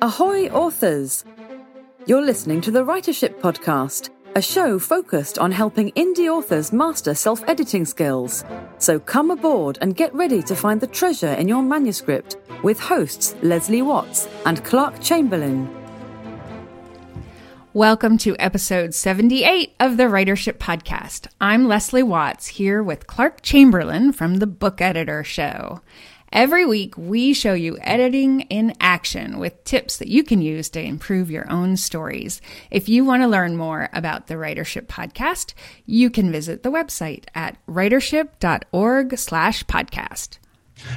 Ahoy, 0.00 0.46
authors! 0.50 1.24
You're 2.06 2.22
listening 2.22 2.60
to 2.60 2.70
the 2.70 2.84
Writership 2.84 3.40
Podcast, 3.40 4.10
a 4.36 4.40
show 4.40 4.78
focused 4.78 5.40
on 5.40 5.50
helping 5.50 5.90
indie 5.92 6.28
authors 6.28 6.72
master 6.72 7.16
self 7.16 7.42
editing 7.48 7.84
skills. 7.84 8.44
So 8.78 9.00
come 9.00 9.32
aboard 9.32 9.76
and 9.80 9.96
get 9.96 10.14
ready 10.14 10.40
to 10.44 10.54
find 10.54 10.80
the 10.80 10.86
treasure 10.86 11.32
in 11.32 11.48
your 11.48 11.62
manuscript 11.64 12.36
with 12.62 12.78
hosts 12.78 13.34
Leslie 13.42 13.82
Watts 13.82 14.28
and 14.46 14.64
Clark 14.64 15.00
Chamberlain. 15.00 15.68
Welcome 17.72 18.18
to 18.18 18.36
episode 18.38 18.94
78 18.94 19.74
of 19.80 19.96
the 19.96 20.04
Writership 20.04 20.58
Podcast. 20.58 21.26
I'm 21.40 21.66
Leslie 21.66 22.04
Watts 22.04 22.46
here 22.46 22.84
with 22.84 23.08
Clark 23.08 23.42
Chamberlain 23.42 24.12
from 24.12 24.36
the 24.36 24.46
Book 24.46 24.80
Editor 24.80 25.24
Show. 25.24 25.80
Every 26.32 26.66
week, 26.66 26.94
we 26.98 27.32
show 27.32 27.54
you 27.54 27.78
editing 27.80 28.42
in 28.42 28.74
action 28.80 29.38
with 29.38 29.64
tips 29.64 29.96
that 29.96 30.08
you 30.08 30.22
can 30.22 30.42
use 30.42 30.68
to 30.70 30.80
improve 30.80 31.30
your 31.30 31.50
own 31.50 31.76
stories. 31.78 32.42
If 32.70 32.88
you 32.88 33.04
want 33.04 33.22
to 33.22 33.28
learn 33.28 33.56
more 33.56 33.88
about 33.94 34.26
the 34.26 34.34
Writership 34.34 34.86
Podcast, 34.86 35.54
you 35.86 36.10
can 36.10 36.30
visit 36.30 36.62
the 36.62 36.70
website 36.70 37.24
at 37.34 37.56
writership.org 37.66 39.18
slash 39.18 39.64
podcast. 39.64 40.38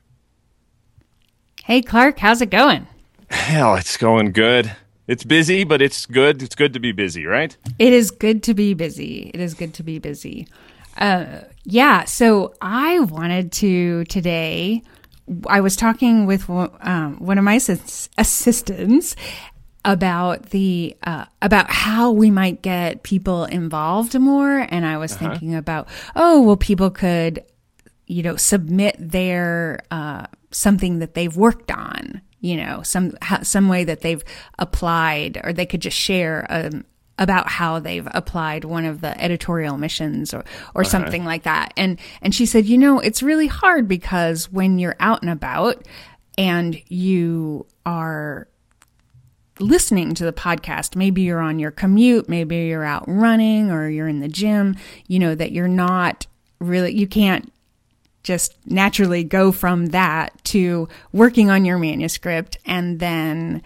Hey, 1.66 1.81
Clark, 1.81 2.19
how's 2.19 2.41
it 2.41 2.52
going? 2.52 2.85
Hell, 3.27 3.73
it's 3.73 3.97
going 3.97 4.33
good. 4.33 4.71
It's 5.08 5.23
busy, 5.23 5.63
but 5.63 5.81
it's 5.81 6.05
good. 6.05 6.44
It's 6.44 6.53
good 6.53 6.73
to 6.73 6.80
be 6.80 6.91
busy, 6.91 7.25
right? 7.25 7.58
It 7.80 7.91
is 7.91 8.11
good 8.11 8.44
to 8.44 8.53
be 8.53 8.75
busy. 8.75 9.31
It 9.33 9.39
is 9.39 9.55
good 9.55 9.73
to 9.73 9.81
be 9.81 9.97
busy. 9.97 10.47
Uh, 10.95 11.39
yeah, 11.63 12.03
so 12.03 12.53
I 12.61 12.99
wanted 12.99 13.52
to 13.53 14.03
today. 14.03 14.83
I 15.47 15.61
was 15.61 15.75
talking 15.75 16.27
with 16.27 16.47
um, 16.47 17.17
one 17.17 17.39
of 17.39 17.43
my 17.43 17.55
assistants 17.55 19.16
about 19.83 20.52
the 20.52 20.95
uh, 21.02 21.25
about 21.41 21.71
how 21.71 22.11
we 22.11 22.30
might 22.30 22.61
get 22.61 23.02
people 23.02 23.45
involved 23.45 24.13
more, 24.19 24.67
and 24.69 24.86
I 24.86 24.97
was 24.99 25.13
uh-huh. 25.13 25.30
thinking 25.30 25.55
about 25.55 25.88
oh 26.16 26.43
well, 26.43 26.58
people 26.58 26.91
could 26.91 27.43
you 28.05 28.21
know 28.21 28.36
submit 28.36 28.97
their 28.99 29.80
uh, 29.89 30.27
something 30.56 31.00
that 31.00 31.14
they've 31.14 31.36
worked 31.36 31.72
on, 31.72 32.22
you 32.39 32.56
know, 32.56 32.81
some 32.84 33.14
some 33.44 33.67
way 33.67 33.84
that 33.84 34.02
they've 34.02 34.23
applied, 34.58 35.39
or 35.44 35.53
they 35.53 35.66
could 35.66 35.81
just 35.81 35.98
share 35.98 36.45
um, 36.50 36.86
about 37.20 37.50
how 37.50 37.80
they've 37.80 38.08
applied 38.14 38.64
one 38.64 38.86
of 38.86 39.02
the 39.02 39.20
editorial 39.22 39.78
missions 39.78 40.33
or 40.33 40.45
or 40.73 40.83
something 40.83 41.26
like 41.26 41.44
that. 41.44 41.73
And 41.76 42.00
and 42.22 42.33
she 42.33 42.45
said, 42.45 42.66
you 42.66 42.78
know, 42.78 43.00
it's 43.00 43.22
really 43.22 43.48
hard 43.48 43.88
because 43.88 44.52
when 44.52 44.80
you're 44.80 44.95
out 45.00 45.22
and 45.22 45.31
about 45.31 45.86
and 46.38 46.81
you 46.89 47.66
are 47.86 48.48
listening 49.59 50.14
to 50.16 50.26
the 50.26 50.33
podcast, 50.33 50.95
maybe 50.95 51.22
you're 51.22 51.39
on 51.39 51.59
your 51.59 51.72
commute, 51.72 52.28
maybe 52.28 52.58
you're 52.58 52.83
out 52.83 53.06
running 53.08 53.72
or 53.72 53.89
you're 53.89 54.08
in 54.08 54.20
the 54.20 54.28
gym, 54.28 54.76
you 55.08 55.20
know, 55.20 55.36
that 55.36 55.52
you're 55.52 55.67
not 55.67 56.27
really, 56.60 56.94
you 56.94 57.08
can't 57.08 57.52
just 58.25 58.58
naturally 58.65 59.23
go 59.23 59.52
from 59.52 59.87
that 59.87 60.33
to 60.43 60.89
working 61.13 61.49
on 61.52 61.63
your 61.63 61.77
manuscript 61.77 62.58
and 62.65 62.99
then 62.99 63.61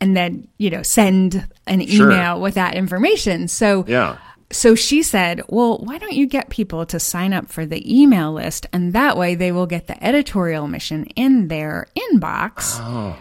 and 0.00 0.16
then 0.16 0.48
you 0.58 0.68
know 0.68 0.82
send 0.82 1.46
an 1.66 1.86
sure. 1.86 2.10
email 2.10 2.40
with 2.40 2.54
that 2.54 2.74
information 2.74 3.46
so 3.48 3.84
yeah 3.86 4.18
so 4.50 4.74
she 4.74 5.02
said 5.02 5.40
well 5.48 5.78
why 5.78 5.96
don't 5.96 6.14
you 6.14 6.26
get 6.26 6.50
people 6.50 6.84
to 6.84 6.98
sign 6.98 7.32
up 7.32 7.48
for 7.48 7.64
the 7.64 8.00
email 8.00 8.32
list 8.32 8.66
and 8.72 8.92
that 8.92 9.16
way 9.16 9.36
they 9.36 9.52
will 9.52 9.66
get 9.66 9.86
the 9.86 10.04
editorial 10.04 10.66
mission 10.66 11.06
in 11.14 11.46
their 11.46 11.86
inbox 11.96 12.78
oh. 12.80 13.16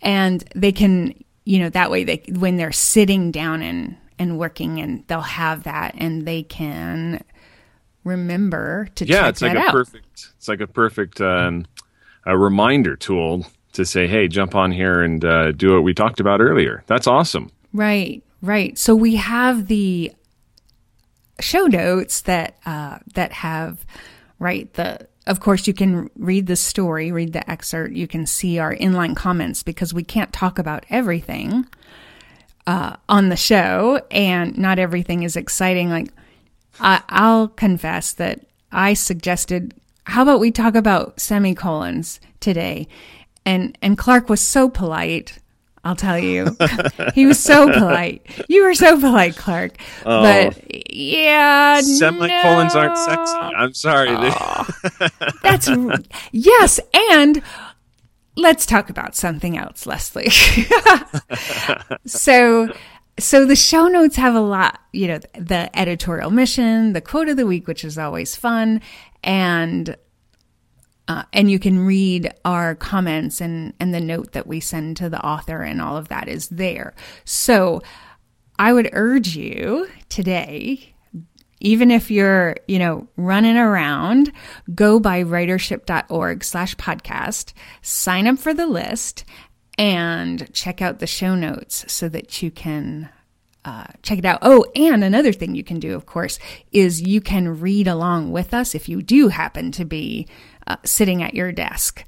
and 0.00 0.44
they 0.54 0.70
can 0.70 1.12
you 1.44 1.58
know 1.58 1.68
that 1.68 1.90
way 1.90 2.04
they 2.04 2.22
when 2.28 2.56
they're 2.56 2.70
sitting 2.70 3.32
down 3.32 3.60
and 3.60 3.96
and 4.20 4.38
working 4.38 4.78
and 4.80 5.04
they'll 5.08 5.20
have 5.20 5.64
that 5.64 5.94
and 5.98 6.26
they 6.26 6.44
can 6.44 7.24
remember 8.04 8.88
to 8.94 9.06
check 9.06 9.16
out. 9.16 9.22
yeah, 9.22 9.28
it's 9.28 9.42
like 9.42 9.56
a 9.56 9.60
out. 9.60 9.72
perfect 9.72 10.32
it's 10.36 10.48
like 10.48 10.60
a 10.60 10.66
perfect 10.66 11.20
um, 11.20 11.64
a 12.26 12.36
reminder 12.36 12.96
tool 12.96 13.46
to 13.72 13.84
say, 13.84 14.06
hey, 14.06 14.28
jump 14.28 14.54
on 14.54 14.72
here 14.72 15.02
and 15.02 15.24
uh, 15.24 15.52
do 15.52 15.72
what 15.72 15.82
we 15.82 15.94
talked 15.94 16.20
about 16.20 16.40
earlier. 16.40 16.84
That's 16.86 17.06
awesome. 17.06 17.50
Right, 17.72 18.22
right. 18.42 18.76
So 18.76 18.94
we 18.94 19.16
have 19.16 19.68
the 19.68 20.12
show 21.40 21.66
notes 21.66 22.22
that 22.22 22.56
uh, 22.66 22.98
that 23.14 23.32
have 23.32 23.84
right 24.38 24.72
the. 24.74 25.06
Of 25.24 25.38
course, 25.38 25.68
you 25.68 25.72
can 25.72 26.10
read 26.16 26.48
the 26.48 26.56
story, 26.56 27.12
read 27.12 27.32
the 27.32 27.48
excerpt. 27.48 27.94
You 27.94 28.08
can 28.08 28.26
see 28.26 28.58
our 28.58 28.74
inline 28.74 29.14
comments 29.14 29.62
because 29.62 29.94
we 29.94 30.02
can't 30.02 30.32
talk 30.32 30.58
about 30.58 30.84
everything 30.90 31.68
uh, 32.66 32.96
on 33.08 33.28
the 33.28 33.36
show, 33.36 34.00
and 34.10 34.58
not 34.58 34.80
everything 34.80 35.22
is 35.22 35.36
exciting. 35.36 35.90
Like 35.90 36.08
I, 36.80 37.02
I'll 37.08 37.48
confess 37.48 38.12
that 38.14 38.40
I 38.70 38.94
suggested, 38.94 39.74
how 40.04 40.22
about 40.22 40.40
we 40.40 40.50
talk 40.50 40.74
about 40.74 41.20
semicolons 41.20 42.20
today? 42.40 42.88
And 43.44 43.76
and 43.82 43.98
Clark 43.98 44.28
was 44.28 44.40
so 44.40 44.68
polite. 44.68 45.38
I'll 45.84 45.96
tell 45.96 46.18
you, 46.18 46.56
he 47.14 47.26
was 47.26 47.40
so 47.40 47.66
polite. 47.72 48.24
You 48.48 48.62
were 48.64 48.74
so 48.74 49.00
polite, 49.00 49.36
Clark. 49.36 49.76
Oh, 50.06 50.22
but 50.22 50.94
yeah, 50.94 51.80
semicolons 51.80 52.74
no. 52.74 52.80
aren't 52.80 52.98
sexy. 52.98 53.36
I'm 53.36 53.74
sorry. 53.74 54.10
Oh, 54.12 54.68
that's 55.42 55.68
yes, 56.30 56.78
and 57.10 57.42
let's 58.36 58.64
talk 58.64 58.90
about 58.90 59.16
something 59.16 59.58
else, 59.58 59.86
Leslie. 59.86 60.30
so 62.06 62.72
so 63.18 63.44
the 63.44 63.56
show 63.56 63.88
notes 63.88 64.16
have 64.16 64.34
a 64.34 64.40
lot, 64.40 64.80
you 64.92 65.06
know, 65.06 65.18
the 65.34 65.70
editorial 65.78 66.30
mission, 66.30 66.92
the 66.92 67.00
quote 67.00 67.28
of 67.28 67.36
the 67.36 67.46
week, 67.46 67.66
which 67.66 67.84
is 67.84 67.98
always 67.98 68.34
fun, 68.34 68.80
and 69.22 69.96
uh, 71.08 71.24
and 71.32 71.50
you 71.50 71.58
can 71.58 71.80
read 71.80 72.32
our 72.44 72.74
comments 72.74 73.40
and 73.40 73.74
and 73.78 73.92
the 73.92 74.00
note 74.00 74.32
that 74.32 74.46
we 74.46 74.60
send 74.60 74.96
to 74.96 75.10
the 75.10 75.24
author, 75.24 75.62
and 75.62 75.82
all 75.82 75.96
of 75.96 76.08
that 76.08 76.28
is 76.28 76.48
there. 76.48 76.94
So 77.24 77.82
I 78.58 78.72
would 78.72 78.88
urge 78.92 79.36
you 79.36 79.88
today, 80.08 80.94
even 81.60 81.90
if 81.90 82.10
you're 82.10 82.56
you 82.66 82.78
know 82.78 83.08
running 83.16 83.58
around, 83.58 84.32
go 84.74 84.98
by 84.98 85.22
writership.org 85.22 86.44
slash 86.44 86.76
podcast, 86.76 87.52
sign 87.82 88.26
up 88.26 88.38
for 88.38 88.54
the 88.54 88.66
list, 88.66 89.24
and 89.78 90.52
check 90.52 90.82
out 90.82 90.98
the 90.98 91.06
show 91.06 91.34
notes 91.34 91.84
so 91.88 92.08
that 92.08 92.42
you 92.42 92.50
can 92.50 93.08
uh, 93.64 93.86
check 94.02 94.18
it 94.18 94.24
out. 94.24 94.40
Oh, 94.42 94.66
and 94.74 95.04
another 95.04 95.32
thing 95.32 95.54
you 95.54 95.64
can 95.64 95.78
do, 95.78 95.94
of 95.94 96.04
course, 96.04 96.38
is 96.72 97.00
you 97.00 97.20
can 97.20 97.60
read 97.60 97.86
along 97.86 98.32
with 98.32 98.52
us 98.52 98.74
if 98.74 98.88
you 98.88 99.02
do 99.02 99.28
happen 99.28 99.70
to 99.72 99.84
be 99.84 100.26
uh, 100.66 100.76
sitting 100.84 101.22
at 101.22 101.34
your 101.34 101.52
desk, 101.52 102.04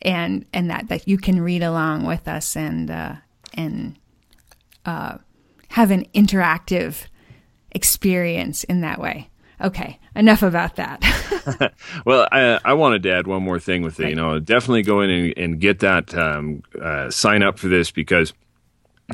and 0.00 0.46
and 0.52 0.70
that 0.70 0.88
that 0.88 1.08
you 1.08 1.18
can 1.18 1.40
read 1.40 1.62
along 1.62 2.04
with 2.04 2.28
us 2.28 2.56
and 2.56 2.90
uh, 2.90 3.16
and 3.54 3.98
uh, 4.86 5.18
have 5.70 5.90
an 5.90 6.06
interactive 6.14 7.06
experience 7.72 8.62
in 8.64 8.80
that 8.82 9.00
way. 9.00 9.28
Okay, 9.62 9.98
enough 10.16 10.42
about 10.42 10.76
that. 10.76 11.02
well, 12.04 12.28
I, 12.32 12.60
I, 12.64 12.74
wanted 12.74 13.02
to 13.04 13.12
add 13.12 13.26
one 13.26 13.42
more 13.42 13.58
thing 13.58 13.82
with 13.82 13.98
it. 14.00 14.04
Right. 14.04 14.10
You 14.10 14.16
know, 14.16 14.38
definitely 14.38 14.82
go 14.82 15.00
in 15.00 15.10
and, 15.10 15.34
and 15.36 15.60
get 15.60 15.80
that 15.80 16.14
um, 16.14 16.62
uh, 16.80 17.10
sign 17.10 17.42
up 17.42 17.58
for 17.58 17.68
this 17.68 17.90
because 17.90 18.32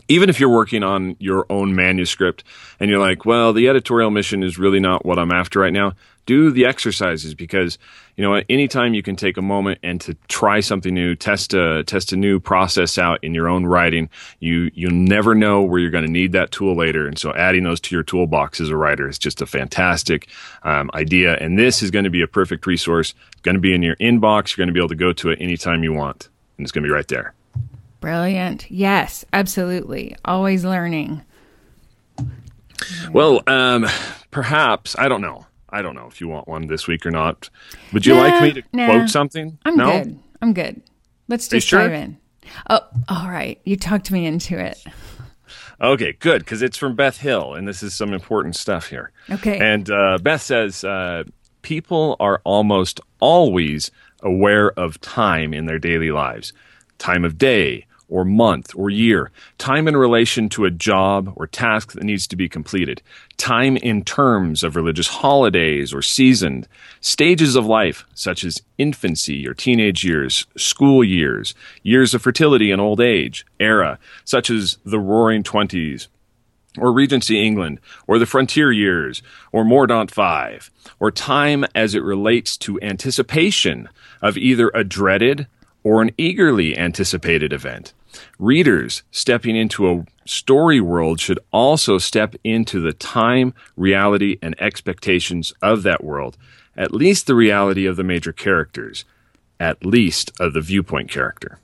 even 0.09 0.29
if 0.29 0.39
you're 0.39 0.49
working 0.49 0.83
on 0.83 1.17
your 1.19 1.47
own 1.51 1.75
manuscript 1.75 2.45
and 2.79 2.91
you're 2.91 3.01
like, 3.01 3.25
well, 3.25 3.53
the 3.53 3.69
editorial 3.69 4.11
mission 4.11 4.43
is 4.43 4.59
really 4.59 4.81
not 4.81 5.05
what 5.05 5.19
I'm 5.19 5.33
after 5.33 5.61
right 5.61 5.73
now, 5.73 5.95
do 6.29 6.51
the 6.51 6.67
exercises 6.67 7.35
because 7.35 7.79
you 8.17 8.23
know 8.23 8.43
anytime 8.51 8.93
you 8.93 9.03
can 9.03 9.17
take 9.17 9.39
a 9.39 9.43
moment 9.43 9.79
and 9.83 9.99
to 9.99 10.15
try 10.29 10.61
something 10.61 10.93
new 10.93 11.15
test 11.15 11.55
a 11.55 11.83
test 11.85 12.13
a 12.13 12.17
new 12.17 12.39
process 12.39 12.99
out 12.99 13.19
in 13.25 13.33
your 13.33 13.49
own 13.49 13.65
writing 13.65 14.11
you 14.39 14.71
you 14.75 14.91
never 14.91 15.35
know 15.35 15.63
where 15.63 15.81
you're 15.81 15.91
going 15.91 16.05
to 16.05 16.11
need 16.11 16.33
that 16.33 16.51
tool 16.51 16.77
later 16.77 17.07
and 17.07 17.19
so 17.19 17.35
adding 17.35 17.65
those 17.65 17.81
to 17.81 17.95
your 17.95 18.03
toolbox 18.03 18.61
as 18.61 18.69
a 18.69 18.77
writer 18.77 19.09
is 19.09 19.19
just 19.19 19.41
a 19.41 19.47
fantastic 19.47 20.29
um, 20.65 20.91
idea 20.93 21.35
and 21.39 21.59
this 21.59 21.83
is 21.83 21.91
going 21.91 22.05
to 22.05 22.11
be 22.11 22.21
a 22.21 22.29
perfect 22.29 22.67
resource 22.67 23.15
it's 23.33 23.41
going 23.41 23.55
to 23.55 23.61
be 23.61 23.75
in 23.75 23.83
your 23.83 23.97
inbox 23.97 24.55
you're 24.55 24.63
going 24.63 24.69
to 24.69 24.75
be 24.75 24.81
able 24.81 24.89
to 24.89 24.95
go 24.95 25.15
to 25.15 25.31
it 25.31 25.41
anytime 25.41 25.83
you 25.83 25.95
want 25.95 26.29
and 26.59 26.67
it's 26.67 26.73
going 26.73 26.83
to 26.83 26.87
be 26.87 26.93
right 26.93 27.09
there 27.09 27.33
Brilliant. 28.01 28.71
Yes, 28.71 29.25
absolutely. 29.33 30.15
Always 30.25 30.65
learning. 30.65 31.23
Well, 33.11 33.43
um, 33.49 33.87
perhaps 34.31 34.95
I 34.97 35.09
don't 35.09 35.21
know. 35.21 35.48
I 35.71 35.83
don't 35.83 35.95
know 35.95 36.07
if 36.07 36.21
you 36.21 36.29
want 36.29 36.49
one 36.49 36.67
this 36.67 36.87
week 36.87 37.05
or 37.05 37.11
not. 37.11 37.51
Would 37.93 38.07
you 38.07 38.15
like 38.15 38.43
me 38.43 38.53
to 38.55 38.63
nah. 38.73 38.87
quote 38.87 39.11
something? 39.11 39.59
I'm 39.65 39.77
no? 39.77 40.03
good. 40.03 40.19
I'm 40.41 40.53
good. 40.55 40.83
Let's 41.29 41.49
just 41.49 41.67
sure? 41.67 41.81
dive 41.81 41.93
in. 41.93 42.19
Oh, 42.71 42.81
all 43.09 43.29
right. 43.29 43.61
You 43.65 43.77
talked 43.77 44.11
me 44.11 44.27
into 44.27 44.59
it. 44.59 44.83
Okay, 45.81 46.15
good, 46.19 46.41
because 46.41 46.61
it's 46.61 46.77
from 46.77 46.97
Beth 46.97 47.19
Hill, 47.19 47.55
and 47.55 47.69
this 47.69 47.83
is 47.83 47.95
some 47.95 48.13
important 48.13 48.57
stuff 48.57 48.89
here. 48.89 49.13
Okay. 49.31 49.59
And 49.59 49.89
uh, 49.91 50.19
Beth 50.21 50.43
says 50.43 50.83
uh, 50.83 51.23
people 51.63 52.17
are 52.19 52.41
almost 52.45 53.01
always 53.21 53.91
aware 54.21 54.73
of 54.73 55.01
time 55.01 55.55
in 55.55 55.67
their 55.67 55.79
daily 55.79 56.11
lives 56.11 56.53
time 56.99 57.25
of 57.25 57.39
day, 57.39 57.87
or 58.09 58.25
month, 58.25 58.73
or 58.75 58.89
year, 58.91 59.31
time 59.59 59.87
in 59.87 59.97
relation 59.97 60.49
to 60.49 60.65
a 60.65 60.71
job 60.71 61.33
or 61.37 61.47
task 61.47 61.93
that 61.93 62.03
needs 62.03 62.27
to 62.27 62.37
be 62.37 62.49
completed, 62.49 63.03
time 63.37 63.77
in 63.77 64.03
terms 64.03 64.63
of 64.63 64.77
religious 64.77 65.09
holidays 65.09 65.93
or 65.93 66.01
season, 66.01 66.67
stages 67.01 67.55
of 67.55 67.67
life, 67.67 68.07
such 68.15 68.45
as 68.45 68.63
infancy 68.79 69.47
or 69.47 69.55
teenage 69.55 70.05
years, 70.05 70.47
school 70.57 71.05
years, 71.05 71.55
years 71.83 72.15
of 72.15 72.23
fertility 72.23 72.71
and 72.71 72.81
old 72.81 73.01
age, 73.01 73.45
era, 73.61 73.99
such 74.25 74.49
as 74.51 74.79
the 74.85 74.99
roaring 74.99 75.43
twenties, 75.43 76.09
or 76.79 76.93
Regency 76.93 77.45
England, 77.45 77.81
or 78.07 78.19
the 78.19 78.27
Frontier 78.27 78.71
Years, 78.71 79.23
or 79.53 79.65
Mordaunt 79.65 80.11
Five, 80.11 80.71
or 81.01 81.11
time 81.11 81.65
as 81.75 81.95
it 81.95 82.03
relates 82.03 82.57
to 82.59 82.81
anticipation 82.81 83.89
of 84.23 84.37
either 84.37 84.71
a 84.75 84.85
dreaded 84.85 85.47
or 85.83 86.03
an 86.03 86.11
eagerly 86.19 86.77
anticipated 86.77 87.53
event. 87.53 87.95
Readers 88.39 89.03
stepping 89.11 89.57
into 89.57 89.91
a 89.91 90.05
story 90.25 90.81
world 90.81 91.21
should 91.21 91.39
also 91.53 91.99
step 91.99 92.35
into 92.45 92.81
the 92.81 92.93
time, 92.93 93.55
reality, 93.77 94.39
and 94.43 94.61
expectations 94.61 95.53
of 95.63 95.83
that 95.83 96.05
world, 96.05 96.37
at 96.77 96.95
least 96.95 97.27
the 97.27 97.35
reality 97.35 97.87
of 97.87 97.97
the 97.97 98.05
major 98.05 98.33
characters, 98.33 99.05
at 99.59 99.85
least 99.85 100.33
of 100.39 100.53
the 100.53 100.61
viewpoint 100.61 101.11
character. 101.11 101.59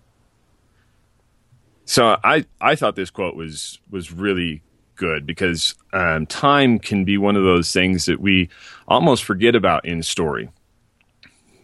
So 1.84 2.16
I, 2.24 2.46
I 2.60 2.74
thought 2.74 2.96
this 2.96 3.10
quote 3.10 3.36
was 3.36 3.78
was 3.90 4.10
really 4.10 4.62
good 4.96 5.26
because 5.26 5.74
um, 5.92 6.26
time 6.26 6.78
can 6.78 7.04
be 7.04 7.18
one 7.18 7.36
of 7.36 7.42
those 7.42 7.72
things 7.72 8.06
that 8.06 8.20
we 8.20 8.48
almost 8.88 9.24
forget 9.24 9.54
about 9.54 9.84
in 9.84 10.02
story. 10.02 10.48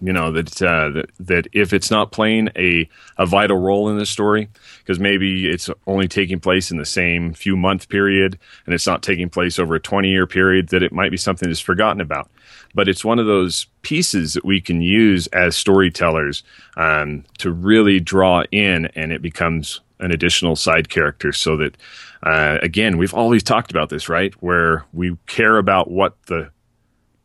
You 0.02 0.14
know 0.14 0.32
that 0.32 0.62
uh, 0.62 0.91
that 0.91 1.11
that 1.20 1.47
if 1.52 1.75
it's 1.75 1.91
not 1.91 2.11
playing 2.11 2.49
a 2.56 2.88
a 3.19 3.26
vital 3.26 3.58
role 3.58 3.91
in 3.91 3.99
the 3.99 4.06
story, 4.06 4.49
because 4.79 4.99
maybe 4.99 5.47
it's 5.47 5.69
only 5.87 6.08
taking 6.08 6.41
place 6.41 6.70
in 6.70 6.79
the 6.79 6.87
same 6.87 7.35
few 7.35 7.55
month 7.55 7.91
period 7.91 8.38
and 8.64 8.75
it's 8.75 8.87
not 8.87 9.02
taking 9.02 9.29
place 9.29 9.58
over 9.58 9.75
a 9.75 9.81
twenty 9.81 10.08
year 10.08 10.26
period, 10.26 10.69
that 10.69 10.82
it 10.82 10.93
might 10.93 11.11
be 11.11 11.19
something 11.19 11.49
that's 11.49 11.61
forgotten 11.61 12.00
about. 12.00 12.31
But 12.75 12.88
it's 12.88 13.05
one 13.05 13.19
of 13.19 13.26
those 13.26 13.67
pieces 13.82 14.32
that 14.35 14.44
we 14.44 14.61
can 14.61 14.81
use 14.81 15.26
as 15.29 15.55
storytellers 15.55 16.44
um, 16.79 17.25
to 17.38 17.50
really 17.50 18.00
draw 18.00 18.44
in, 18.50 18.87
and 18.94 19.12
it 19.12 19.20
becomes 19.20 19.81
an 19.99 20.12
additional 20.12 20.56
side 20.56 20.88
character 20.88 21.31
so 21.31 21.58
that 21.58 21.76
uh, 22.23 22.56
again 22.62 22.96
we've 22.96 23.12
always 23.12 23.43
talked 23.43 23.70
about 23.70 23.91
this 23.91 24.08
right 24.08 24.32
where 24.43 24.87
we 24.94 25.17
care 25.26 25.58
about 25.58 25.91
what 25.91 26.17
the 26.26 26.50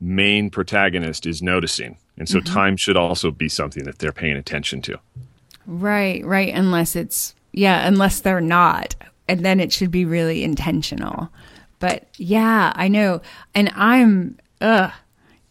main 0.01 0.49
protagonist 0.49 1.25
is 1.25 1.41
noticing 1.41 1.97
and 2.17 2.29
so 2.29 2.39
time 2.39 2.77
should 2.77 2.97
also 2.97 3.31
be 3.31 3.49
something 3.49 3.83
that 3.83 3.99
they're 3.99 4.11
paying 4.11 4.37
attention 4.37 4.81
to 4.81 4.99
Right, 5.67 6.23
right. 6.25 6.53
Unless 6.53 6.95
it's, 6.95 7.35
yeah, 7.51 7.87
unless 7.87 8.19
they're 8.19 8.41
not. 8.41 8.95
And 9.27 9.43
then 9.43 9.59
it 9.59 9.73
should 9.73 9.91
be 9.91 10.05
really 10.05 10.43
intentional. 10.43 11.29
But 11.79 12.07
yeah, 12.17 12.71
I 12.75 12.87
know. 12.87 13.21
And 13.53 13.71
I'm, 13.75 14.37
ugh, 14.61 14.91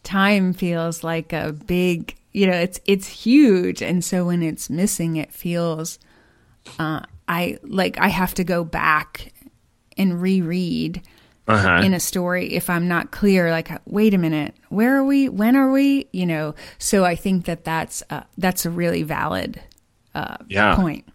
time 0.03 0.53
feels 0.53 1.03
like 1.03 1.33
a 1.33 1.53
big, 1.53 2.15
you 2.33 2.47
know, 2.47 2.57
it's, 2.57 2.81
it's 2.87 3.09
huge. 3.09 3.83
And 3.83 4.05
so 4.05 4.27
when 4.27 4.43
it's 4.43 4.71
missing, 4.71 5.17
it 5.17 5.33
feels, 5.33 5.99
uh, 6.79 7.01
I 7.27 7.59
like, 7.63 7.99
I 7.99 8.09
have 8.09 8.35
to 8.35 8.45
go 8.45 8.65
back 8.65 9.33
and 9.97 10.21
reread 10.21 11.03
uh-huh. 11.49 11.82
in 11.85 11.94
a 11.94 12.00
story 12.00 12.52
if 12.55 12.70
I'm 12.70 12.88
not 12.88 13.11
clear. 13.11 13.50
Like, 13.50 13.70
wait 13.87 14.14
a 14.14 14.19
minute, 14.19 14.55
where 14.69 14.96
are 14.96 15.05
we? 15.05 15.29
When 15.29 15.56
are 15.56 15.70
we? 15.70 16.08
You 16.12 16.26
know. 16.26 16.55
So 16.79 17.05
I 17.05 17.14
think 17.17 17.44
that 17.46 17.64
that's 17.64 18.02
uh, 18.11 18.23
that's 18.38 18.64
a 18.67 18.70
really 18.70 19.02
valid 19.02 19.61
uh, 20.14 20.37
Yeah. 20.49 20.76
point. 20.76 21.06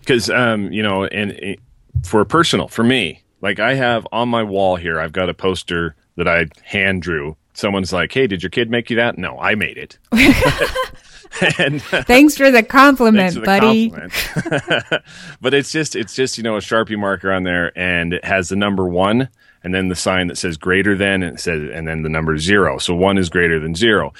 because 0.00 0.30
um, 0.30 0.70
you 0.72 0.82
know, 0.82 1.04
and 1.04 1.32
uh, 1.32 1.54
for 2.02 2.24
personal, 2.24 2.68
for 2.68 2.84
me, 2.84 3.22
like 3.40 3.58
I 3.60 3.74
have 3.74 4.06
on 4.12 4.28
my 4.28 4.42
wall 4.42 4.76
here, 4.76 4.98
I've 5.00 5.12
got 5.12 5.28
a 5.28 5.34
poster 5.34 5.94
that 6.16 6.28
I 6.28 6.46
hand 6.62 7.02
drew. 7.02 7.36
Someone's 7.54 7.92
like, 7.92 8.12
"Hey, 8.12 8.26
did 8.26 8.42
your 8.42 8.50
kid 8.50 8.70
make 8.70 8.90
you 8.90 8.96
that?" 8.96 9.16
No, 9.18 9.38
I 9.38 9.54
made 9.54 9.76
it. 9.78 9.98
and 11.58 11.82
Thanks 11.82 12.36
for 12.36 12.50
the 12.50 12.62
compliment, 12.62 13.34
for 13.34 13.40
the 13.40 13.46
buddy. 13.46 13.90
compliment. 13.90 15.02
but 15.40 15.54
it's 15.54 15.70
just 15.72 15.96
it's 15.96 16.14
just 16.14 16.36
you 16.38 16.44
know 16.44 16.56
a 16.56 16.60
sharpie 16.60 16.98
marker 16.98 17.32
on 17.32 17.42
there, 17.44 17.76
and 17.78 18.12
it 18.14 18.24
has 18.24 18.48
the 18.48 18.56
number 18.56 18.86
one, 18.88 19.28
and 19.64 19.74
then 19.74 19.88
the 19.88 19.96
sign 19.96 20.28
that 20.28 20.36
says 20.36 20.56
greater 20.58 20.94
than, 20.94 21.22
and 21.22 21.36
it 21.36 21.40
says, 21.40 21.70
and 21.72 21.88
then 21.88 22.02
the 22.02 22.08
number 22.10 22.36
zero. 22.36 22.76
So 22.76 22.94
one 22.94 23.16
is 23.16 23.30
greater 23.30 23.58
than 23.58 23.74
zero, 23.74 24.12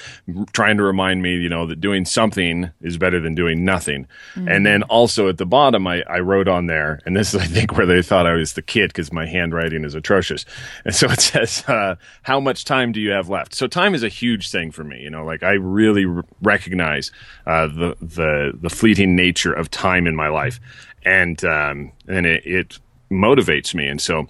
trying 0.53 0.79
to 0.79 0.83
remind 0.83 1.23
me, 1.23 1.37
you 1.37 1.51
know, 1.51 1.67
that 1.67 1.81
doing 1.81 2.07
something 2.07 2.71
is 2.81 2.97
better 2.97 3.21
than 3.21 3.35
doing 3.35 3.65
nothing. 3.65 4.07
And 4.49 4.65
then 4.65 4.83
also 4.85 5.29
at 5.29 5.37
the 5.37 5.47
bottom, 5.47 5.87
I, 5.87 6.03
I 6.09 6.21
wrote 6.21 6.49
on 6.49 6.67
there, 6.67 7.01
and 7.05 7.15
this 7.15 7.35
is 7.35 7.41
I 7.41 7.47
think 7.47 7.77
where 7.77 7.87
they 7.87 8.01
thought 8.01 8.27
I 8.27 8.33
was 8.33 8.55
the 8.55 8.63
kid 8.63 8.89
because 8.89 9.13
my 9.13 9.27
handwriting 9.27 9.85
is 9.85 9.95
atrocious. 9.95 10.47
And 10.85 10.95
so 10.95 11.09
it 11.11 11.21
says, 11.21 11.63
uh, 11.69 11.97
"How 12.23 12.41
much 12.41 12.65
time 12.65 12.93
do 12.93 13.01
you 13.01 13.11
have 13.11 13.29
left?" 13.29 13.55
So 13.55 13.67
time 13.67 13.95
is 13.95 14.03
a 14.03 14.09
huge 14.09 14.51
thing 14.51 14.71
for 14.71 14.83
me. 14.83 15.01
You 15.01 15.11
know, 15.11 15.25
like 15.25 15.43
I 15.43 15.53
really 15.53 16.07
r- 16.07 16.25
recognize 16.41 17.13
uh, 17.47 17.67
the 17.67 17.97
the 18.01 18.53
the 18.61 18.71
fleeting 18.71 19.15
nature 19.15 19.53
of 19.53 19.71
time 19.71 20.07
in 20.07 20.17
my 20.17 20.29
life, 20.29 20.59
and 21.05 21.45
um, 21.45 21.93
and 22.09 22.25
it, 22.25 22.47
it 22.47 22.79
motivates 23.11 23.75
me. 23.75 23.87
And 23.87 24.01
so 24.01 24.27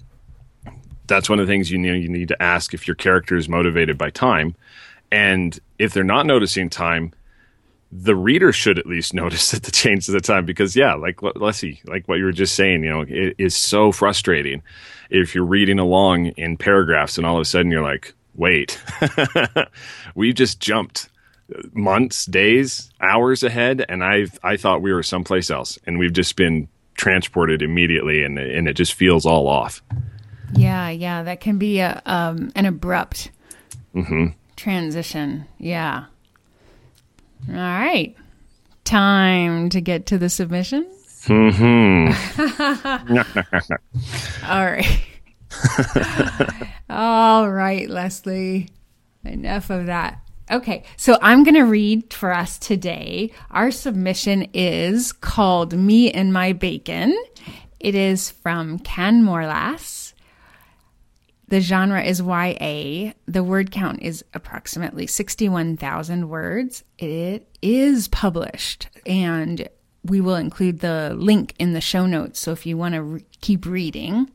that's 1.07 1.29
one 1.29 1.39
of 1.39 1.47
the 1.47 1.51
things 1.51 1.71
you 1.71 1.77
need, 1.77 2.01
you 2.03 2.09
need 2.09 2.27
to 2.29 2.41
ask 2.41 2.73
if 2.73 2.87
your 2.87 2.95
character 2.95 3.35
is 3.35 3.47
motivated 3.49 3.97
by 3.97 4.09
time. 4.09 4.55
And 5.11 5.57
if 5.79 5.93
they're 5.93 6.03
not 6.03 6.25
noticing 6.25 6.69
time, 6.69 7.13
the 7.91 8.15
reader 8.15 8.51
should 8.51 8.77
at 8.79 8.85
least 8.87 9.13
notice 9.23 9.51
that 9.51 9.63
the 9.63 9.71
change 9.71 10.07
of 10.07 10.13
the 10.13 10.21
time 10.21 10.45
because 10.45 10.75
yeah, 10.75 10.93
like 10.95 11.21
what- 11.21 11.39
Leslie, 11.39 11.81
like 11.85 12.07
what 12.07 12.17
you 12.19 12.25
were 12.25 12.31
just 12.31 12.55
saying, 12.55 12.83
you 12.83 12.89
know, 12.89 13.01
it 13.07 13.35
is 13.37 13.55
so 13.55 13.91
frustrating 13.91 14.61
if 15.09 15.35
you're 15.35 15.45
reading 15.45 15.79
along 15.79 16.27
in 16.27 16.57
paragraphs 16.57 17.17
and 17.17 17.25
all 17.27 17.35
of 17.35 17.41
a 17.41 17.45
sudden 17.45 17.71
you're 17.71 17.83
like, 17.83 18.13
wait, 18.33 18.81
we 20.15 20.33
just 20.33 20.59
jumped 20.59 21.09
months, 21.73 22.25
days, 22.25 22.91
hours 23.01 23.43
ahead, 23.43 23.85
and 23.87 24.03
I 24.03 24.25
I 24.43 24.57
thought 24.57 24.81
we 24.81 24.91
were 24.91 25.03
someplace 25.03 25.49
else, 25.51 25.77
and 25.85 25.99
we've 25.99 26.11
just 26.11 26.35
been 26.35 26.67
transported 26.95 27.61
immediately, 27.61 28.23
and 28.23 28.39
and 28.39 28.67
it 28.67 28.73
just 28.73 28.93
feels 28.93 29.25
all 29.25 29.47
off. 29.47 29.81
Yeah, 30.55 30.89
yeah, 30.89 31.23
that 31.23 31.39
can 31.41 31.57
be 31.57 31.79
a 31.79 32.01
um, 32.05 32.51
an 32.55 32.65
abrupt 32.65 33.31
Mm-hmm. 33.95 34.27
transition. 34.57 35.45
Yeah. 35.57 36.05
All 37.47 37.53
right. 37.55 38.15
Time 38.83 39.69
to 39.69 39.79
get 39.81 40.05
to 40.07 40.17
the 40.17 40.29
submission. 40.29 40.85
Mm-hmm. 41.27 42.11
All 44.49 44.65
right. 44.65 45.01
All 46.89 47.49
right, 47.49 47.89
Leslie. 47.89 48.69
Enough 49.23 49.69
of 49.69 49.85
that. 49.87 50.19
Okay, 50.51 50.83
so 50.97 51.17
I'm 51.23 51.43
going 51.43 51.55
to 51.55 51.63
read 51.63 52.13
for 52.13 52.31
us 52.31 52.59
today. 52.59 53.31
Our 53.49 53.71
submission 53.71 54.47
is 54.53 55.11
called 55.11 55.73
Me 55.73 56.11
and 56.11 56.31
My 56.31 56.53
Bacon. 56.53 57.17
It 57.79 57.95
is 57.95 58.29
from 58.29 58.77
Ceanmohrlass. 58.79 60.04
The 61.47 61.61
genre 61.61 62.03
is 62.03 62.21
YA. 62.21 63.13
The 63.27 63.43
word 63.43 63.71
count 63.71 64.01
is 64.01 64.25
approximately 64.33 65.05
61,000 65.05 66.27
words. 66.27 66.83
It 66.97 67.47
is 67.61 68.07
published, 68.07 68.87
and 69.05 69.67
we 70.03 70.21
will 70.21 70.35
include 70.35 70.79
the 70.79 71.13
link 71.15 71.53
in 71.59 71.73
the 71.73 71.81
show 71.81 72.07
notes. 72.07 72.39
So 72.39 72.51
if 72.51 72.65
you 72.65 72.77
want 72.77 72.95
to 72.95 73.01
re- 73.03 73.25
keep 73.41 73.65
reading, 73.65 74.31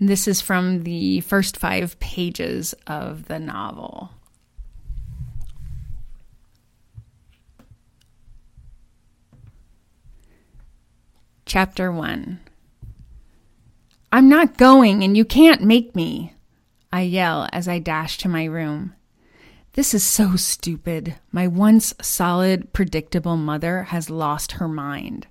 this 0.00 0.26
is 0.26 0.40
from 0.40 0.82
the 0.82 1.20
first 1.20 1.56
five 1.56 1.98
pages 2.00 2.74
of 2.86 3.26
the 3.26 3.38
novel. 3.38 4.10
Chapter 11.46 11.90
1 11.90 12.40
I'm 14.10 14.28
not 14.28 14.56
going, 14.56 15.04
and 15.04 15.16
you 15.16 15.24
can't 15.24 15.62
make 15.62 15.94
me. 15.94 16.32
I 16.90 17.02
yell 17.02 17.48
as 17.52 17.68
I 17.68 17.78
dash 17.78 18.16
to 18.18 18.28
my 18.28 18.44
room. 18.44 18.94
This 19.74 19.92
is 19.92 20.02
so 20.02 20.34
stupid. 20.34 21.16
My 21.30 21.46
once 21.46 21.94
solid, 22.00 22.72
predictable 22.72 23.36
mother 23.36 23.84
has 23.84 24.08
lost 24.08 24.52
her 24.52 24.66
mind. 24.66 25.26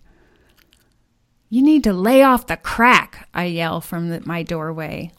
You 1.50 1.64
need 1.64 1.84
to 1.86 1.94
lay 1.94 2.22
off 2.22 2.48
the 2.48 2.58
crack, 2.58 3.28
I 3.34 3.46
yell 3.46 3.82
from 3.82 4.10
the, 4.10 4.22
my 4.26 4.44
doorway. 4.44 5.12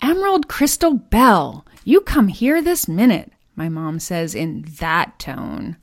Emerald 0.00 0.48
Crystal 0.48 0.94
Bell, 0.94 1.66
you 1.84 2.00
come 2.00 2.28
here 2.28 2.62
this 2.62 2.88
minute, 2.88 3.32
my 3.56 3.68
mom 3.68 3.98
says 3.98 4.34
in 4.34 4.64
that 4.78 5.18
tone. 5.18 5.76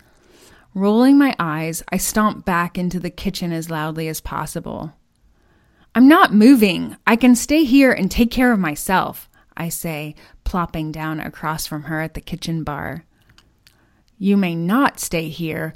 Rolling 0.74 1.18
my 1.18 1.36
eyes, 1.38 1.84
I 1.90 1.98
stomp 1.98 2.46
back 2.46 2.78
into 2.78 3.00
the 3.00 3.10
kitchen 3.10 3.52
as 3.52 3.70
loudly 3.70 4.08
as 4.08 4.22
possible. 4.22 4.94
I'm 5.96 6.08
not 6.08 6.34
moving. 6.34 6.98
I 7.06 7.16
can 7.16 7.36
stay 7.36 7.66
here 7.66 7.92
and 7.92 8.10
take 8.10 8.32
care 8.32 8.52
of 8.52 8.58
myself, 8.60 9.30
I 9.56 9.70
say, 9.70 10.16
plopping 10.44 10.92
down 10.92 11.20
across 11.20 11.68
from 11.68 11.84
her 11.84 12.02
at 12.02 12.16
the 12.16 12.22
kitchen 12.22 12.64
bar. 12.64 13.06
You 14.18 14.36
may 14.36 14.56
not 14.56 15.00
stay 15.00 15.30
here, 15.30 15.74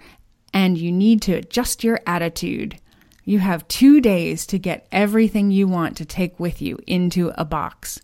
and 0.51 0.75
you 0.75 0.91
need 0.91 1.21
to 1.23 1.33
adjust 1.33 1.83
your 1.83 1.99
attitude. 2.07 2.79
You 3.25 3.39
have 3.39 3.67
two 3.67 4.01
days 4.01 4.47
to 4.47 4.57
get 4.57 4.87
everything 4.91 5.51
you 5.51 5.67
want 5.67 5.95
to 5.97 6.05
take 6.05 6.39
with 6.39 6.63
you 6.63 6.79
into 6.87 7.31
a 7.35 7.45
box. 7.45 7.99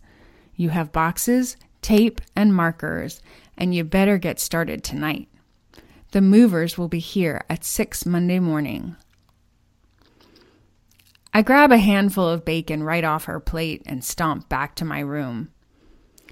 You 0.54 0.68
have 0.68 0.92
boxes, 0.92 1.56
tape, 1.82 2.20
and 2.36 2.54
markers, 2.54 3.22
and 3.58 3.74
you 3.74 3.82
better 3.82 4.18
get 4.18 4.38
started 4.38 4.84
tonight. 4.84 5.28
The 6.12 6.20
movers 6.20 6.78
will 6.78 6.86
be 6.86 7.00
here 7.00 7.42
at 7.50 7.64
6 7.64 8.06
Monday 8.06 8.38
morning. 8.38 8.94
I 11.36 11.42
grab 11.42 11.72
a 11.72 11.78
handful 11.78 12.28
of 12.28 12.44
bacon 12.44 12.84
right 12.84 13.02
off 13.02 13.24
her 13.24 13.40
plate 13.40 13.82
and 13.86 14.04
stomp 14.04 14.48
back 14.48 14.76
to 14.76 14.84
my 14.84 15.00
room. 15.00 15.50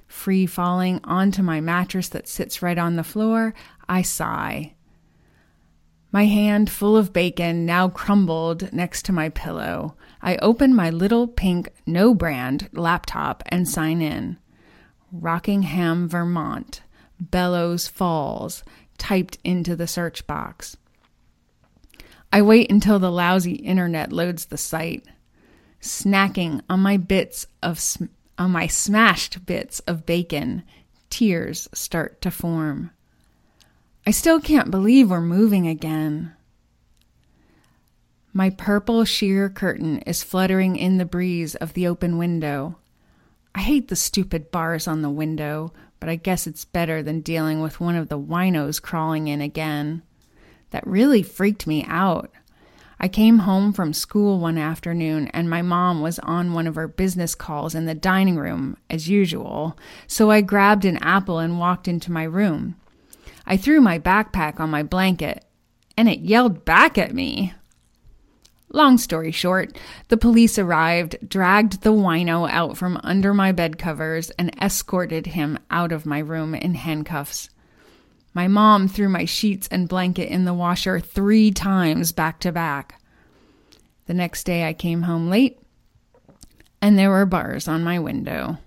Free 0.06 0.47
falling 0.47 1.00
onto 1.02 1.42
my 1.42 1.61
mattress 1.61 2.09
that 2.11 2.28
sits 2.28 2.62
right 2.62 2.78
on 2.78 2.94
the 2.94 3.02
floor, 3.02 3.52
I 3.88 4.02
sigh. 4.02 4.75
My 6.12 6.26
hand 6.26 6.71
full 6.71 6.97
of 6.97 7.12
bacon 7.12 7.66
now 7.66 7.88
crumbled 7.88 8.73
next 8.73 9.04
to 9.06 9.12
my 9.12 9.28
pillow. 9.30 9.97
I 10.21 10.37
open 10.37 10.73
my 10.73 10.90
little 10.90 11.26
pink 11.26 11.71
no 11.85 12.14
brand 12.14 12.68
laptop 12.73 13.42
and 13.47 13.68
sign 13.68 14.00
in. 14.00 14.38
Rockingham, 15.11 16.09
Vermont, 16.09 16.82
Bellows 17.21 17.88
Falls, 17.88 18.62
typed 18.99 19.38
into 19.42 19.75
the 19.75 19.88
search 19.88 20.28
box. 20.28 20.76
I 22.32 22.40
wait 22.40 22.70
until 22.70 22.98
the 22.98 23.12
lousy 23.12 23.56
internet 23.56 24.10
loads 24.10 24.46
the 24.46 24.56
site, 24.56 25.04
snacking 25.82 26.62
on 26.68 26.80
my 26.80 26.96
bits 26.96 27.46
of 27.62 27.78
sm- 27.78 28.06
on 28.38 28.50
my 28.50 28.66
smashed 28.66 29.44
bits 29.44 29.80
of 29.80 30.06
bacon. 30.06 30.62
Tears 31.10 31.68
start 31.74 32.22
to 32.22 32.30
form. 32.30 32.90
I 34.06 34.12
still 34.12 34.40
can't 34.40 34.70
believe 34.70 35.10
we're 35.10 35.20
moving 35.20 35.68
again. 35.68 36.32
My 38.32 38.48
purple 38.48 39.04
sheer 39.04 39.50
curtain 39.50 39.98
is 40.00 40.22
fluttering 40.22 40.76
in 40.76 40.96
the 40.96 41.04
breeze 41.04 41.54
of 41.56 41.74
the 41.74 41.86
open 41.86 42.16
window. 42.16 42.78
I 43.54 43.60
hate 43.60 43.88
the 43.88 43.96
stupid 43.96 44.50
bars 44.50 44.88
on 44.88 45.02
the 45.02 45.10
window, 45.10 45.74
but 46.00 46.08
I 46.08 46.16
guess 46.16 46.46
it's 46.46 46.64
better 46.64 47.02
than 47.02 47.20
dealing 47.20 47.60
with 47.60 47.78
one 47.78 47.94
of 47.94 48.08
the 48.08 48.18
winos 48.18 48.80
crawling 48.80 49.28
in 49.28 49.42
again. 49.42 50.02
That 50.72 50.86
really 50.86 51.22
freaked 51.22 51.66
me 51.66 51.84
out. 51.86 52.30
I 52.98 53.08
came 53.08 53.40
home 53.40 53.72
from 53.72 53.92
school 53.92 54.38
one 54.38 54.58
afternoon 54.58 55.28
and 55.28 55.50
my 55.50 55.60
mom 55.60 56.02
was 56.02 56.18
on 56.20 56.52
one 56.52 56.66
of 56.66 56.76
her 56.76 56.88
business 56.88 57.34
calls 57.34 57.74
in 57.74 57.86
the 57.86 57.94
dining 57.94 58.36
room, 58.36 58.76
as 58.88 59.08
usual, 59.08 59.76
so 60.06 60.30
I 60.30 60.40
grabbed 60.40 60.84
an 60.84 60.98
apple 60.98 61.38
and 61.38 61.58
walked 61.58 61.88
into 61.88 62.12
my 62.12 62.22
room. 62.24 62.76
I 63.44 63.56
threw 63.56 63.80
my 63.80 63.98
backpack 63.98 64.60
on 64.60 64.70
my 64.70 64.82
blanket, 64.82 65.44
and 65.96 66.08
it 66.08 66.20
yelled 66.20 66.64
back 66.64 66.96
at 66.96 67.12
me. 67.12 67.54
Long 68.70 68.98
story 68.98 69.32
short, 69.32 69.76
the 70.08 70.16
police 70.16 70.58
arrived, 70.58 71.16
dragged 71.28 71.82
the 71.82 71.92
wino 71.92 72.48
out 72.48 72.78
from 72.78 73.00
under 73.02 73.34
my 73.34 73.50
bed 73.50 73.78
covers, 73.78 74.30
and 74.38 74.56
escorted 74.62 75.26
him 75.26 75.58
out 75.70 75.92
of 75.92 76.06
my 76.06 76.20
room 76.20 76.54
in 76.54 76.74
handcuffs. 76.74 77.50
My 78.34 78.48
mom 78.48 78.88
threw 78.88 79.08
my 79.08 79.24
sheets 79.24 79.68
and 79.70 79.88
blanket 79.88 80.28
in 80.28 80.44
the 80.44 80.54
washer 80.54 81.00
three 81.00 81.50
times 81.50 82.12
back 82.12 82.40
to 82.40 82.52
back. 82.52 83.00
The 84.06 84.14
next 84.14 84.44
day 84.44 84.66
I 84.66 84.72
came 84.72 85.02
home 85.02 85.28
late, 85.28 85.58
and 86.80 86.98
there 86.98 87.10
were 87.10 87.26
bars 87.26 87.68
on 87.68 87.84
my 87.84 87.98
window. 87.98 88.58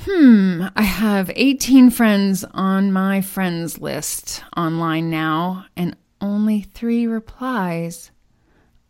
Hmm, 0.00 0.66
I 0.76 0.82
have 0.82 1.30
18 1.34 1.90
friends 1.90 2.44
on 2.52 2.92
my 2.92 3.20
friends 3.20 3.78
list 3.78 4.44
online 4.56 5.10
now, 5.10 5.66
and 5.76 5.96
only 6.20 6.60
three 6.60 7.06
replies. 7.06 8.10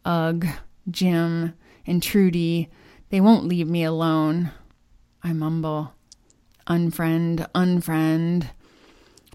Ugh, 0.04 0.46
Jim 0.90 1.54
and 1.86 2.02
Trudy, 2.02 2.68
they 3.08 3.20
won't 3.20 3.46
leave 3.46 3.68
me 3.68 3.84
alone. 3.84 4.50
I 5.22 5.32
mumble. 5.32 5.92
Unfriend, 6.66 7.48
unfriend. 7.54 8.48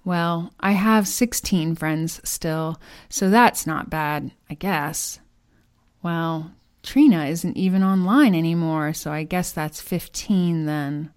Well, 0.04 0.52
I 0.60 0.72
have 0.72 1.08
16 1.08 1.76
friends 1.76 2.20
still, 2.24 2.82
so 3.08 3.30
that's 3.30 3.68
not 3.68 3.90
bad, 3.90 4.32
I 4.50 4.56
guess. 4.56 5.20
Well, 6.02 6.52
Trina 6.82 7.26
isn't 7.26 7.56
even 7.56 7.84
online 7.84 8.34
anymore, 8.34 8.94
so 8.94 9.12
I 9.12 9.24
guess 9.24 9.52
that's 9.52 9.80
15 9.80 10.66
then. 10.66 11.12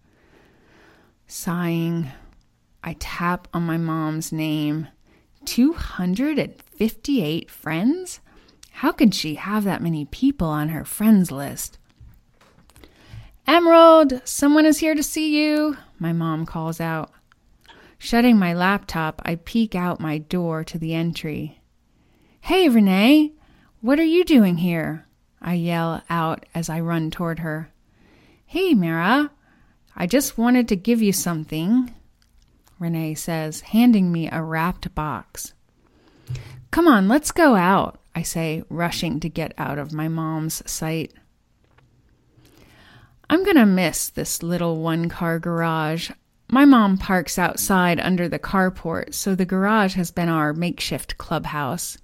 Sighing, 1.26 2.08
I 2.82 2.96
tap 2.98 3.48
on 3.54 3.62
my 3.62 3.78
mom's 3.78 4.30
name. 4.30 4.88
258 5.46 7.50
friends? 7.50 8.20
How 8.72 8.92
could 8.92 9.14
she 9.14 9.36
have 9.36 9.64
that 9.64 9.82
many 9.82 10.04
people 10.04 10.48
on 10.48 10.68
her 10.68 10.84
friends 10.84 11.30
list? 11.30 11.78
Emerald, 13.46 14.20
someone 14.24 14.66
is 14.66 14.78
here 14.78 14.94
to 14.94 15.02
see 15.02 15.42
you, 15.42 15.78
my 15.98 16.12
mom 16.12 16.44
calls 16.44 16.80
out. 16.80 17.10
Shutting 17.98 18.38
my 18.38 18.52
laptop, 18.54 19.22
I 19.24 19.36
peek 19.36 19.74
out 19.74 20.00
my 20.00 20.18
door 20.18 20.64
to 20.64 20.78
the 20.78 20.94
entry. 20.94 21.60
Hey, 22.40 22.68
Renee, 22.68 23.32
what 23.80 23.98
are 23.98 24.04
you 24.04 24.24
doing 24.24 24.58
here? 24.58 25.06
I 25.40 25.54
yell 25.54 26.02
out 26.08 26.46
as 26.54 26.68
I 26.68 26.80
run 26.80 27.10
toward 27.10 27.40
her. 27.40 27.70
Hey, 28.46 28.74
Mira, 28.74 29.30
I 29.96 30.06
just 30.06 30.38
wanted 30.38 30.68
to 30.68 30.76
give 30.76 31.02
you 31.02 31.12
something. 31.12 31.94
Renee 32.78 33.14
says, 33.14 33.60
handing 33.60 34.10
me 34.10 34.28
a 34.30 34.42
wrapped 34.42 34.94
box. 34.94 35.54
Come 36.70 36.88
on, 36.88 37.08
let's 37.08 37.30
go 37.30 37.54
out, 37.54 38.00
I 38.14 38.22
say, 38.22 38.64
rushing 38.68 39.20
to 39.20 39.28
get 39.28 39.54
out 39.56 39.78
of 39.78 39.92
my 39.92 40.08
mom's 40.08 40.68
sight. 40.70 41.12
I'm 43.30 43.44
going 43.44 43.56
to 43.56 43.66
miss 43.66 44.08
this 44.08 44.42
little 44.42 44.82
one 44.82 45.08
car 45.08 45.38
garage. 45.38 46.10
My 46.54 46.64
mom 46.64 46.98
parks 46.98 47.36
outside 47.36 47.98
under 47.98 48.28
the 48.28 48.38
carport, 48.38 49.12
so 49.12 49.34
the 49.34 49.44
garage 49.44 49.96
has 49.96 50.12
been 50.12 50.28
our 50.28 50.52
makeshift 50.52 51.18
clubhouse. 51.18 51.98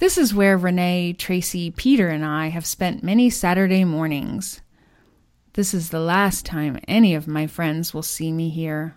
This 0.00 0.18
is 0.18 0.34
where 0.34 0.58
Renee, 0.58 1.12
Tracy, 1.12 1.70
Peter, 1.70 2.08
and 2.08 2.24
I 2.24 2.48
have 2.48 2.66
spent 2.66 3.04
many 3.04 3.30
Saturday 3.30 3.84
mornings. 3.84 4.62
This 5.52 5.72
is 5.72 5.90
the 5.90 6.00
last 6.00 6.44
time 6.44 6.80
any 6.88 7.14
of 7.14 7.28
my 7.28 7.46
friends 7.46 7.94
will 7.94 8.02
see 8.02 8.32
me 8.32 8.48
here. 8.48 8.96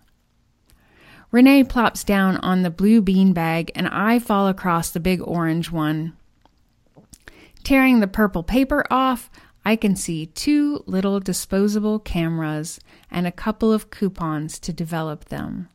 Renee 1.29 1.63
plops 1.63 2.03
down 2.03 2.37
on 2.37 2.63
the 2.63 2.71
blue 2.71 2.99
bean 2.99 3.33
bag, 3.33 3.71
and 3.75 3.87
I 3.89 4.17
fall 4.17 4.47
across 4.47 4.89
the 4.89 4.99
big 4.99 5.21
orange 5.21 5.71
one. 5.71 6.17
Tearing 7.63 7.99
the 7.99 8.07
purple 8.07 8.41
paper 8.41 8.83
off, 8.89 9.29
I 9.63 9.75
can 9.75 9.95
see 9.95 10.25
two 10.25 10.83
little 10.87 11.19
disposable 11.19 11.99
cameras 11.99 12.79
and 13.09 13.25
a 13.25 13.31
couple 13.31 13.71
of 13.71 13.89
coupons 13.89 14.59
to 14.59 14.73
develop 14.73 15.25
them. 15.25 15.69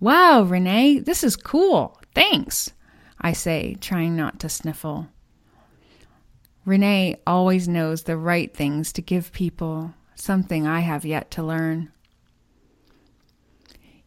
Wow, 0.00 0.42
Renee, 0.42 0.98
this 0.98 1.24
is 1.24 1.36
cool. 1.36 1.98
Thanks, 2.14 2.72
I 3.20 3.32
say, 3.32 3.76
trying 3.80 4.16
not 4.16 4.38
to 4.40 4.48
sniffle. 4.48 5.08
Renee 6.64 7.16
always 7.26 7.68
knows 7.68 8.02
the 8.02 8.16
right 8.16 8.52
things 8.52 8.92
to 8.92 9.02
give 9.02 9.32
people, 9.32 9.94
something 10.14 10.66
I 10.66 10.80
have 10.80 11.04
yet 11.04 11.30
to 11.32 11.42
learn. 11.42 11.92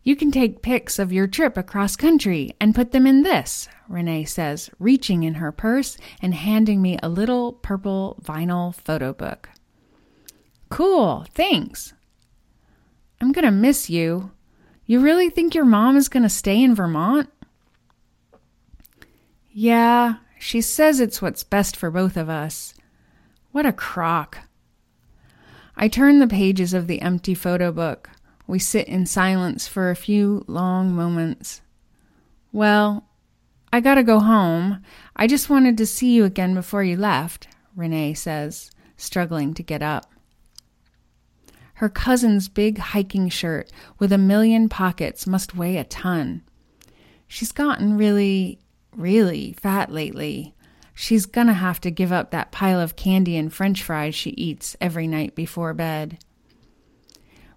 You 0.04 0.16
can 0.16 0.32
take 0.32 0.62
pics 0.62 1.00
of 1.00 1.14
your 1.14 1.28
trip 1.28 1.58
across 1.58 1.96
country 1.96 2.52
and 2.60 2.76
put 2.76 2.92
them 2.92 3.06
in 3.06 3.24
this, 3.24 3.68
Renee 3.88 4.26
says, 4.26 4.70
reaching 4.80 5.24
in 5.24 5.36
her 5.36 5.52
purse 5.52 5.98
and 6.22 6.34
handing 6.34 6.82
me 6.82 6.98
a 7.02 7.10
little 7.10 7.54
purple 7.54 8.20
vinyl 8.24 8.74
photo 8.74 9.14
book. 9.14 9.50
Cool, 10.70 11.26
thanks. 11.34 11.94
I'm 13.22 13.32
going 13.32 13.46
to 13.46 13.52
miss 13.52 13.90
you. 13.90 14.32
You 14.86 15.00
really 15.00 15.30
think 15.30 15.54
your 15.54 15.66
mom 15.66 15.98
is 15.98 16.10
going 16.10 16.24
to 16.24 16.30
stay 16.30 16.64
in 16.64 16.74
Vermont? 16.74 17.30
Yeah, 19.52 20.16
she 20.40 20.62
says 20.62 21.00
it's 21.00 21.22
what's 21.22 21.44
best 21.44 21.76
for 21.76 21.92
both 21.92 22.16
of 22.16 22.30
us. 22.30 22.74
What 23.52 23.66
a 23.66 23.74
crock. 23.74 24.40
I 25.76 25.88
turn 25.88 26.20
the 26.20 26.28
pages 26.28 26.74
of 26.74 26.88
the 26.88 27.02
empty 27.02 27.34
photo 27.34 27.72
book. 27.72 28.10
We 28.48 28.60
sit 28.60 28.88
in 28.88 29.06
silence 29.06 29.68
for 29.68 29.90
a 29.90 29.96
few 29.96 30.44
long 30.48 30.96
moments. 30.96 31.62
Well, 32.52 33.08
I 33.72 33.80
gotta 33.80 34.04
go 34.04 34.20
home. 34.20 34.84
I 35.16 35.28
just 35.28 35.50
wanted 35.50 35.78
to 35.78 35.86
see 35.86 36.14
you 36.14 36.26
again 36.26 36.54
before 36.54 36.84
you 36.84 36.98
left, 36.98 37.48
Renee 37.76 38.14
says, 38.16 38.72
struggling 38.98 39.54
to 39.54 39.64
get 39.64 39.84
up. 39.84 40.12
Her 41.80 41.88
cousin's 41.88 42.50
big 42.50 42.78
hiking 42.78 43.30
shirt 43.30 43.72
with 44.00 44.12
a 44.12 44.18
million 44.18 44.68
pockets 44.68 45.26
must 45.26 45.56
weigh 45.56 45.78
a 45.78 45.86
ton. 45.86 46.42
She's 47.26 47.54
gotten 47.54 47.98
really, 47.98 48.60
really 48.94 49.54
fat 49.54 49.90
lately. 49.90 50.54
She's 50.94 51.26
gonna 51.26 51.54
have 51.54 51.80
to 51.80 51.90
give 51.90 52.12
up 52.12 52.32
that 52.32 52.52
pile 52.52 52.82
of 52.82 52.98
candy 52.98 53.38
and 53.38 53.54
french 53.54 53.82
fries 53.82 54.14
she 54.14 54.32
eats 54.32 54.76
every 54.82 55.08
night 55.08 55.36
before 55.36 55.74
bed. 55.74 56.18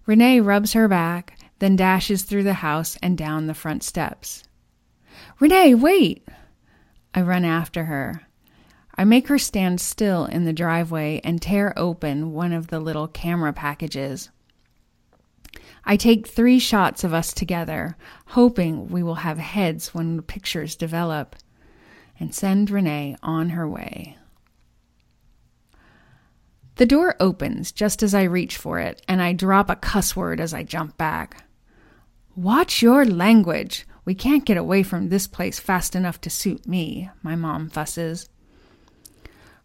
Renee 0.07 0.39
rubs 0.39 0.75
her 0.75 0.87
back, 0.87 1.37
then 1.59 1.75
dashes 1.75 2.23
through 2.23 2.45
the 2.45 2.55
house 2.55 2.97
and 3.03 3.19
down 3.19 3.49
the 3.49 3.55
front 3.55 3.83
steps. 3.83 4.45
Renee, 5.41 5.75
wait! 5.75 6.29
I 7.13 7.23
run 7.23 7.45
after 7.45 7.87
her. 7.87 8.23
I 8.95 9.05
make 9.05 9.29
her 9.29 9.39
stand 9.39 9.81
still 9.81 10.27
in 10.27 10.45
the 10.45 10.53
driveway 10.53 11.21
and 11.25 11.41
tear 11.41 11.73
open 11.77 12.33
one 12.33 12.53
of 12.53 12.69
the 12.69 12.81
little 12.81 13.09
camera 13.09 13.53
packages. 13.53 14.31
I 15.85 15.97
take 15.97 16.27
three 16.27 16.59
shots 16.59 17.03
of 17.03 17.13
us 17.13 17.33
together, 17.33 17.97
hoping 18.27 18.89
we 18.89 19.03
will 19.03 19.17
have 19.17 19.39
heads 19.39 19.93
when 19.95 20.17
the 20.17 20.23
pictures 20.23 20.77
develop, 20.77 21.35
and 22.21 22.35
send 22.35 22.71
Renee 22.71 23.17
on 23.23 23.51
her 23.51 23.69
way. 23.69 24.17
The 26.77 26.87
door 26.87 27.17
opens 27.21 27.73
just 27.73 28.03
as 28.03 28.15
I 28.15 28.23
reach 28.23 28.57
for 28.57 28.79
it, 28.79 29.03
and 29.09 29.21
I 29.21 29.33
drop 29.33 29.69
a 29.69 29.77
cuss 29.77 30.15
word 30.15 30.41
as 30.41 30.55
I 30.55 30.63
jump 30.63 30.97
back. 30.97 31.45
Watch 32.35 32.81
your 32.81 33.05
language. 33.05 33.87
We 34.05 34.15
can't 34.15 34.45
get 34.45 34.57
away 34.57 34.83
from 34.83 35.09
this 35.09 35.27
place 35.27 35.61
fast 35.61 35.95
enough 35.95 36.21
to 36.23 36.31
suit 36.31 36.67
me, 36.67 37.11
my 37.23 37.37
mom 37.37 37.69
fusses. 37.69 38.29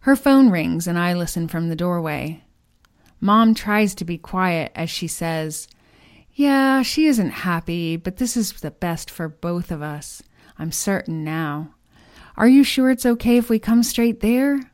Her 0.07 0.15
phone 0.15 0.49
rings 0.49 0.87
and 0.87 0.97
I 0.97 1.13
listen 1.13 1.49
from 1.49 1.67
the 1.67 1.75
doorway. 1.75 2.41
Mom 3.19 3.53
tries 3.53 3.93
to 3.95 4.05
be 4.05 4.17
quiet 4.17 4.71
as 4.73 4.89
she 4.89 5.05
says, 5.05 5.67
Yeah, 6.33 6.81
she 6.81 7.07
isn't 7.07 7.31
happy, 7.31 7.97
but 7.97 8.15
this 8.15 8.37
is 8.37 8.53
the 8.53 8.71
best 8.71 9.11
for 9.11 9.27
both 9.27 9.69
of 9.69 9.81
us. 9.81 10.23
I'm 10.57 10.71
certain 10.71 11.25
now. 11.25 11.75
Are 12.37 12.47
you 12.47 12.63
sure 12.63 12.89
it's 12.89 13.05
okay 13.05 13.35
if 13.35 13.49
we 13.49 13.59
come 13.59 13.83
straight 13.83 14.21
there? 14.21 14.71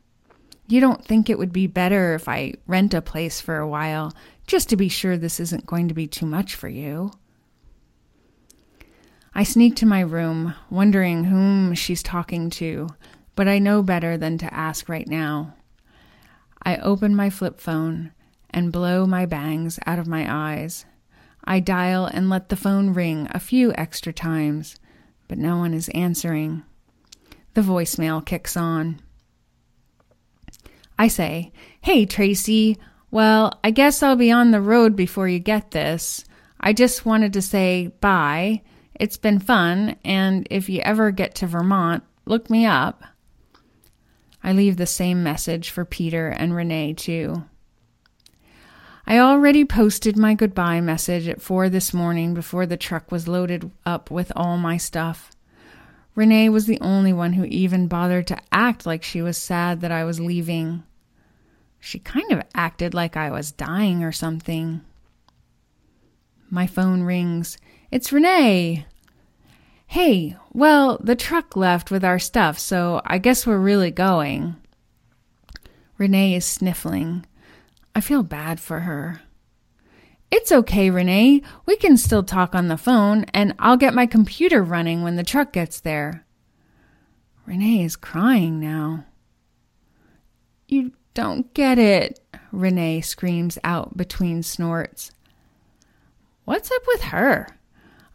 You 0.68 0.78
don't 0.78 1.04
think 1.04 1.28
it 1.28 1.36
would 1.36 1.52
be 1.52 1.66
better 1.66 2.14
if 2.14 2.28
I 2.28 2.54
rent 2.68 2.94
a 2.94 3.02
place 3.02 3.40
for 3.40 3.58
a 3.58 3.66
while, 3.66 4.14
just 4.46 4.68
to 4.68 4.76
be 4.76 4.88
sure 4.88 5.16
this 5.16 5.40
isn't 5.40 5.66
going 5.66 5.88
to 5.88 5.94
be 5.94 6.06
too 6.06 6.26
much 6.26 6.54
for 6.54 6.68
you? 6.68 7.10
I 9.34 9.42
sneak 9.42 9.74
to 9.76 9.86
my 9.86 9.98
room, 9.98 10.54
wondering 10.70 11.24
whom 11.24 11.74
she's 11.74 12.04
talking 12.04 12.50
to, 12.50 12.90
but 13.34 13.48
I 13.48 13.58
know 13.58 13.82
better 13.82 14.16
than 14.16 14.38
to 14.38 14.54
ask 14.54 14.88
right 14.88 15.08
now. 15.08 15.54
I 16.62 16.76
open 16.76 17.14
my 17.14 17.30
flip 17.30 17.60
phone 17.60 18.12
and 18.50 18.72
blow 18.72 19.06
my 19.06 19.26
bangs 19.26 19.78
out 19.86 19.98
of 19.98 20.06
my 20.06 20.26
eyes. 20.28 20.86
I 21.44 21.60
dial 21.60 22.06
and 22.06 22.30
let 22.30 22.48
the 22.48 22.56
phone 22.56 22.94
ring 22.94 23.28
a 23.32 23.40
few 23.40 23.74
extra 23.74 24.12
times, 24.12 24.76
but 25.28 25.36
no 25.36 25.58
one 25.58 25.74
is 25.74 25.90
answering. 25.90 26.62
The 27.54 27.60
voicemail 27.60 28.24
kicks 28.24 28.56
on. 28.56 29.00
I 30.98 31.08
say, 31.08 31.52
Hey, 31.80 32.06
Tracy. 32.06 32.78
Well, 33.10 33.60
I 33.62 33.70
guess 33.70 34.02
I'll 34.02 34.16
be 34.16 34.30
on 34.30 34.50
the 34.50 34.60
road 34.60 34.96
before 34.96 35.28
you 35.28 35.38
get 35.38 35.70
this. 35.70 36.24
I 36.58 36.72
just 36.72 37.04
wanted 37.04 37.34
to 37.34 37.42
say 37.42 37.92
bye. 38.00 38.62
It's 38.94 39.16
been 39.16 39.38
fun, 39.38 39.96
and 40.04 40.46
if 40.50 40.68
you 40.68 40.80
ever 40.80 41.10
get 41.10 41.34
to 41.36 41.46
Vermont, 41.46 42.04
look 42.26 42.48
me 42.48 42.64
up. 42.64 43.04
I 44.44 44.52
leave 44.52 44.76
the 44.76 44.86
same 44.86 45.22
message 45.22 45.70
for 45.70 45.86
Peter 45.86 46.28
and 46.28 46.54
Renee, 46.54 46.92
too. 46.92 47.44
I 49.06 49.18
already 49.18 49.64
posted 49.64 50.18
my 50.18 50.34
goodbye 50.34 50.82
message 50.82 51.26
at 51.28 51.40
4 51.40 51.70
this 51.70 51.94
morning 51.94 52.34
before 52.34 52.66
the 52.66 52.76
truck 52.76 53.10
was 53.10 53.26
loaded 53.26 53.70
up 53.86 54.10
with 54.10 54.30
all 54.36 54.58
my 54.58 54.76
stuff. 54.76 55.30
Renee 56.14 56.50
was 56.50 56.66
the 56.66 56.80
only 56.80 57.12
one 57.12 57.32
who 57.32 57.44
even 57.46 57.88
bothered 57.88 58.26
to 58.28 58.38
act 58.52 58.86
like 58.86 59.02
she 59.02 59.22
was 59.22 59.36
sad 59.38 59.80
that 59.80 59.90
I 59.90 60.04
was 60.04 60.20
leaving. 60.20 60.84
She 61.80 61.98
kind 61.98 62.30
of 62.30 62.42
acted 62.54 62.94
like 62.94 63.16
I 63.16 63.30
was 63.30 63.50
dying 63.50 64.04
or 64.04 64.12
something. 64.12 64.82
My 66.50 66.66
phone 66.66 67.02
rings. 67.02 67.58
It's 67.90 68.12
Renee. 68.12 68.86
Hey, 69.94 70.36
well, 70.52 70.98
the 71.00 71.14
truck 71.14 71.54
left 71.54 71.92
with 71.92 72.04
our 72.04 72.18
stuff, 72.18 72.58
so 72.58 73.00
I 73.06 73.18
guess 73.18 73.46
we're 73.46 73.58
really 73.58 73.92
going. 73.92 74.56
Renee 75.98 76.34
is 76.34 76.44
sniffling. 76.44 77.24
I 77.94 78.00
feel 78.00 78.24
bad 78.24 78.58
for 78.58 78.80
her. 78.80 79.20
It's 80.32 80.50
okay, 80.50 80.90
Renee. 80.90 81.42
We 81.64 81.76
can 81.76 81.96
still 81.96 82.24
talk 82.24 82.56
on 82.56 82.66
the 82.66 82.76
phone, 82.76 83.26
and 83.32 83.54
I'll 83.60 83.76
get 83.76 83.94
my 83.94 84.04
computer 84.04 84.64
running 84.64 85.04
when 85.04 85.14
the 85.14 85.22
truck 85.22 85.52
gets 85.52 85.78
there. 85.78 86.26
Renee 87.46 87.84
is 87.84 87.94
crying 87.94 88.58
now. 88.58 89.04
You 90.66 90.90
don't 91.14 91.54
get 91.54 91.78
it, 91.78 92.18
Renee 92.50 93.00
screams 93.00 93.60
out 93.62 93.96
between 93.96 94.42
snorts. 94.42 95.12
What's 96.46 96.72
up 96.72 96.82
with 96.88 97.02
her? 97.02 97.46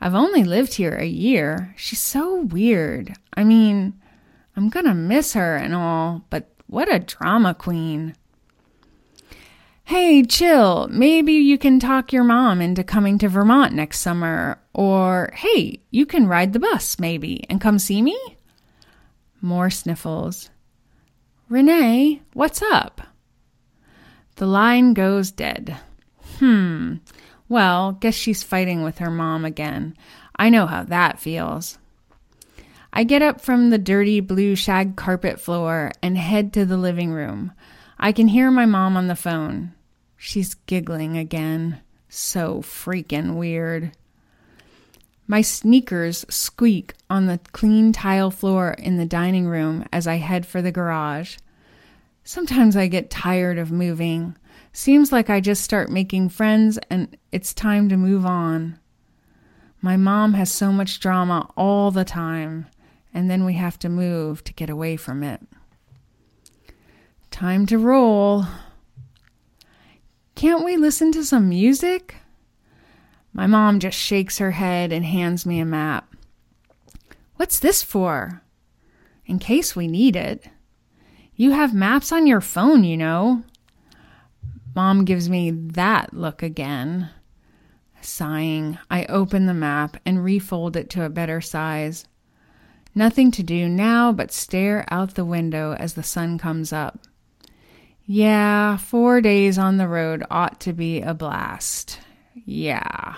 I've 0.02 0.16
only 0.16 0.44
lived 0.44 0.76
here 0.76 0.96
a 0.96 1.06
year. 1.06 1.74
She's 1.78 2.00
so 2.00 2.42
weird. 2.42 3.14
I 3.34 3.44
mean, 3.44 4.00
I'm 4.56 4.70
gonna 4.70 4.96
miss 4.96 5.34
her 5.34 5.56
and 5.56 5.76
all, 5.76 6.26
but 6.30 6.50
what 6.68 6.94
a 6.94 7.00
drama 7.00 7.54
queen. 7.54 8.16
Hey, 9.84 10.22
chill. 10.22 10.88
Maybe 10.92 11.34
you 11.34 11.58
can 11.58 11.80
talk 11.80 12.14
your 12.14 12.24
mom 12.24 12.62
into 12.62 12.84
coming 12.84 13.18
to 13.18 13.28
Vermont 13.28 13.74
next 13.74 14.00
summer. 14.00 14.60
Or, 14.72 15.32
hey, 15.34 15.82
you 15.90 16.06
can 16.06 16.28
ride 16.28 16.54
the 16.54 16.60
bus, 16.60 17.00
maybe, 17.00 17.44
and 17.50 17.60
come 17.60 17.80
see 17.80 18.04
me? 18.04 18.18
More 19.42 19.72
sniffles. 19.72 20.52
Renee, 21.50 22.22
what's 22.34 22.62
up? 22.62 23.02
The 24.36 24.46
line 24.46 24.94
goes 24.94 25.32
dead. 25.32 25.78
Hmm. 26.38 26.98
Well, 27.50 27.94
guess 27.94 28.14
she's 28.14 28.44
fighting 28.44 28.84
with 28.84 29.00
her 29.00 29.10
mom 29.10 29.44
again. 29.44 29.98
I 30.36 30.50
know 30.50 30.68
how 30.68 30.84
that 30.84 31.20
feels. 31.20 31.80
I 32.94 33.04
get 33.04 33.22
up 33.22 33.42
from 33.42 33.70
the 33.70 33.78
dirty 33.78 34.20
blue 34.20 34.56
shag 34.56 34.96
carpet 34.96 35.40
floor 35.40 35.92
and 36.02 36.18
head 36.18 36.54
to 36.54 36.66
the 36.66 36.78
living 36.78 37.12
room. 37.12 37.52
I 38.00 38.12
can 38.12 38.28
hear 38.28 38.50
my 38.52 38.66
mom 38.66 38.96
on 38.96 39.08
the 39.08 39.16
phone. 39.16 39.74
She's 40.16 40.54
giggling 40.54 41.18
again. 41.18 41.82
So 42.08 42.62
freaking 42.62 43.36
weird. 43.36 43.92
My 45.28 45.42
sneakers 45.42 46.26
squeak 46.30 46.94
on 47.10 47.28
the 47.28 47.40
clean 47.52 47.92
tile 47.94 48.32
floor 48.32 48.72
in 48.72 48.98
the 48.98 49.06
dining 49.06 49.48
room 49.48 49.86
as 49.94 50.08
I 50.08 50.16
head 50.16 50.46
for 50.46 50.62
the 50.62 50.72
garage. 50.72 51.38
Sometimes 52.24 52.76
I 52.76 52.88
get 52.88 53.12
tired 53.12 53.58
of 53.60 53.72
moving. 53.72 54.36
Seems 54.72 55.12
like 55.12 55.30
I 55.30 55.40
just 55.40 55.64
start 55.64 55.90
making 55.90 56.30
friends 56.30 56.78
and 56.90 57.18
it's 57.32 57.54
time 57.54 57.90
to 57.90 57.98
move 57.98 58.26
on. 58.26 58.80
My 59.82 59.98
mom 59.98 60.34
has 60.34 60.52
so 60.52 60.72
much 60.72 61.00
drama 61.00 61.50
all 61.56 61.90
the 61.90 62.04
time, 62.04 62.68
and 63.14 63.30
then 63.30 63.46
we 63.46 63.54
have 63.54 63.80
to 63.80 63.90
move 63.90 64.44
to 64.44 64.54
get 64.54 64.70
away 64.70 64.98
from 64.98 65.24
it. 65.24 65.42
Time 67.32 67.66
to 67.68 67.78
roll. 67.78 68.46
Can't 70.36 70.66
we 70.66 70.76
listen 70.76 71.12
to 71.14 71.24
some 71.24 71.48
music? 71.48 72.16
My 73.32 73.48
mom 73.48 73.80
just 73.80 73.98
shakes 73.98 74.40
her 74.40 74.52
head 74.52 74.92
and 74.92 75.06
hands 75.06 75.46
me 75.46 75.60
a 75.60 75.66
map. 75.66 76.14
What's 77.38 77.60
this 77.60 77.82
for? 77.82 78.42
In 79.26 79.40
case 79.40 79.76
we 79.76 79.88
need 79.88 80.16
it. 80.18 80.50
You 81.36 81.52
have 81.52 81.74
maps 81.74 82.12
on 82.12 82.28
your 82.28 82.42
phone, 82.42 82.84
you 82.84 82.98
know. 82.98 83.44
Mom 84.80 85.04
gives 85.04 85.30
me 85.30 85.52
that 85.52 86.14
look 86.14 86.42
again. 86.42 87.10
Sighing, 88.00 88.78
I 88.90 89.04
open 89.08 89.46
the 89.46 89.54
map 89.54 89.98
and 90.06 90.24
refold 90.24 90.78
it 90.78 90.90
to 90.92 91.04
a 91.04 91.10
better 91.10 91.42
size. 91.42 92.08
Nothing 92.96 93.30
to 93.32 93.44
do 93.44 93.68
now 93.68 94.14
but 94.14 94.32
stare 94.32 94.86
out 94.90 95.16
the 95.16 95.26
window 95.26 95.74
as 95.74 95.96
the 95.96 96.02
sun 96.02 96.38
comes 96.38 96.72
up. 96.72 97.02
Yeah, 98.06 98.78
four 98.78 99.20
days 99.20 99.58
on 99.58 99.76
the 99.76 99.88
road 99.90 100.24
ought 100.32 100.62
to 100.62 100.72
be 100.72 101.02
a 101.02 101.14
blast. 101.14 102.00
Yeah. 102.46 103.16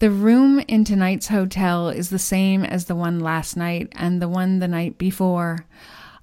The 0.00 0.10
room 0.10 0.60
in 0.68 0.84
tonight's 0.84 1.28
hotel 1.28 1.88
is 1.88 2.10
the 2.10 2.18
same 2.18 2.62
as 2.62 2.84
the 2.84 2.94
one 2.94 3.20
last 3.20 3.56
night 3.56 3.88
and 3.92 4.20
the 4.20 4.28
one 4.28 4.58
the 4.58 4.68
night 4.68 4.98
before. 4.98 5.64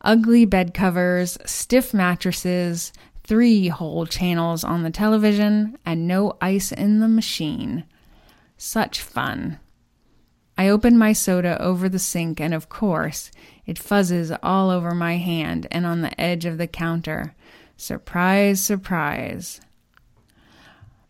Ugly 0.03 0.45
bed 0.45 0.75
covers, 0.75 1.39
stiff 1.45 1.95
mattresses, 1.95 2.93
three 3.31 3.69
whole 3.69 4.05
channels 4.05 4.61
on 4.61 4.83
the 4.83 4.91
television, 4.91 5.77
and 5.85 6.05
no 6.05 6.35
ice 6.41 6.73
in 6.73 6.99
the 6.99 7.07
machine. 7.07 7.85
Such 8.57 8.99
fun. 8.99 9.57
I 10.57 10.67
open 10.67 10.97
my 10.97 11.13
soda 11.13 11.57
over 11.61 11.87
the 11.87 11.97
sink, 11.97 12.41
and 12.41 12.53
of 12.53 12.67
course, 12.67 13.31
it 13.65 13.79
fuzzes 13.79 14.37
all 14.43 14.69
over 14.69 14.91
my 14.91 15.15
hand 15.15 15.65
and 15.71 15.85
on 15.85 16.01
the 16.01 16.19
edge 16.19 16.43
of 16.43 16.57
the 16.57 16.67
counter. 16.67 17.33
Surprise, 17.77 18.61
surprise. 18.61 19.61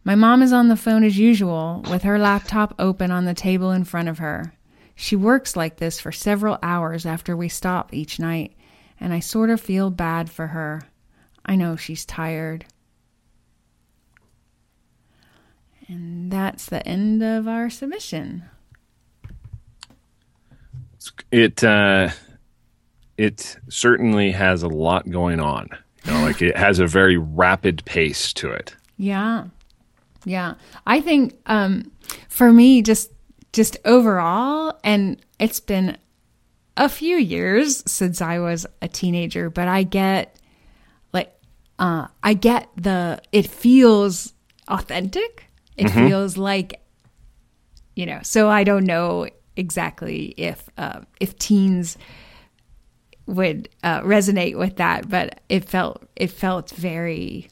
My 0.03 0.13
mom 0.13 0.43
is 0.43 0.53
on 0.53 0.67
the 0.67 0.77
phone 0.77 1.03
as 1.03 1.17
usual, 1.17 1.83
with 1.89 2.03
her 2.03 2.19
laptop 2.19 2.75
open 2.77 3.09
on 3.09 3.25
the 3.25 3.33
table 3.33 3.71
in 3.71 3.83
front 3.83 4.09
of 4.09 4.19
her. 4.19 4.53
She 4.93 5.15
works 5.15 5.55
like 5.55 5.77
this 5.77 5.99
for 5.99 6.11
several 6.11 6.59
hours 6.61 7.07
after 7.07 7.35
we 7.35 7.49
stop 7.49 7.95
each 7.95 8.19
night, 8.19 8.55
and 8.99 9.11
I 9.11 9.21
sort 9.21 9.49
of 9.49 9.59
feel 9.59 9.89
bad 9.89 10.29
for 10.29 10.45
her. 10.45 10.83
I 11.45 11.55
know 11.55 11.75
she's 11.75 12.05
tired. 12.05 12.65
And 15.87 16.31
that's 16.31 16.67
the 16.67 16.85
end 16.87 17.21
of 17.21 17.47
our 17.47 17.69
submission. 17.69 18.43
It 21.31 21.63
uh, 21.63 22.09
it 23.17 23.57
certainly 23.69 24.31
has 24.31 24.63
a 24.63 24.67
lot 24.67 25.09
going 25.09 25.39
on. 25.39 25.69
You 26.05 26.13
know, 26.13 26.21
like 26.21 26.41
it 26.41 26.57
has 26.57 26.79
a 26.79 26.87
very 26.87 27.17
rapid 27.17 27.83
pace 27.85 28.33
to 28.33 28.51
it. 28.51 28.75
Yeah. 28.97 29.45
Yeah. 30.25 30.55
I 30.87 31.01
think 31.01 31.37
um, 31.45 31.91
for 32.29 32.51
me 32.51 32.81
just 32.81 33.11
just 33.53 33.77
overall 33.85 34.79
and 34.83 35.21
it's 35.39 35.59
been 35.59 35.97
a 36.77 36.87
few 36.87 37.17
years 37.17 37.83
since 37.85 38.21
I 38.21 38.39
was 38.39 38.65
a 38.81 38.87
teenager, 38.87 39.49
but 39.49 39.67
I 39.67 39.83
get 39.83 40.35
uh 41.81 42.07
I 42.23 42.33
get 42.33 42.69
the 42.77 43.21
it 43.33 43.47
feels 43.47 44.33
authentic. 44.69 45.47
It 45.75 45.87
mm-hmm. 45.87 46.07
feels 46.07 46.37
like 46.37 46.81
you 47.95 48.05
know, 48.05 48.19
so 48.23 48.49
I 48.49 48.63
don't 48.63 48.85
know 48.85 49.27
exactly 49.55 50.33
if 50.37 50.69
uh, 50.77 51.01
if 51.19 51.37
teens 51.37 51.97
would 53.27 53.69
uh, 53.83 54.01
resonate 54.01 54.57
with 54.57 54.77
that, 54.77 55.09
but 55.09 55.41
it 55.49 55.67
felt 55.67 56.03
it 56.15 56.31
felt 56.31 56.71
very 56.71 57.49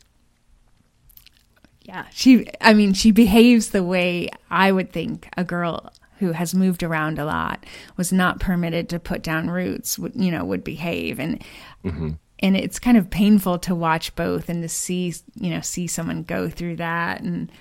yeah. 1.82 2.06
She 2.12 2.48
I 2.62 2.74
mean 2.74 2.94
she 2.94 3.12
behaves 3.12 3.70
the 3.70 3.84
way 3.84 4.30
I 4.50 4.72
would 4.72 4.92
think 4.92 5.28
a 5.38 5.44
girl 5.44 5.92
who 6.20 6.34
has 6.34 6.54
moved 6.54 6.84
around 6.84 7.18
a 7.18 7.26
lot 7.26 7.66
was 7.96 8.12
not 8.12 8.40
permitted 8.40 8.90
to 8.90 9.00
put 9.00 9.22
down 9.22 9.50
roots 9.50 9.98
would 9.98 10.14
you 10.16 10.32
know 10.32 10.44
would 10.44 10.64
behave 10.64 11.20
and 11.20 11.44
mm-hmm. 11.84 12.12
And 12.40 12.56
it's 12.56 12.80
kind 12.80 12.98
of 12.98 13.10
painful 13.10 13.60
to 13.60 13.76
watch 13.76 14.16
both 14.16 14.50
and 14.50 14.62
to 14.64 14.70
see 14.70 15.14
you 15.36 15.50
know 15.50 15.62
see 15.62 15.88
someone 15.88 16.24
go 16.24 16.50
through 16.50 16.78
that. 16.78 17.22
And 17.22 17.52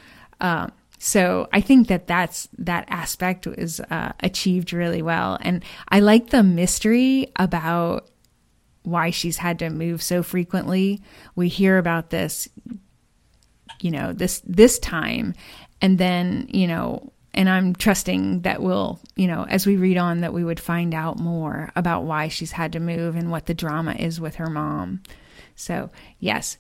um, 0.41 0.73
so 0.99 1.49
I 1.53 1.61
think 1.61 1.89
that 1.89 2.07
that's 2.07 2.49
that 2.59 2.85
aspect 2.89 3.47
was 3.47 3.81
uh, 3.81 4.13
achieved 4.21 4.73
really 4.73 5.03
well, 5.03 5.39
and 5.41 5.65
I 5.89 6.01
like 6.01 6.31
the 6.31 6.43
mystery 6.43 7.33
about 7.37 8.09
why 8.83 9.11
she's 9.11 9.37
had 9.37 9.59
to 9.59 9.71
move 9.71 10.03
so 10.03 10.23
frequently. 10.23 11.03
We 11.37 11.49
hear 11.49 11.79
about 11.79 12.11
this, 12.11 12.49
you 13.81 13.91
know, 13.91 14.13
this 14.13 14.43
this 14.47 14.79
time, 14.79 15.35
and 15.81 15.99
then 15.99 16.49
you 16.51 16.67
know, 16.67 17.13
and 17.39 17.49
I'm 17.49 17.73
trusting 17.73 18.41
that 18.41 18.61
we'll, 18.61 18.99
you 19.15 19.29
know, 19.29 19.47
as 19.49 19.65
we 19.65 19.77
read 19.77 19.97
on, 19.97 20.23
that 20.23 20.35
we 20.35 20.43
would 20.43 20.59
find 20.59 20.93
out 20.93 21.21
more 21.21 21.71
about 21.77 22.03
why 22.03 22.27
she's 22.27 22.51
had 22.51 22.73
to 22.73 22.81
move 22.81 23.15
and 23.15 23.31
what 23.31 23.47
the 23.47 23.55
drama 23.55 23.93
is 23.93 24.21
with 24.21 24.35
her 24.35 24.51
mom. 24.51 25.05
So 25.55 25.91
yes, 26.19 26.59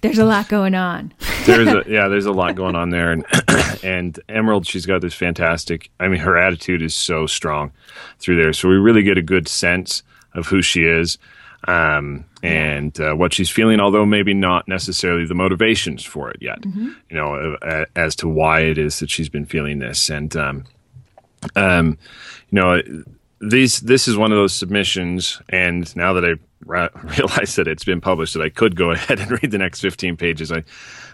there's 0.00 0.18
a 0.18 0.24
lot 0.24 0.48
going 0.48 0.74
on. 0.74 1.14
there's 1.46 1.68
a, 1.68 1.84
yeah, 1.86 2.08
there's 2.08 2.26
a 2.26 2.32
lot 2.32 2.56
going 2.56 2.74
on 2.74 2.90
there, 2.90 3.12
and 3.12 3.24
and 3.84 4.18
Emerald, 4.28 4.66
she's 4.66 4.86
got 4.86 5.02
this 5.02 5.14
fantastic. 5.14 5.88
I 6.00 6.08
mean, 6.08 6.18
her 6.20 6.36
attitude 6.36 6.82
is 6.82 6.96
so 6.96 7.26
strong 7.26 7.70
through 8.18 8.42
there, 8.42 8.52
so 8.52 8.68
we 8.68 8.74
really 8.74 9.04
get 9.04 9.18
a 9.18 9.22
good 9.22 9.46
sense 9.46 10.02
of 10.34 10.48
who 10.48 10.62
she 10.62 10.82
is 10.82 11.16
um, 11.66 12.24
and 12.42 12.98
uh, 13.00 13.14
what 13.14 13.32
she's 13.32 13.50
feeling, 13.50 13.80
although 13.80 14.06
maybe 14.06 14.34
not 14.34 14.68
necessarily 14.68 15.26
the 15.26 15.34
motivations 15.34 16.04
for 16.04 16.30
it 16.30 16.38
yet. 16.40 16.60
Mm-hmm. 16.60 16.90
You 17.10 17.16
know, 17.16 17.56
uh, 17.62 17.86
as 17.96 18.14
to 18.16 18.28
why 18.28 18.60
it 18.60 18.78
is 18.78 19.00
that 19.00 19.10
she's 19.10 19.28
been 19.28 19.46
feeling 19.46 19.78
this, 19.78 20.08
and 20.08 20.34
um, 20.36 20.64
um, 21.56 21.98
you 22.50 22.60
know, 22.60 22.82
these 23.40 23.80
this 23.80 24.08
is 24.08 24.16
one 24.16 24.32
of 24.32 24.38
those 24.38 24.52
submissions, 24.52 25.40
and 25.48 25.94
now 25.96 26.12
that 26.12 26.24
I 26.24 26.34
ra- 26.64 26.88
realized 27.02 27.56
that 27.56 27.68
it's 27.68 27.84
been 27.84 28.00
published, 28.00 28.34
that 28.34 28.42
I 28.42 28.48
could 28.48 28.76
go 28.76 28.90
ahead 28.92 29.20
and 29.20 29.30
read 29.30 29.50
the 29.50 29.58
next 29.58 29.80
15 29.80 30.16
pages. 30.16 30.52
I 30.52 30.64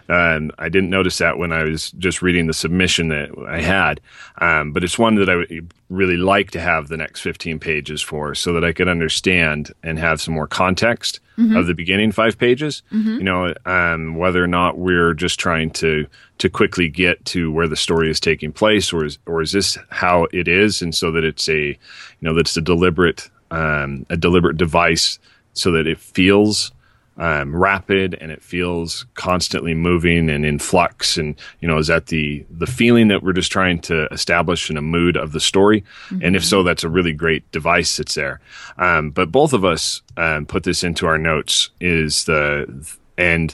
and 0.07 0.51
I 0.59 0.69
didn't 0.69 0.89
notice 0.89 1.17
that 1.17 1.37
when 1.37 1.51
I 1.51 1.63
was 1.63 1.91
just 1.93 2.21
reading 2.21 2.47
the 2.47 2.53
submission 2.53 3.07
that 3.07 3.31
I 3.47 3.61
had. 3.61 4.01
Um, 4.37 4.71
but 4.71 4.83
it's 4.83 4.99
one 4.99 5.15
that 5.15 5.29
I 5.29 5.35
would 5.35 5.73
really 5.89 6.17
like 6.17 6.51
to 6.51 6.59
have 6.59 6.87
the 6.87 6.97
next 6.97 7.21
15 7.21 7.59
pages 7.59 8.01
for 8.01 8.35
so 8.35 8.53
that 8.53 8.63
I 8.63 8.71
could 8.71 8.87
understand 8.87 9.71
and 9.81 9.97
have 9.97 10.21
some 10.21 10.33
more 10.33 10.47
context 10.47 11.21
mm-hmm. 11.37 11.55
of 11.55 11.67
the 11.67 11.73
beginning 11.73 12.11
five 12.11 12.37
pages. 12.37 12.83
Mm-hmm. 12.91 13.17
You 13.17 13.23
know, 13.23 13.53
um, 13.65 14.15
whether 14.15 14.43
or 14.43 14.47
not 14.47 14.77
we're 14.77 15.13
just 15.13 15.39
trying 15.39 15.71
to 15.71 16.05
to 16.37 16.49
quickly 16.49 16.89
get 16.89 17.23
to 17.25 17.51
where 17.51 17.67
the 17.67 17.75
story 17.75 18.09
is 18.09 18.19
taking 18.19 18.51
place, 18.51 18.93
or 18.93 19.05
is 19.05 19.17
or 19.25 19.41
is 19.41 19.51
this 19.51 19.77
how 19.89 20.27
it 20.31 20.47
is, 20.47 20.81
and 20.81 20.93
so 20.93 21.11
that 21.11 21.23
it's 21.23 21.49
a 21.49 21.67
you 21.67 21.77
know 22.21 22.35
that's 22.35 22.55
a 22.57 22.61
deliberate 22.61 23.29
um, 23.51 24.05
a 24.09 24.17
deliberate 24.17 24.57
device 24.57 25.17
so 25.55 25.71
that 25.71 25.87
it 25.87 25.99
feels 25.99 26.71
um, 27.17 27.55
rapid 27.55 28.15
and 28.15 28.31
it 28.31 28.43
feels 28.43 29.05
constantly 29.13 29.73
moving 29.73 30.29
and 30.29 30.45
in 30.45 30.59
flux. 30.59 31.17
And 31.17 31.35
you 31.61 31.67
know 31.67 31.77
is 31.77 31.87
that 31.87 32.07
the 32.07 32.45
the 32.49 32.67
feeling 32.67 33.07
that 33.07 33.23
we're 33.23 33.33
just 33.33 33.51
trying 33.51 33.79
to 33.81 34.07
establish 34.11 34.69
in 34.69 34.77
a 34.77 34.81
mood 34.81 35.17
of 35.17 35.31
the 35.31 35.39
story? 35.39 35.81
Mm-hmm. 36.09 36.23
and 36.23 36.35
if 36.35 36.43
so 36.43 36.63
that's 36.63 36.83
a 36.83 36.89
really 36.89 37.13
great 37.13 37.49
device 37.51 37.97
that's 37.97 38.15
there. 38.15 38.39
Um, 38.77 39.11
but 39.11 39.31
both 39.31 39.53
of 39.53 39.63
us 39.63 40.01
um, 40.17 40.45
put 40.45 40.63
this 40.63 40.83
into 40.83 41.07
our 41.07 41.17
notes 41.17 41.69
is 41.79 42.25
the 42.25 42.97
and 43.17 43.53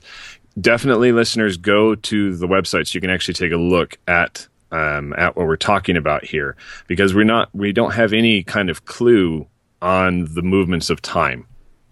definitely 0.59 1.11
listeners 1.11 1.57
go 1.57 1.95
to 1.95 2.35
the 2.35 2.47
website 2.47 2.87
so 2.87 2.97
you 2.97 3.01
can 3.01 3.09
actually 3.09 3.35
take 3.35 3.51
a 3.51 3.57
look 3.57 3.97
at 4.07 4.47
um, 4.71 5.13
at 5.17 5.35
what 5.35 5.45
we're 5.45 5.57
talking 5.57 5.97
about 5.97 6.23
here. 6.25 6.55
Because 6.87 7.13
we're 7.13 7.25
not 7.25 7.53
we 7.53 7.71
don't 7.73 7.93
have 7.93 8.11
any 8.11 8.41
kind 8.41 8.69
of 8.71 8.85
clue 8.85 9.47
on 9.83 10.25
the 10.33 10.41
movements 10.41 10.89
of 10.89 11.01
time 11.01 11.45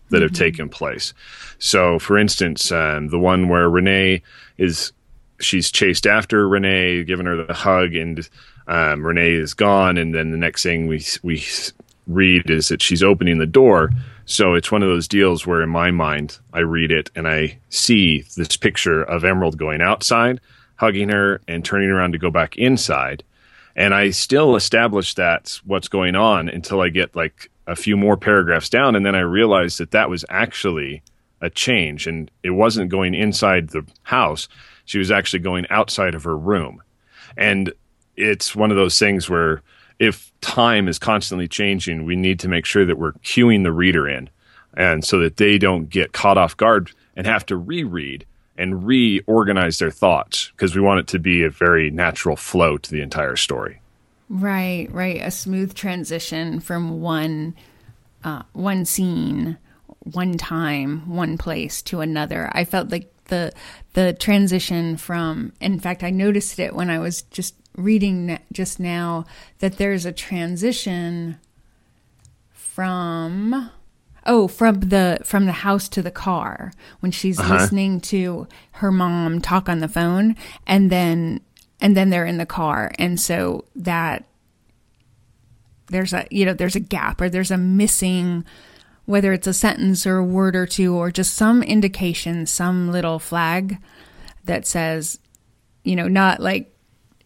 that 0.10 0.18
mm-hmm. 0.18 0.24
have 0.24 0.34
taken 0.34 0.70
place. 0.70 1.14
So, 1.60 2.00
for 2.00 2.18
instance, 2.18 2.72
um, 2.72 3.10
the 3.10 3.20
one 3.20 3.50
where 3.50 3.70
Renee 3.70 4.22
is 4.58 4.92
she's 5.40 5.72
chased 5.72 6.06
after 6.06 6.48
Renee, 6.48 7.04
giving 7.04 7.26
her 7.26 7.44
the 7.46 7.54
hug, 7.54 7.96
and 7.96 8.28
um, 8.68 9.06
Renee 9.06 9.34
is 9.34 9.54
gone, 9.54 9.98
and 9.98 10.14
then 10.14 10.32
the 10.32 10.38
next 10.38 10.64
thing 10.64 10.88
we 10.88 11.04
we 11.24 11.44
read 12.08 12.50
is 12.50 12.68
that 12.70 12.82
she's 12.82 13.04
opening 13.04 13.38
the 13.38 13.46
door. 13.46 13.92
So 14.26 14.54
it's 14.54 14.72
one 14.72 14.84
of 14.84 14.90
those 14.90 15.08
deals 15.08 15.48
where, 15.48 15.62
in 15.62 15.70
my 15.70 15.92
mind, 15.92 16.38
I 16.54 16.60
read 16.60 16.92
it 16.92 17.10
and 17.16 17.28
I 17.28 17.58
see 17.70 18.26
this 18.36 18.58
picture 18.58 19.02
of 19.02 19.24
Emerald 19.24 19.58
going 19.58 19.82
outside, 19.82 20.40
hugging 20.76 21.10
her, 21.10 21.42
and 21.48 21.66
turning 21.66 21.90
around 21.90 22.12
to 22.12 22.20
go 22.20 22.30
back 22.30 22.56
inside. 22.58 23.24
And 23.76 23.94
I 23.94 24.12
still 24.12 24.56
establish 24.56 25.14
that's 25.14 25.66
what's 25.66 25.88
going 25.88 26.16
on 26.16 26.50
until 26.50 26.82
I 26.82 26.90
get 26.90 27.16
like 27.16 27.50
a 27.70 27.76
few 27.76 27.96
more 27.96 28.18
paragraphs 28.18 28.70
down, 28.70 28.96
and 28.96 29.06
then 29.06 29.16
I 29.16 29.20
realized 29.20 29.78
that 29.80 29.92
that 29.92 30.10
was 30.10 30.26
actually 30.30 31.04
a 31.40 31.50
change, 31.50 32.08
and 32.08 32.30
it 32.44 32.50
wasn't 32.50 32.90
going 32.90 33.14
inside 33.14 33.70
the 33.70 33.86
house. 34.04 34.48
She 34.86 34.98
was 34.98 35.12
actually 35.12 35.40
going 35.40 35.68
outside 35.70 36.16
of 36.16 36.24
her 36.24 36.38
room, 36.38 36.82
and 37.38 37.72
it's 38.16 38.56
one 38.56 38.72
of 38.72 38.78
those 38.78 38.98
things 38.98 39.30
where 39.30 39.62
if 40.00 40.32
time 40.42 40.88
is 40.88 40.98
constantly 40.98 41.48
changing, 41.48 42.06
we 42.06 42.16
need 42.16 42.40
to 42.40 42.48
make 42.48 42.66
sure 42.66 42.86
that 42.86 42.98
we're 42.98 43.14
cueing 43.14 43.64
the 43.64 43.72
reader 43.72 44.08
in, 44.08 44.30
and 44.76 45.06
so 45.06 45.20
that 45.20 45.38
they 45.38 45.58
don't 45.58 45.90
get 45.90 46.12
caught 46.12 46.38
off 46.38 46.58
guard 46.58 46.92
and 47.16 47.28
have 47.28 47.46
to 47.46 47.56
reread 47.56 48.26
and 48.58 48.86
reorganize 48.86 49.78
their 49.78 49.92
thoughts 49.92 50.52
because 50.52 50.76
we 50.76 50.82
want 50.82 51.00
it 51.00 51.08
to 51.08 51.20
be 51.20 51.44
a 51.44 51.50
very 51.50 51.90
natural 51.92 52.36
flow 52.36 52.78
to 52.78 52.92
the 52.92 53.02
entire 53.02 53.36
story. 53.36 53.80
Right, 54.30 54.88
right. 54.92 55.22
A 55.22 55.32
smooth 55.32 55.74
transition 55.74 56.60
from 56.60 57.02
one 57.02 57.56
uh, 58.24 58.44
one 58.54 58.86
scene, 58.86 59.58
one 60.00 60.38
time, 60.38 61.10
one 61.10 61.38
place 61.38 61.82
to 61.84 62.02
another. 62.02 62.50
I 62.54 62.64
felt 62.64 62.92
like 62.92 63.12
the 63.26 63.52
the 63.94 64.14
transition 64.14 64.98
from. 64.98 65.54
In 65.60 65.80
fact, 65.80 66.04
I 66.04 66.12
noticed 66.12 66.60
it 66.60 66.76
when 66.76 66.92
I 66.92 67.00
was 67.00 67.24
just 67.24 67.56
reading 67.76 68.38
just 68.52 68.80
now 68.80 69.26
that 69.60 69.78
there's 69.78 70.06
a 70.06 70.12
transition 70.12 71.40
from 72.52 73.72
oh 74.26 74.48
from 74.48 74.80
the 74.82 75.20
from 75.24 75.46
the 75.46 75.52
house 75.52 75.88
to 75.90 76.02
the 76.02 76.12
car 76.12 76.74
when 77.00 77.12
she's 77.12 77.40
uh-huh. 77.40 77.56
listening 77.56 78.02
to 78.02 78.48
her 78.74 78.92
mom 78.92 79.40
talk 79.40 79.70
on 79.70 79.80
the 79.80 79.88
phone 79.88 80.36
and 80.68 80.92
then 80.92 81.40
and 81.82 81.96
then 81.96 82.10
they're 82.10 82.26
in 82.26 82.38
the 82.38 82.46
car 82.46 82.92
and 83.00 83.20
so 83.20 83.66
that 83.76 84.26
there's 85.88 86.14
a 86.14 86.26
you 86.30 86.46
know 86.46 86.54
there's 86.54 86.76
a 86.76 86.80
gap 86.80 87.20
or 87.22 87.30
there's 87.30 87.52
a 87.52 87.58
missing 87.58 88.46
whether 89.06 89.34
it's 89.34 89.48
a 89.48 89.54
sentence 89.54 90.06
or 90.06 90.18
a 90.18 90.24
word 90.24 90.56
or 90.56 90.66
two 90.66 90.96
or 90.96 91.10
just 91.12 91.34
some 91.34 91.64
indication 91.64 92.46
some 92.46 92.92
little 92.92 93.18
flag 93.20 93.78
that 94.46 94.68
says 94.68 95.20
you 95.84 95.96
know 95.96 96.08
not 96.08 96.40
like 96.40 96.74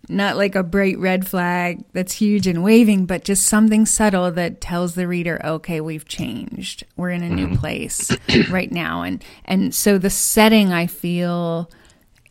not 0.10 0.36
like 0.36 0.54
a 0.56 0.64
bright 0.64 0.98
red 1.00 1.26
flag 1.26 1.82
that's 1.94 2.12
huge 2.12 2.46
and 2.46 2.62
waving, 2.62 3.06
but 3.06 3.24
just 3.24 3.48
something 3.48 3.86
subtle 3.86 4.30
that 4.32 4.60
tells 4.60 4.96
the 4.96 5.08
reader, 5.08 5.40
okay, 5.46 5.80
we've 5.80 6.06
changed. 6.06 6.84
We're 6.98 7.12
in 7.12 7.24
a 7.24 7.30
new 7.30 7.48
Mm-hmm. 7.48 7.56
place 7.56 8.12
right 8.50 8.70
now. 8.70 9.04
And, 9.04 9.24
and 9.46 9.74
so 9.74 9.98
the 9.98 10.10
setting 10.10 10.74
I 10.74 10.88
feel 10.88 11.72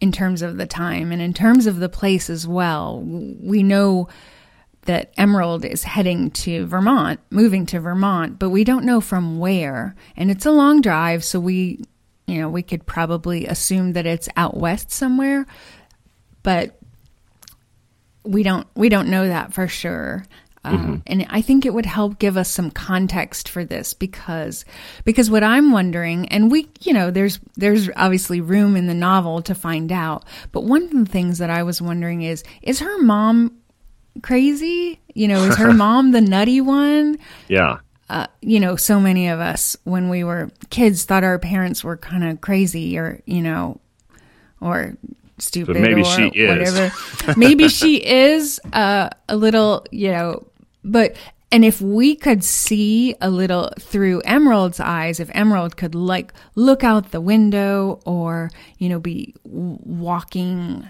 in 0.03 0.11
terms 0.11 0.43
of 0.43 0.57
the 0.57 0.67
time 0.67 1.13
and 1.13 1.23
in 1.23 1.33
terms 1.33 1.69
of 1.69 1.79
the 1.79 1.89
place 1.89 2.29
as 2.29 2.45
well, 2.45 3.01
we 3.01 3.63
know 3.63 4.09
that 4.83 5.13
Emerald 5.17 5.65
is 5.65 5.85
heading 5.85 6.29
to 6.33 6.67
Vermont, 6.67 7.21
moving 7.31 7.67
to 7.67 7.79
Vermont, 7.79 8.37
but 8.37 8.51
we 8.51 8.65
don't 8.65 8.85
know 8.85 9.01
from 9.01 9.39
where. 9.39 9.95
And 10.17 10.29
it's 10.29 10.45
a 10.45 10.51
long 10.51 10.81
drive, 10.81 11.23
so 11.23 11.39
we, 11.39 11.85
you 12.27 12.41
know, 12.41 12.49
we 12.49 12.65
could 12.65 12.85
probably 12.85 13.47
assume 13.47 13.93
that 13.93 14.05
it's 14.05 14.29
out 14.37 14.57
west 14.57 14.91
somewhere, 14.91 15.47
but 16.43 16.77
we 18.25 18.43
don't 18.43 18.67
we 18.75 18.89
don't 18.89 19.09
know 19.09 19.29
that 19.29 19.55
for 19.55 19.69
sure. 19.69 20.25
Um, 20.65 21.03
and 21.09 21.27
I 21.29 21.43
think 21.43 21.67
it 21.67 21.75
would 21.75 21.87
help 21.87 22.21
give 22.21 22.37
us 22.37 22.49
some 22.49 22.71
context 22.71 23.49
for 23.49 23.65
this 23.65 23.95
because 23.95 24.65
because 25.05 25.29
what 25.29 25.43
I'm 25.43 25.73
wondering, 25.73 26.29
and 26.29 26.53
we 26.53 26.69
you 26.83 26.93
know 26.93 27.11
there's 27.11 27.41
there's 27.57 27.91
obviously 27.97 28.41
room 28.41 28.77
in 28.77 28.87
the 28.87 28.95
novel 28.95 29.43
to 29.43 29.55
find 29.57 29.91
out, 29.91 30.25
but 30.53 30.63
one 30.63 30.85
of 30.85 30.91
the 30.91 31.05
things 31.05 31.39
that 31.39 31.51
I 31.51 31.65
was 31.65 31.83
wondering 31.83 32.23
is 32.23 32.45
is 32.63 32.79
her 32.79 32.99
mom 33.03 33.57
crazy? 34.23 35.01
You 35.15 35.29
know, 35.29 35.43
is 35.45 35.57
her 35.57 35.73
mom 35.75 36.13
the 36.13 36.21
nutty 36.21 36.61
one? 36.61 37.19
Yeah. 37.49 37.79
Uh, 38.09 38.27
you 38.43 38.61
know, 38.61 38.77
so 38.77 39.01
many 39.01 39.29
of 39.29 39.41
us 39.41 39.77
when 39.85 40.11
we 40.11 40.23
were 40.23 40.51
kids 40.71 41.05
thought 41.05 41.25
our 41.25 41.39
parents 41.39 41.83
were 41.83 41.97
kind 41.97 42.25
of 42.25 42.41
crazy 42.41 42.99
or, 42.99 43.21
you 43.25 43.41
know, 43.41 43.81
or 44.61 44.97
stupid 45.39 45.77
Or 45.77 45.81
maybe 45.81 46.03
or 46.03 46.05
she 46.05 46.29
is. 46.29 46.49
whatever. 46.73 46.93
maybe 47.41 47.69
she 47.69 47.97
is 48.07 48.61
uh, 48.73 49.09
a 49.29 49.37
little, 49.37 49.87
you 49.91 50.11
know, 50.11 50.47
but 50.85 51.17
and 51.51 51.65
if 51.65 51.83
we 51.83 52.17
could 52.17 52.43
see 52.43 53.15
a 53.21 53.29
little 53.29 53.71
through 53.79 54.23
Emerald's 54.25 54.81
eyes, 54.81 55.21
if 55.21 55.31
Emerald 55.35 55.77
could 55.77 55.95
like 55.95 56.33
look 56.55 56.83
out 56.83 57.11
the 57.11 57.21
window 57.21 58.01
or, 58.07 58.51
you 58.79 58.89
know, 58.89 58.99
be 58.99 59.35
walking 59.45 60.89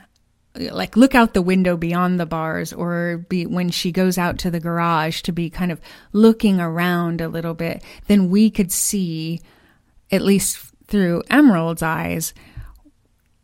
like 0.54 0.96
look 0.96 1.14
out 1.14 1.32
the 1.32 1.42
window 1.42 1.76
beyond 1.76 2.20
the 2.20 2.26
bars 2.26 2.72
or 2.72 3.24
be 3.28 3.46
when 3.46 3.70
she 3.70 3.90
goes 3.90 4.18
out 4.18 4.38
to 4.38 4.50
the 4.50 4.60
garage 4.60 5.22
to 5.22 5.32
be 5.32 5.48
kind 5.48 5.72
of 5.72 5.80
looking 6.12 6.60
around 6.60 7.22
a 7.22 7.28
little 7.28 7.54
bit 7.54 7.82
then 8.06 8.28
we 8.28 8.50
could 8.50 8.70
see 8.70 9.40
at 10.10 10.20
least 10.20 10.58
through 10.88 11.22
emerald's 11.30 11.82
eyes 11.82 12.34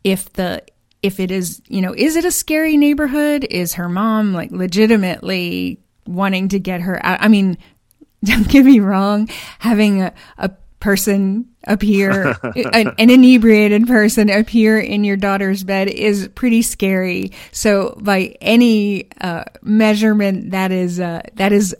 if 0.03 0.31
the 0.33 0.61
if 1.01 1.19
it 1.19 1.31
is 1.31 1.61
you 1.67 1.81
know 1.81 1.93
is 1.95 2.15
it 2.15 2.25
a 2.25 2.31
scary 2.31 2.77
neighborhood? 2.77 3.45
Is 3.49 3.73
her 3.73 3.89
mom 3.89 4.33
like 4.33 4.51
legitimately 4.51 5.79
wanting 6.13 6.49
to 6.49 6.59
get 6.59 6.81
her 6.81 7.03
out. 7.05 7.21
I 7.21 7.27
mean 7.27 7.57
don't 8.23 8.49
get 8.49 8.65
me 8.65 8.79
wrong 8.79 9.29
having 9.59 10.01
a, 10.01 10.13
a 10.37 10.51
person 10.79 11.47
appear 11.65 12.35
an, 12.73 12.93
an 12.97 13.09
inebriated 13.09 13.87
person 13.87 14.29
appear 14.29 14.79
in 14.79 15.03
your 15.03 15.17
daughter's 15.17 15.63
bed 15.63 15.87
is 15.87 16.29
pretty 16.29 16.61
scary. 16.61 17.31
So 17.51 17.97
by 18.01 18.35
any 18.41 19.09
uh, 19.21 19.45
measurement 19.61 20.51
that 20.51 20.71
is 20.71 20.99
uh, 20.99 21.21
that 21.35 21.51
is 21.51 21.75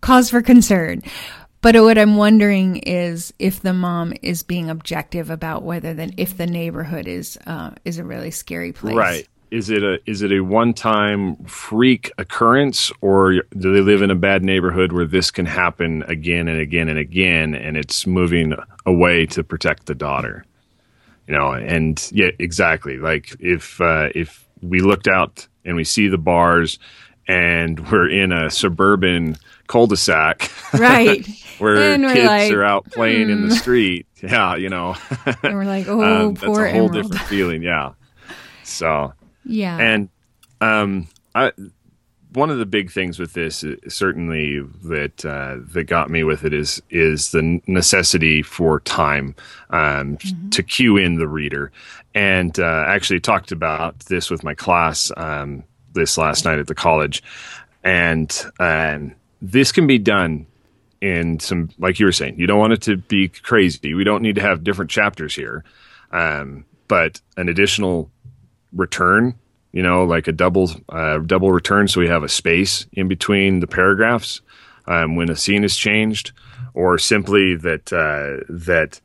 cause 0.00 0.30
for 0.30 0.42
concern. 0.42 1.02
But 1.62 1.74
what 1.76 1.98
i'm 1.98 2.16
wondering 2.16 2.76
is 2.76 3.34
if 3.38 3.60
the 3.60 3.74
mom 3.74 4.14
is 4.22 4.42
being 4.42 4.70
objective 4.70 5.28
about 5.28 5.62
whether 5.62 5.92
then 5.92 6.14
if 6.16 6.36
the 6.36 6.46
neighborhood 6.46 7.06
is 7.06 7.38
uh, 7.46 7.72
is 7.84 7.98
a 7.98 8.04
really 8.04 8.30
scary 8.30 8.72
place. 8.72 8.94
Right. 8.94 9.28
Is 9.50 9.68
it 9.68 9.82
a 9.82 9.98
is 10.08 10.22
it 10.22 10.30
a 10.30 10.40
one 10.40 10.72
time 10.74 11.36
freak 11.44 12.12
occurrence, 12.18 12.92
or 13.00 13.42
do 13.58 13.74
they 13.74 13.80
live 13.80 14.00
in 14.00 14.10
a 14.10 14.14
bad 14.14 14.44
neighborhood 14.44 14.92
where 14.92 15.06
this 15.06 15.30
can 15.30 15.46
happen 15.46 16.04
again 16.04 16.46
and 16.46 16.60
again 16.60 16.88
and 16.88 16.98
again, 16.98 17.54
and 17.54 17.76
it's 17.76 18.06
moving 18.06 18.54
away 18.86 19.26
to 19.26 19.42
protect 19.42 19.86
the 19.86 19.94
daughter? 19.94 20.44
You 21.26 21.34
know, 21.34 21.52
and 21.52 22.08
yeah, 22.12 22.30
exactly. 22.38 22.98
Like 22.98 23.34
if 23.40 23.80
uh, 23.80 24.10
if 24.14 24.48
we 24.62 24.80
looked 24.80 25.08
out 25.08 25.48
and 25.64 25.74
we 25.74 25.84
see 25.84 26.06
the 26.06 26.18
bars, 26.18 26.78
and 27.26 27.90
we're 27.90 28.08
in 28.08 28.32
a 28.32 28.50
suburban 28.50 29.36
cul-de-sac, 29.66 30.50
right 30.74 31.26
where 31.58 31.96
kids 31.96 32.26
like, 32.26 32.52
are 32.52 32.64
out 32.64 32.84
playing 32.90 33.30
in 33.30 33.48
the 33.48 33.54
street, 33.54 34.06
yeah, 34.22 34.54
you 34.54 34.68
know, 34.68 34.96
and 35.42 35.54
we're 35.54 35.64
like 35.64 35.86
oh 35.88 36.02
um, 36.02 36.34
that's 36.34 36.44
a 36.44 36.46
whole 36.46 36.58
emerald 36.58 36.92
different 36.92 37.22
feeling, 37.22 37.62
yeah. 37.62 37.94
So. 38.62 39.12
Yeah 39.44 39.78
And 39.78 40.08
um, 40.60 41.08
I, 41.34 41.52
one 42.32 42.50
of 42.50 42.58
the 42.58 42.66
big 42.66 42.90
things 42.90 43.18
with 43.18 43.32
this, 43.32 43.64
uh, 43.64 43.76
certainly 43.88 44.60
that 44.84 45.24
uh, 45.24 45.56
that 45.72 45.84
got 45.84 46.10
me 46.10 46.22
with 46.24 46.44
it, 46.44 46.52
is 46.52 46.82
is 46.90 47.32
the 47.32 47.60
necessity 47.66 48.42
for 48.42 48.80
time 48.80 49.34
um, 49.70 50.18
to 50.50 50.62
cue 50.62 50.96
in 50.96 51.16
the 51.16 51.28
reader. 51.28 51.72
And 52.14 52.58
uh, 52.58 52.64
I 52.64 52.94
actually 52.94 53.20
talked 53.20 53.52
about 53.52 53.98
this 54.00 54.30
with 54.30 54.44
my 54.44 54.54
class 54.54 55.10
um, 55.16 55.64
this 55.92 56.18
last 56.18 56.44
night 56.44 56.58
at 56.58 56.66
the 56.66 56.74
college, 56.74 57.22
and 57.82 58.30
um, 58.58 59.14
this 59.40 59.72
can 59.72 59.86
be 59.86 59.98
done 59.98 60.46
in 61.00 61.40
some, 61.40 61.70
like 61.78 61.98
you 61.98 62.06
were 62.06 62.12
saying, 62.12 62.38
you 62.38 62.46
don't 62.46 62.58
want 62.58 62.74
it 62.74 62.82
to 62.82 62.96
be 62.96 63.28
crazy. 63.28 63.94
We 63.94 64.04
don't 64.04 64.22
need 64.22 64.34
to 64.34 64.42
have 64.42 64.62
different 64.62 64.90
chapters 64.90 65.34
here, 65.34 65.64
um, 66.12 66.66
but 66.88 67.20
an 67.38 67.48
additional 67.48 68.10
return 68.72 69.34
you 69.72 69.82
know 69.82 70.04
like 70.04 70.28
a 70.28 70.32
double 70.32 70.70
uh, 70.88 71.18
double 71.18 71.52
return. 71.52 71.88
So 71.88 72.00
we 72.00 72.08
have 72.08 72.22
a 72.22 72.28
space 72.28 72.86
in 72.92 73.08
between 73.08 73.60
the 73.60 73.66
paragraphs 73.66 74.40
um, 74.86 75.16
when 75.16 75.30
a 75.30 75.36
scene 75.36 75.64
is 75.64 75.76
changed 75.76 76.32
or 76.74 76.98
simply 76.98 77.56
that 77.56 77.92
uh, 77.92 78.44
that 78.48 79.00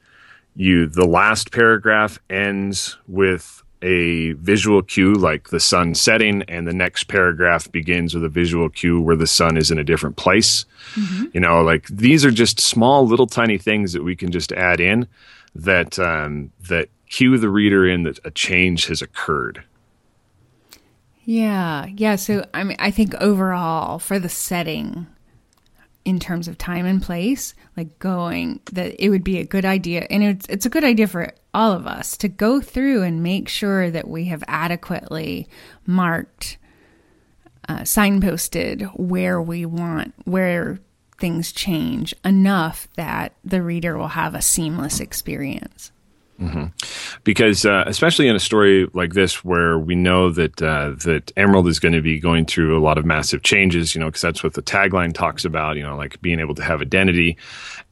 you 0.56 0.88
the 0.88 1.06
last 1.06 1.52
paragraph 1.52 2.20
ends 2.30 2.98
with 3.08 3.62
a 3.82 4.32
visual 4.34 4.82
cue 4.82 5.14
like 5.14 5.50
the 5.50 5.60
sun 5.60 5.94
setting 5.94 6.42
and 6.44 6.68
the 6.68 6.74
next 6.74 7.04
paragraph 7.04 7.72
begins 7.72 8.16
with 8.16 8.24
a 8.24 8.30
visual 8.30 8.70
cue 8.70 9.00
where 9.00 9.18
the 9.18 9.28
sun 9.28 9.58
is 9.58 9.70
in 9.70 9.78
a 9.78 9.84
different 9.84 10.16
place. 10.16 10.66
You 11.34 11.40
know 11.42 11.62
like 11.62 11.88
these 11.88 12.26
are 12.26 12.32
just 12.32 12.60
small 12.60 13.06
little 13.06 13.28
tiny 13.28 13.58
things 13.58 13.94
that 13.94 14.04
we 14.04 14.16
can 14.16 14.32
just 14.32 14.52
add 14.54 14.80
in 14.80 15.08
that 15.54 16.00
um, 16.00 16.52
that 16.68 16.90
cue 17.10 17.38
the 17.38 17.50
reader 17.50 17.88
in 17.88 18.04
that 18.04 18.20
a 18.26 18.32
change 18.32 18.88
has 18.88 19.02
occurred 19.02 19.64
Yeah, 21.26 21.88
yeah. 21.88 22.18
So 22.18 22.46
I 22.54 22.64
mean, 22.64 22.78
I 22.80 22.92
think 22.92 23.16
overall 23.16 23.98
for 23.98 24.20
the 24.20 24.30
setting, 24.30 25.08
in 26.06 26.20
terms 26.20 26.48
of 26.48 26.58
time 26.58 26.86
and 26.86 27.02
place, 27.02 27.56
like 27.76 27.98
going 27.98 28.62
that 28.74 29.04
it 29.04 29.10
would 29.10 29.24
be 29.24 29.40
a 29.40 29.44
good 29.44 29.66
idea, 29.66 30.06
and 30.12 30.24
it's 30.24 30.46
it's 30.48 30.66
a 30.68 30.70
good 30.70 30.84
idea 30.84 31.08
for 31.08 31.34
all 31.54 31.72
of 31.72 31.88
us 31.88 32.16
to 32.18 32.28
go 32.30 32.62
through 32.62 33.02
and 33.02 33.24
make 33.24 33.50
sure 33.50 33.90
that 33.90 34.08
we 34.08 34.26
have 34.26 34.44
adequately 34.48 35.50
marked, 35.88 36.60
uh, 37.68 37.80
signposted 37.80 38.88
where 38.96 39.42
we 39.42 39.66
want 39.66 40.14
where 40.26 40.80
things 41.18 41.52
change 41.52 42.14
enough 42.24 42.88
that 42.98 43.34
the 43.44 43.64
reader 43.64 43.98
will 43.98 44.10
have 44.10 44.36
a 44.36 44.42
seamless 44.42 45.00
experience. 45.00 45.92
Because 47.24 47.66
uh, 47.66 47.84
especially 47.88 48.28
in 48.28 48.36
a 48.36 48.40
story 48.40 48.88
like 48.94 49.14
this 49.14 49.44
where 49.46 49.80
we 49.80 49.96
know 49.96 50.30
that 50.32 50.62
uh, 50.62 50.92
that 51.04 51.32
Emerald 51.38 51.68
is 51.68 51.80
going 51.80 51.94
to 51.94 52.02
be 52.02 52.20
going 52.20 52.46
through 52.46 52.78
a 52.78 52.84
lot 52.84 52.98
of 52.98 53.06
massive 53.06 53.44
changes, 53.44 53.96
you 53.96 54.02
know, 54.02 54.08
because 54.08 54.22
that's 54.22 54.44
what 54.44 54.54
the 54.54 54.62
tagline 54.62 55.14
talks 55.14 55.46
about, 55.46 55.78
you 55.78 55.84
know, 55.84 55.96
like 55.96 56.22
being 56.22 56.40
able 56.40 56.56
to 56.56 56.64
have 56.64 56.82
identity, 56.82 57.38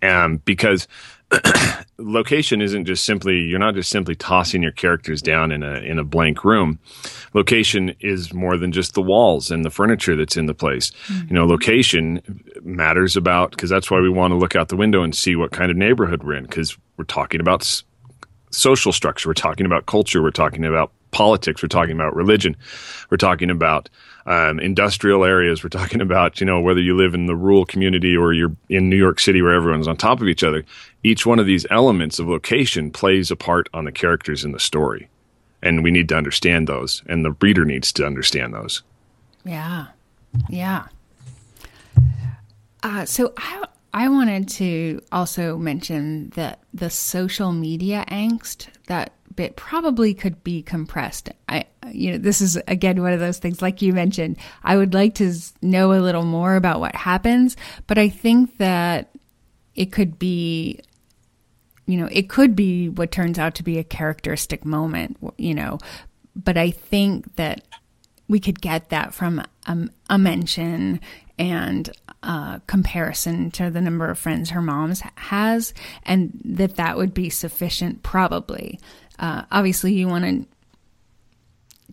um, 0.01 0.38
because 0.45 0.88
location 1.97 2.62
isn't 2.62 2.86
just 2.86 3.06
simply 3.06 3.39
you're 3.39 3.60
not 3.60 3.75
just 3.75 3.89
simply 3.89 4.15
tossing 4.15 4.62
your 4.62 4.71
characters 4.71 5.21
down 5.21 5.51
in 5.51 5.63
a 5.63 5.75
in 5.75 5.97
a 5.97 6.03
blank 6.03 6.43
room. 6.43 6.79
Location 7.34 7.95
is 8.01 8.34
more 8.34 8.58
than 8.58 8.71
just 8.71 8.93
the 8.93 9.01
walls 9.01 9.51
and 9.51 9.63
the 9.63 9.69
furniture 9.69 10.15
that's 10.15 10.38
in 10.38 10.45
the 10.45 10.53
place. 10.53 10.91
You 11.10 11.34
know, 11.34 11.45
location 11.45 12.21
matters 12.62 13.15
about 13.15 13.51
because 13.51 13.69
that's 13.69 13.89
why 13.89 13.99
we 13.99 14.10
want 14.10 14.32
to 14.32 14.38
look 14.38 14.56
out 14.56 14.69
the 14.69 14.75
window 14.75 15.01
and 15.01 15.15
see 15.15 15.36
what 15.36 15.51
kind 15.51 15.71
of 15.71 15.77
neighborhood 15.77 16.23
we're 16.23 16.36
in 16.36 16.43
because 16.43 16.77
we're 16.97 17.06
talking 17.06 17.39
about 17.39 17.63
social 18.53 18.91
structure. 18.91 19.29
We're 19.29 19.33
talking 19.33 19.65
about 19.65 19.85
culture. 19.85 20.21
We're 20.21 20.31
talking 20.31 20.65
about 20.65 20.91
politics. 21.11 21.61
We're 21.61 21.69
talking 21.69 21.93
about 21.93 22.15
religion. 22.15 22.55
We're 23.09 23.17
talking 23.17 23.49
about 23.49 23.89
um, 24.25 24.59
industrial 24.59 25.23
areas. 25.23 25.63
We're 25.63 25.69
talking 25.69 26.01
about 26.07 26.39
you 26.39 26.45
know 26.45 26.59
whether 26.61 26.81
you 26.81 26.95
live 26.95 27.13
in 27.13 27.27
the 27.27 27.35
rural 27.35 27.65
community 27.65 28.15
or 28.15 28.33
you're 28.33 28.55
in 28.69 28.89
New 28.89 28.97
York 28.97 29.19
City 29.19 29.41
where 29.41 29.53
everyone's 29.53 29.87
on 29.87 29.97
top 29.97 30.21
of 30.21 30.27
each 30.27 30.43
other. 30.43 30.63
Each 31.03 31.25
one 31.25 31.39
of 31.39 31.45
these 31.45 31.65
elements 31.69 32.19
of 32.19 32.27
location 32.27 32.91
plays 32.91 33.31
a 33.31 33.35
part 33.35 33.69
on 33.73 33.85
the 33.85 33.91
characters 33.91 34.43
in 34.43 34.51
the 34.51 34.59
story, 34.59 35.09
and 35.61 35.83
we 35.83 35.91
need 35.91 36.09
to 36.09 36.15
understand 36.15 36.67
those, 36.67 37.01
and 37.07 37.23
the 37.23 37.35
reader 37.41 37.65
needs 37.65 37.91
to 37.93 38.05
understand 38.05 38.53
those. 38.53 38.83
Yeah. 39.45 39.87
Yeah. 40.49 40.87
Uh, 42.81 43.05
so 43.05 43.33
I 43.37 43.63
I 43.93 44.10
wanted 44.10 44.49
to 44.49 45.01
also 45.12 45.58
mention 45.58 46.29
that 46.32 46.63
the 46.73 46.89
social 46.89 47.51
media 47.51 48.06
angst 48.08 48.67
that 48.88 49.13
bit 49.36 49.56
probably 49.56 50.13
could 50.13 50.43
be 50.43 50.63
compressed. 50.63 51.29
I, 51.47 51.65
you 51.91 52.12
know, 52.12 52.17
this 52.17 52.41
is 52.41 52.58
again 52.67 53.01
one 53.01 53.13
of 53.13 53.19
those 53.19 53.38
things, 53.38 53.62
like 53.62 53.82
you 53.82 53.93
mentioned. 53.93 54.38
I 54.63 54.77
would 54.77 54.93
like 54.93 55.15
to 55.15 55.32
know 55.62 55.93
a 55.93 56.01
little 56.01 56.25
more 56.25 56.56
about 56.56 56.79
what 56.79 56.95
happens, 56.95 57.56
but 57.88 57.97
I 57.97 58.10
think 58.10 58.58
that 58.58 59.12
it 59.75 59.91
could 59.91 60.17
be, 60.17 60.79
you 61.86 61.97
know, 61.97 62.10
it 62.12 62.29
could 62.29 62.56
be 62.56 62.89
what 62.89 63.12
turns 63.12 63.38
out 63.38 63.56
to 63.56 63.63
be 63.63 63.77
a 63.77 63.84
characteristic 63.84 64.65
moment, 64.65 65.17
you 65.38 65.53
know, 65.53 65.77
but 66.36 66.58
I 66.58 66.71
think 66.71 67.36
that 67.36 67.63
we 68.27 68.39
could 68.39 68.62
get 68.62 68.89
that 68.89 69.13
from 69.13 69.43
a, 69.67 69.77
a 70.10 70.17
mention 70.17 70.99
and 71.39 71.89
a 72.21 72.61
comparison 72.67 73.51
to 73.51 73.69
the 73.69 73.81
number 73.81 74.09
of 74.09 74.19
friends 74.19 74.51
her 74.51 74.61
mom's 74.61 75.01
has, 75.15 75.73
and 76.03 76.39
that 76.45 76.75
that 76.75 76.97
would 76.97 77.13
be 77.13 77.29
sufficient, 77.29 78.03
probably. 78.03 78.79
Uh, 79.19 79.43
obviously, 79.51 79.93
you 79.93 80.07
want 80.07 80.25
to 80.25 80.45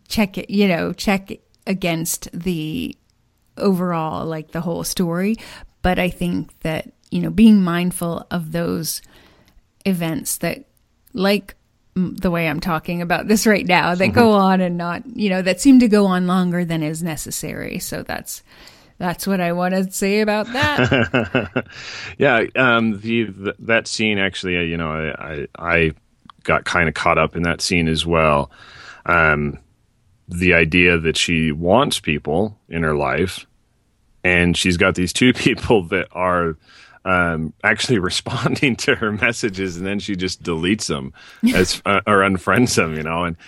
check 0.09 0.39
it, 0.39 0.51
you 0.51 0.69
know, 0.69 0.93
check 0.93 1.31
against 1.67 2.29
the 2.33 2.97
overall, 3.57 4.27
like 4.27 4.53
the 4.53 4.61
whole 4.61 4.85
story. 4.85 5.37
But 5.83 5.99
I 5.99 6.11
think 6.11 6.59
that, 6.61 6.93
you 7.11 7.21
know, 7.21 7.31
being 7.31 7.63
mindful 7.63 8.27
of 8.31 8.53
those 8.53 9.03
events 9.85 10.39
that, 10.39 10.65
like 11.13 11.55
the 11.95 12.31
way 12.31 12.49
I'm 12.49 12.61
talking 12.61 13.03
about 13.03 13.29
this 13.29 13.47
right 13.47 13.67
now, 13.67 13.95
that 13.95 14.09
go 14.09 14.29
mm-hmm. 14.29 14.43
on 14.43 14.61
and 14.61 14.77
not, 14.77 15.05
you 15.17 15.31
know, 15.31 15.43
that 15.43 15.61
seem 15.61 15.81
to 15.81 15.89
go 15.89 16.07
on 16.07 16.27
longer 16.27 16.65
than 16.65 16.83
is 16.83 17.03
necessary. 17.03 17.79
So 17.79 18.03
that's, 18.03 18.43
that's 19.01 19.27
what 19.27 19.41
I 19.41 19.53
want 19.53 19.75
to 19.75 19.91
say 19.91 20.21
about 20.21 20.47
that. 20.53 21.67
yeah, 22.19 22.45
um, 22.55 23.01
the, 23.01 23.25
the, 23.25 23.55
that 23.61 23.89
scene 23.89 24.19
actually, 24.19 24.59
uh, 24.59 24.61
you 24.61 24.77
know, 24.77 24.93
I, 24.93 25.33
I, 25.33 25.47
I 25.59 25.93
got 26.45 26.67
kind 26.67 26.87
of 26.87 26.95
caught 26.95 27.17
up 27.17 27.35
in 27.35 27.43
that 27.45 27.63
scene 27.63 27.89
as 27.89 28.05
well. 28.05 28.51
Um, 29.07 29.59
the 30.29 30.53
idea 30.53 30.99
that 30.99 31.17
she 31.17 31.51
wants 31.51 31.99
people 31.99 32.59
in 32.69 32.83
her 32.83 32.95
life, 32.95 33.47
and 34.23 34.55
she's 34.55 34.77
got 34.77 34.97
these 34.97 35.15
two 35.15 35.33
people 35.35 35.85
that 35.85 36.09
are 36.13 36.59
um, 37.07 37.55
actually 37.65 37.99
responding 38.01 38.77
to 38.77 38.97
her 38.97 39.13
messages, 39.13 39.79
and 39.79 39.87
then 39.87 39.99
she 39.99 40.15
just 40.15 40.43
deletes 40.43 40.89
them 40.89 41.15
as 41.55 41.81
uh, 41.87 42.03
or 42.07 42.19
unfriends 42.19 42.77
them, 42.77 42.95
you 42.95 43.03
know, 43.03 43.25
and 43.25 43.39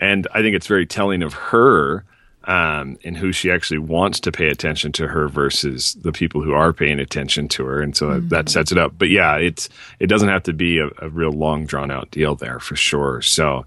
and 0.00 0.26
I 0.34 0.42
think 0.42 0.56
it's 0.56 0.66
very 0.66 0.84
telling 0.84 1.22
of 1.22 1.32
her 1.32 2.04
um, 2.46 2.96
and 3.04 3.16
who 3.16 3.32
she 3.32 3.50
actually 3.50 3.78
wants 3.78 4.20
to 4.20 4.32
pay 4.32 4.48
attention 4.48 4.92
to 4.92 5.08
her 5.08 5.28
versus 5.28 5.94
the 5.94 6.12
people 6.12 6.42
who 6.42 6.52
are 6.52 6.72
paying 6.72 7.00
attention 7.00 7.48
to 7.48 7.64
her, 7.64 7.82
and 7.82 7.96
so 7.96 8.08
mm-hmm. 8.08 8.28
that 8.28 8.48
sets 8.48 8.70
it 8.70 8.78
up. 8.78 8.94
But 8.96 9.10
yeah, 9.10 9.36
it's 9.36 9.68
it 9.98 10.06
doesn't 10.06 10.28
have 10.28 10.44
to 10.44 10.52
be 10.52 10.78
a, 10.78 10.88
a 10.98 11.08
real 11.08 11.32
long 11.32 11.66
drawn 11.66 11.90
out 11.90 12.10
deal 12.10 12.34
there 12.34 12.60
for 12.60 12.76
sure. 12.76 13.22
So. 13.22 13.66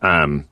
Um, 0.00 0.48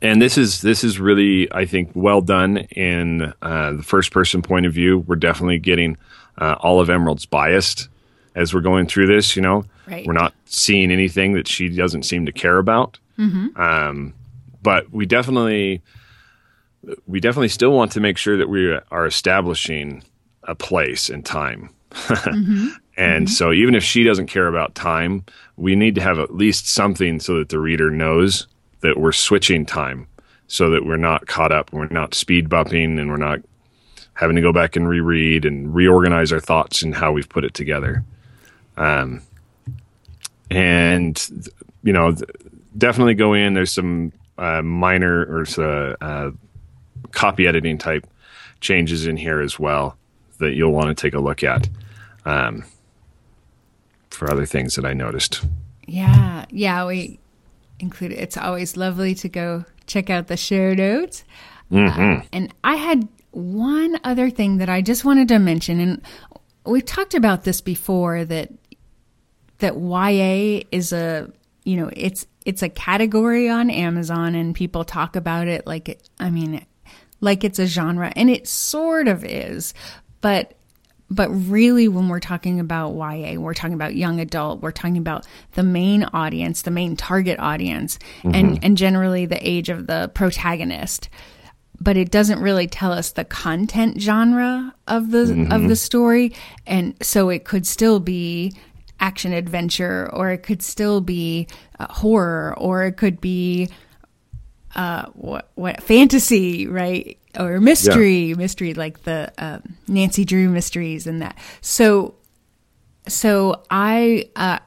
and 0.00 0.22
this 0.22 0.38
is 0.38 0.62
this 0.62 0.84
is 0.84 1.00
really 1.00 1.52
I 1.52 1.64
think 1.64 1.90
well 1.94 2.20
done 2.20 2.58
in 2.58 3.34
uh, 3.42 3.72
the 3.72 3.82
first 3.82 4.12
person 4.12 4.40
point 4.40 4.64
of 4.64 4.72
view. 4.72 5.00
We're 5.00 5.16
definitely 5.16 5.58
getting 5.58 5.96
uh, 6.38 6.54
Olive 6.60 6.88
Emerald's 6.88 7.26
biased 7.26 7.88
as 8.36 8.54
we're 8.54 8.60
going 8.60 8.86
through 8.86 9.08
this. 9.08 9.34
You 9.34 9.42
know, 9.42 9.64
right. 9.88 10.06
we're 10.06 10.12
not 10.12 10.32
seeing 10.44 10.92
anything 10.92 11.32
that 11.32 11.48
she 11.48 11.68
doesn't 11.68 12.04
seem 12.04 12.26
to 12.26 12.32
care 12.32 12.58
about. 12.58 13.00
Mm-hmm. 13.18 13.60
Um, 13.60 14.14
but 14.62 14.92
we 14.92 15.06
definitely 15.06 15.82
we 17.06 17.20
definitely 17.20 17.48
still 17.48 17.72
want 17.72 17.92
to 17.92 18.00
make 18.00 18.16
sure 18.16 18.36
that 18.36 18.48
we 18.48 18.78
are 18.90 19.06
establishing 19.06 20.02
a 20.44 20.54
place 20.54 21.10
and 21.10 21.24
time. 21.24 21.70
mm-hmm. 21.92 22.68
And 22.96 23.26
mm-hmm. 23.26 23.32
so, 23.32 23.52
even 23.52 23.74
if 23.74 23.84
she 23.84 24.04
doesn't 24.04 24.26
care 24.26 24.46
about 24.46 24.74
time, 24.74 25.24
we 25.56 25.74
need 25.74 25.94
to 25.96 26.00
have 26.00 26.18
at 26.18 26.34
least 26.34 26.68
something 26.68 27.20
so 27.20 27.38
that 27.38 27.48
the 27.48 27.58
reader 27.58 27.90
knows 27.90 28.46
that 28.80 28.98
we're 28.98 29.12
switching 29.12 29.66
time 29.66 30.06
so 30.50 30.70
that 30.70 30.84
we're 30.84 30.96
not 30.96 31.28
caught 31.28 31.52
up, 31.52 31.72
we're 31.72 31.86
not 31.88 32.12
speed 32.12 32.48
bumping, 32.48 32.98
and 32.98 33.08
we're 33.08 33.16
not 33.16 33.38
having 34.14 34.34
to 34.34 34.42
go 34.42 34.52
back 34.52 34.74
and 34.74 34.88
reread 34.88 35.44
and 35.44 35.72
reorganize 35.72 36.32
our 36.32 36.40
thoughts 36.40 36.82
and 36.82 36.94
how 36.94 37.12
we've 37.12 37.28
put 37.28 37.44
it 37.44 37.54
together. 37.54 38.04
Um, 38.76 39.22
and, 40.50 41.30
you 41.84 41.92
know, 41.92 42.16
definitely 42.76 43.14
go 43.14 43.32
in. 43.32 43.54
There's 43.54 43.72
some 43.72 44.12
uh, 44.38 44.60
minor 44.62 45.22
or 45.22 45.44
uh, 45.56 45.96
uh, 46.04 46.30
copy 47.12 47.46
editing 47.46 47.78
type 47.78 48.06
changes 48.60 49.06
in 49.06 49.16
here 49.16 49.40
as 49.40 49.58
well 49.58 49.96
that 50.38 50.54
you'll 50.54 50.72
want 50.72 50.88
to 50.88 50.94
take 50.94 51.14
a 51.14 51.20
look 51.20 51.42
at 51.42 51.68
um, 52.24 52.64
for 54.10 54.30
other 54.30 54.46
things 54.46 54.74
that 54.74 54.84
I 54.84 54.92
noticed. 54.92 55.44
Yeah, 55.86 56.44
yeah, 56.50 56.86
we 56.86 57.18
included. 57.78 58.18
It's 58.18 58.36
always 58.36 58.76
lovely 58.76 59.14
to 59.16 59.28
go 59.28 59.64
check 59.86 60.10
out 60.10 60.28
the 60.28 60.36
show 60.36 60.74
notes. 60.74 61.24
Mm-hmm. 61.70 62.20
Uh, 62.20 62.22
and 62.32 62.54
I 62.64 62.76
had 62.76 63.08
one 63.30 63.98
other 64.04 64.30
thing 64.30 64.58
that 64.58 64.68
I 64.68 64.82
just 64.82 65.04
wanted 65.04 65.28
to 65.28 65.38
mention, 65.38 65.80
and 65.80 66.02
we've 66.64 66.84
talked 66.84 67.14
about 67.14 67.44
this 67.44 67.60
before 67.60 68.24
that 68.24 68.50
that 69.58 69.76
YA 69.76 70.62
is 70.70 70.92
a 70.92 71.30
you 71.64 71.76
know 71.76 71.90
it's 71.94 72.26
it's 72.44 72.62
a 72.62 72.68
category 72.68 73.48
on 73.48 73.70
Amazon, 73.70 74.34
and 74.34 74.54
people 74.54 74.84
talk 74.84 75.16
about 75.16 75.48
it 75.48 75.66
like 75.66 76.00
I 76.18 76.30
mean 76.30 76.64
like 77.20 77.44
it's 77.44 77.58
a 77.58 77.66
genre, 77.66 78.12
and 78.16 78.30
it 78.30 78.48
sort 78.48 79.08
of 79.08 79.24
is, 79.24 79.74
but 80.20 80.54
but 81.10 81.28
really 81.28 81.88
when 81.88 82.08
we're 82.08 82.20
talking 82.20 82.60
about 82.60 82.94
YA, 82.94 83.34
we're 83.34 83.54
talking 83.54 83.74
about 83.74 83.96
young 83.96 84.20
adult, 84.20 84.62
we're 84.62 84.70
talking 84.70 84.96
about 84.96 85.26
the 85.52 85.62
main 85.64 86.04
audience, 86.04 86.62
the 86.62 86.70
main 86.70 86.96
target 86.96 87.38
audience, 87.40 87.98
mm-hmm. 88.22 88.34
and 88.34 88.64
and 88.64 88.76
generally 88.76 89.26
the 89.26 89.48
age 89.48 89.68
of 89.68 89.86
the 89.86 90.10
protagonist. 90.14 91.08
But 91.82 91.96
it 91.96 92.10
doesn't 92.10 92.40
really 92.40 92.66
tell 92.66 92.92
us 92.92 93.12
the 93.12 93.24
content 93.24 94.00
genre 94.00 94.74
of 94.86 95.10
the 95.10 95.24
mm-hmm. 95.24 95.52
of 95.52 95.68
the 95.68 95.76
story, 95.76 96.32
and 96.66 96.94
so 97.02 97.28
it 97.28 97.44
could 97.44 97.66
still 97.66 98.00
be 98.00 98.52
action 99.00 99.32
adventure, 99.32 100.08
or 100.12 100.30
it 100.30 100.42
could 100.42 100.62
still 100.62 101.00
be 101.00 101.48
uh, 101.78 101.86
horror, 101.90 102.54
or 102.58 102.84
it 102.84 102.96
could 102.96 103.20
be 103.20 103.68
uh, 104.74 105.06
what 105.14 105.50
what 105.54 105.82
fantasy, 105.82 106.66
right? 106.66 107.18
Or 107.38 107.60
mystery, 107.60 108.26
yeah. 108.26 108.34
mystery 108.34 108.74
like 108.74 109.04
the 109.04 109.32
um, 109.38 109.76
Nancy 109.86 110.24
Drew 110.24 110.48
mysteries 110.48 111.06
and 111.06 111.22
that. 111.22 111.38
So, 111.60 112.14
so 113.06 113.62
I, 113.70 114.28
uh, 114.34 114.58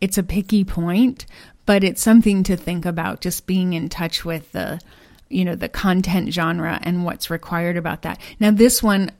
it's 0.00 0.18
a 0.18 0.22
picky 0.24 0.64
point, 0.64 1.26
but 1.66 1.84
it's 1.84 2.02
something 2.02 2.42
to 2.44 2.56
think 2.56 2.84
about. 2.84 3.20
Just 3.20 3.46
being 3.46 3.72
in 3.72 3.88
touch 3.88 4.24
with 4.24 4.50
the, 4.50 4.80
you 5.28 5.44
know, 5.44 5.54
the 5.54 5.68
content 5.68 6.32
genre 6.32 6.80
and 6.82 7.04
what's 7.04 7.30
required 7.30 7.76
about 7.76 8.02
that. 8.02 8.20
Now, 8.40 8.50
this 8.50 8.82
one, 8.82 9.12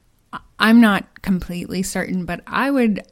I'm 0.58 0.80
not 0.80 1.22
completely 1.22 1.84
certain, 1.84 2.24
but 2.24 2.40
I 2.48 2.70
would, 2.70 3.02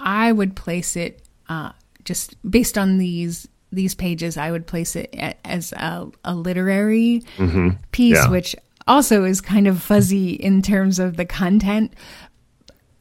I 0.00 0.32
would 0.32 0.56
place 0.56 0.96
it 0.96 1.22
uh, 1.48 1.72
just 2.04 2.34
based 2.50 2.76
on 2.76 2.98
these 2.98 3.46
these 3.72 3.94
pages, 3.94 4.36
I 4.36 4.50
would 4.50 4.66
place 4.66 4.96
it 4.96 5.14
as 5.44 5.72
a, 5.72 6.08
a 6.24 6.34
literary 6.34 7.22
mm-hmm. 7.36 7.70
piece, 7.92 8.16
yeah. 8.16 8.30
which 8.30 8.56
also 8.86 9.24
is 9.24 9.40
kind 9.40 9.66
of 9.66 9.82
fuzzy 9.82 10.30
in 10.32 10.62
terms 10.62 10.98
of 10.98 11.16
the 11.16 11.26
content 11.26 11.92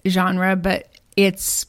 genre, 0.08 0.56
but 0.56 0.89
it's, 1.15 1.65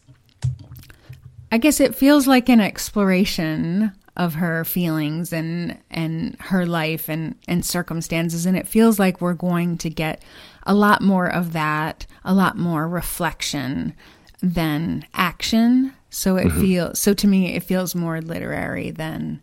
I 1.52 1.58
guess 1.58 1.80
it 1.80 1.94
feels 1.94 2.26
like 2.26 2.48
an 2.48 2.60
exploration 2.60 3.92
of 4.18 4.34
her 4.34 4.64
feelings 4.64 5.32
and 5.32 5.78
and 5.90 6.36
her 6.40 6.66
life 6.66 7.08
and 7.08 7.36
and 7.46 7.64
circumstances 7.64 8.46
and 8.46 8.56
it 8.56 8.66
feels 8.66 8.98
like 8.98 9.20
we're 9.20 9.32
going 9.32 9.78
to 9.78 9.88
get 9.88 10.20
a 10.64 10.74
lot 10.74 11.00
more 11.00 11.28
of 11.28 11.52
that 11.52 12.04
a 12.24 12.34
lot 12.34 12.58
more 12.58 12.88
reflection 12.88 13.94
than 14.42 15.06
action 15.14 15.92
so 16.10 16.36
it 16.36 16.46
mm-hmm. 16.46 16.60
feels 16.60 16.98
so 16.98 17.12
to 17.14 17.26
me 17.26 17.54
it 17.54 17.62
feels 17.62 17.94
more 17.94 18.20
literary 18.20 18.90
than 18.90 19.40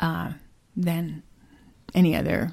uh, 0.00 0.32
than 0.76 1.22
any 1.94 2.14
other. 2.16 2.52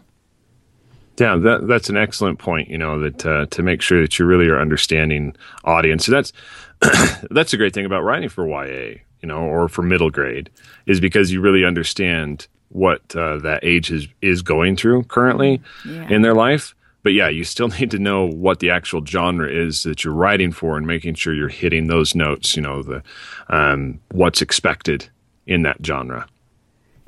Yeah, 1.17 1.35
that, 1.35 1.67
that's 1.67 1.89
an 1.89 1.97
excellent 1.97 2.39
point. 2.39 2.69
You 2.69 2.77
know 2.77 2.99
that 2.99 3.25
uh, 3.25 3.45
to 3.47 3.61
make 3.61 3.81
sure 3.81 4.01
that 4.01 4.17
you 4.17 4.25
really 4.25 4.47
are 4.47 4.59
understanding 4.59 5.35
audience. 5.65 6.05
So 6.05 6.11
that's 6.11 6.33
that's 7.29 7.53
a 7.53 7.57
great 7.57 7.73
thing 7.73 7.85
about 7.85 8.03
writing 8.03 8.29
for 8.29 8.47
YA, 8.47 8.99
you 9.21 9.27
know, 9.27 9.39
or 9.39 9.67
for 9.67 9.81
middle 9.81 10.09
grade, 10.09 10.49
is 10.85 10.99
because 10.99 11.31
you 11.31 11.41
really 11.41 11.65
understand 11.65 12.47
what 12.69 13.01
uh, 13.15 13.37
that 13.39 13.63
age 13.63 13.91
is 13.91 14.07
is 14.21 14.41
going 14.41 14.77
through 14.77 15.03
currently 15.03 15.61
yeah. 15.85 16.07
in 16.09 16.21
their 16.21 16.35
life 16.35 16.73
but 17.03 17.13
yeah, 17.13 17.29
you 17.29 17.43
still 17.43 17.67
need 17.79 17.91
to 17.91 17.99
know 17.99 18.25
what 18.25 18.59
the 18.59 18.69
actual 18.69 19.05
genre 19.05 19.49
is 19.49 19.83
that 19.83 20.03
you're 20.03 20.13
writing 20.13 20.51
for, 20.51 20.77
and 20.77 20.85
making 20.85 21.15
sure 21.15 21.33
you're 21.33 21.49
hitting 21.49 21.87
those 21.87 22.15
notes. 22.15 22.55
You 22.55 22.61
know 22.61 22.83
the 22.83 23.03
um, 23.47 23.99
what's 24.11 24.41
expected 24.41 25.09
in 25.45 25.63
that 25.63 25.77
genre, 25.85 26.27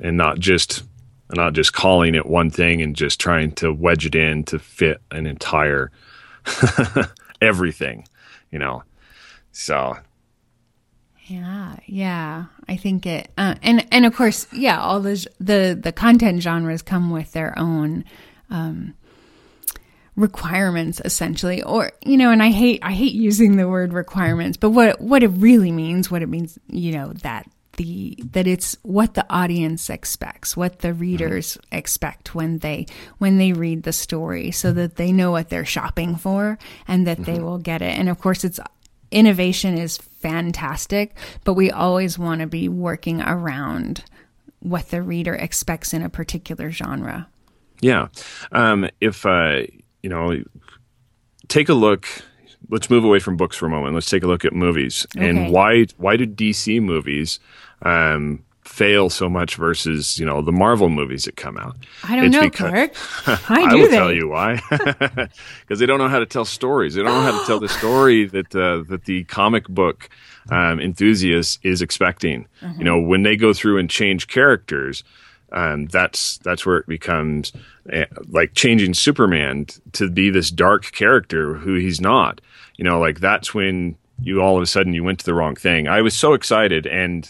and 0.00 0.16
not 0.16 0.38
just 0.38 0.84
not 1.34 1.54
just 1.54 1.72
calling 1.72 2.14
it 2.14 2.26
one 2.26 2.50
thing 2.50 2.82
and 2.82 2.94
just 2.94 3.18
trying 3.18 3.52
to 3.52 3.72
wedge 3.72 4.04
it 4.04 4.14
in 4.14 4.44
to 4.44 4.58
fit 4.58 5.00
an 5.10 5.26
entire 5.26 5.90
everything. 7.40 8.06
You 8.50 8.58
know, 8.58 8.82
so 9.52 9.96
Yeah, 11.26 11.76
yeah. 11.86 12.46
I 12.68 12.76
think 12.76 13.06
it, 13.06 13.30
uh, 13.38 13.54
and 13.62 13.86
and 13.90 14.04
of 14.04 14.14
course, 14.14 14.46
yeah. 14.52 14.80
All 14.80 15.00
the 15.00 15.26
the 15.38 15.78
the 15.80 15.92
content 15.92 16.42
genres 16.42 16.82
come 16.82 17.10
with 17.10 17.32
their 17.32 17.58
own 17.58 18.04
um, 18.50 18.94
requirements, 20.16 21.00
essentially, 21.04 21.62
or 21.62 21.92
you 22.04 22.16
know. 22.16 22.30
And 22.30 22.42
I 22.42 22.50
hate 22.50 22.80
I 22.82 22.92
hate 22.92 23.14
using 23.14 23.56
the 23.56 23.68
word 23.68 23.92
requirements, 23.92 24.56
but 24.56 24.70
what 24.70 25.00
what 25.00 25.22
it 25.22 25.28
really 25.28 25.72
means, 25.72 26.10
what 26.10 26.22
it 26.22 26.28
means, 26.28 26.58
you 26.68 26.92
know, 26.92 27.12
that 27.22 27.48
the 27.76 28.16
that 28.32 28.46
it's 28.46 28.76
what 28.82 29.14
the 29.14 29.26
audience 29.30 29.88
expects 29.88 30.56
what 30.56 30.80
the 30.80 30.92
readers 30.92 31.56
mm-hmm. 31.56 31.76
expect 31.76 32.34
when 32.34 32.58
they 32.58 32.86
when 33.18 33.38
they 33.38 33.52
read 33.52 33.82
the 33.82 33.92
story 33.92 34.50
so 34.50 34.72
that 34.72 34.96
they 34.96 35.12
know 35.12 35.30
what 35.30 35.48
they're 35.48 35.64
shopping 35.64 36.16
for 36.16 36.58
and 36.86 37.06
that 37.06 37.18
mm-hmm. 37.18 37.32
they 37.32 37.40
will 37.40 37.58
get 37.58 37.82
it 37.82 37.98
and 37.98 38.08
of 38.08 38.18
course 38.18 38.44
it's 38.44 38.60
innovation 39.10 39.78
is 39.78 39.96
fantastic 39.96 41.14
but 41.44 41.54
we 41.54 41.70
always 41.70 42.18
want 42.18 42.40
to 42.40 42.46
be 42.46 42.68
working 42.68 43.20
around 43.22 44.04
what 44.60 44.88
the 44.90 45.02
reader 45.02 45.34
expects 45.34 45.92
in 45.92 46.02
a 46.02 46.08
particular 46.08 46.70
genre 46.70 47.26
yeah 47.80 48.08
um, 48.52 48.88
if 49.00 49.24
uh, 49.26 49.62
you 50.02 50.10
know 50.10 50.42
take 51.48 51.68
a 51.68 51.74
look 51.74 52.06
let's 52.68 52.90
move 52.90 53.04
away 53.04 53.18
from 53.18 53.36
books 53.36 53.56
for 53.56 53.66
a 53.66 53.70
moment. 53.70 53.94
Let's 53.94 54.08
take 54.08 54.22
a 54.22 54.26
look 54.26 54.44
at 54.44 54.52
movies 54.52 55.06
okay. 55.16 55.28
and 55.28 55.50
why 55.50 55.86
why 55.96 56.16
do 56.16 56.26
DC 56.26 56.82
movies 56.82 57.40
um, 57.82 58.44
fail 58.64 59.10
so 59.10 59.28
much 59.28 59.56
versus 59.56 60.18
you 60.18 60.26
know 60.26 60.42
the 60.42 60.52
Marvel 60.52 60.88
movies 60.88 61.24
that 61.24 61.36
come 61.36 61.56
out? 61.58 61.76
I 62.04 62.16
don't 62.16 62.26
it's 62.26 62.34
know, 62.34 62.42
because, 62.42 62.90
Clark. 63.24 63.50
I, 63.50 63.68
do. 63.70 63.70
I 63.70 63.74
will 63.74 63.90
they? 63.90 63.96
tell 63.96 64.12
you 64.12 64.28
why. 64.28 64.60
Because 65.60 65.78
they 65.78 65.86
don't 65.86 65.98
know 65.98 66.08
how 66.08 66.18
to 66.18 66.26
tell 66.26 66.44
stories. 66.44 66.94
They 66.94 67.02
don't 67.02 67.14
know 67.14 67.32
how 67.32 67.40
to 67.40 67.46
tell 67.46 67.60
the 67.60 67.68
story 67.68 68.26
that 68.26 68.54
uh, 68.54 68.84
that 68.88 69.04
the 69.04 69.24
comic 69.24 69.68
book 69.68 70.08
um, 70.50 70.80
enthusiast 70.80 71.60
is 71.62 71.82
expecting. 71.82 72.46
Mm-hmm. 72.60 72.78
You 72.78 72.84
know, 72.84 73.00
when 73.00 73.22
they 73.22 73.36
go 73.36 73.52
through 73.52 73.78
and 73.78 73.88
change 73.88 74.26
characters. 74.26 75.04
Um, 75.52 75.86
that's 75.86 76.38
that's 76.38 76.64
where 76.64 76.78
it 76.78 76.86
becomes 76.86 77.52
uh, 77.92 78.06
like 78.28 78.54
changing 78.54 78.94
Superman 78.94 79.66
to 79.92 80.10
be 80.10 80.30
this 80.30 80.50
dark 80.50 80.92
character 80.92 81.54
who 81.54 81.74
he's 81.74 82.00
not 82.00 82.40
you 82.76 82.84
know, 82.84 82.98
like 82.98 83.20
that's 83.20 83.54
when 83.54 83.96
you 84.20 84.40
all 84.40 84.56
of 84.56 84.62
a 84.62 84.66
sudden 84.66 84.92
you 84.92 85.04
went 85.04 85.18
to 85.20 85.24
the 85.24 85.34
wrong 85.34 85.54
thing. 85.54 85.88
I 85.88 86.02
was 86.02 86.14
so 86.14 86.32
excited 86.32 86.86
and 86.86 87.28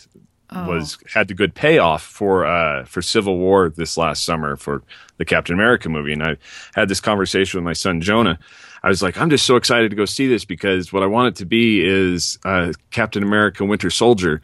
oh. 0.51 0.67
was 0.67 0.99
had 1.13 1.29
the 1.29 1.35
good 1.35 1.55
payoff 1.55 2.03
for 2.03 2.47
uh, 2.47 2.85
for 2.85 3.03
Civil 3.03 3.37
War 3.37 3.69
this 3.69 3.97
last 3.97 4.25
summer 4.25 4.57
for 4.57 4.83
the 5.19 5.25
Captain 5.25 5.55
America 5.55 5.89
movie, 5.89 6.13
and 6.13 6.23
I 6.23 6.37
had 6.75 6.89
this 6.89 7.01
conversation 7.01 7.59
with 7.59 7.65
my 7.65 7.73
son 7.73 8.01
Jonah. 8.01 8.39
I 8.83 8.89
was 8.89 9.03
like, 9.03 9.17
I'm 9.17 9.31
just 9.31 9.47
so 9.47 9.57
excited 9.57 9.91
to 9.91 9.97
go 9.97 10.07
see 10.07 10.27
this 10.27 10.45
because 10.45 10.93
what 10.93 11.05
I 11.05 11.07
want 11.07 11.29
it 11.29 11.39
to 11.41 11.45
be 11.45 11.85
is 11.85 12.39
uh, 12.45 12.73
Captain 12.91 13.23
America 13.23 13.65
Winter 13.65 13.91
Soldier 13.91 14.43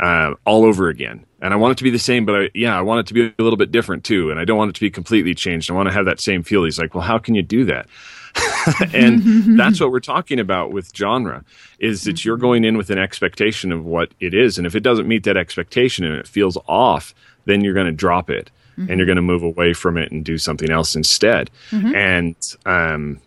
uh, 0.00 0.34
all 0.44 0.64
over 0.64 0.88
again. 0.88 1.24
And 1.42 1.54
I 1.54 1.56
want 1.56 1.72
it 1.72 1.78
to 1.78 1.84
be 1.84 1.90
the 1.90 1.98
same, 1.98 2.26
but 2.26 2.34
I, 2.34 2.50
yeah, 2.54 2.76
I 2.76 2.82
want 2.82 3.00
it 3.00 3.06
to 3.08 3.14
be 3.14 3.34
a 3.38 3.42
little 3.42 3.56
bit 3.56 3.70
different 3.70 4.04
too. 4.04 4.30
And 4.30 4.40
I 4.40 4.44
don't 4.44 4.58
want 4.58 4.70
it 4.70 4.74
to 4.74 4.80
be 4.80 4.90
completely 4.90 5.34
changed. 5.34 5.70
I 5.70 5.74
want 5.74 5.88
to 5.88 5.92
have 5.92 6.06
that 6.06 6.20
same 6.20 6.42
feel. 6.42 6.64
He's 6.64 6.78
like, 6.78 6.94
well, 6.94 7.04
how 7.04 7.18
can 7.18 7.34
you 7.34 7.42
do 7.42 7.64
that? 7.66 7.86
and 8.94 9.20
that's 9.58 9.80
what 9.80 9.90
we're 9.90 10.00
talking 10.00 10.38
about 10.38 10.72
with 10.72 10.94
genre 10.94 11.44
is 11.78 12.04
that 12.04 12.24
you're 12.24 12.36
going 12.36 12.64
in 12.64 12.76
with 12.76 12.90
an 12.90 12.98
expectation 12.98 13.72
of 13.72 13.84
what 13.84 14.12
it 14.20 14.34
is 14.34 14.56
and 14.56 14.66
if 14.68 14.76
it 14.76 14.80
doesn't 14.80 15.08
meet 15.08 15.24
that 15.24 15.36
expectation 15.36 16.04
and 16.04 16.14
it 16.14 16.28
feels 16.28 16.56
off 16.68 17.12
then 17.46 17.64
you're 17.64 17.74
going 17.74 17.86
to 17.86 17.92
drop 17.92 18.30
it 18.30 18.50
mm-hmm. 18.78 18.88
and 18.88 18.98
you're 18.98 19.06
going 19.06 19.16
to 19.16 19.22
move 19.22 19.42
away 19.42 19.72
from 19.72 19.96
it 19.96 20.12
and 20.12 20.24
do 20.24 20.38
something 20.38 20.70
else 20.70 20.94
instead 20.94 21.50
mm-hmm. 21.70 21.92
and 21.96 22.56
um, 22.66 23.20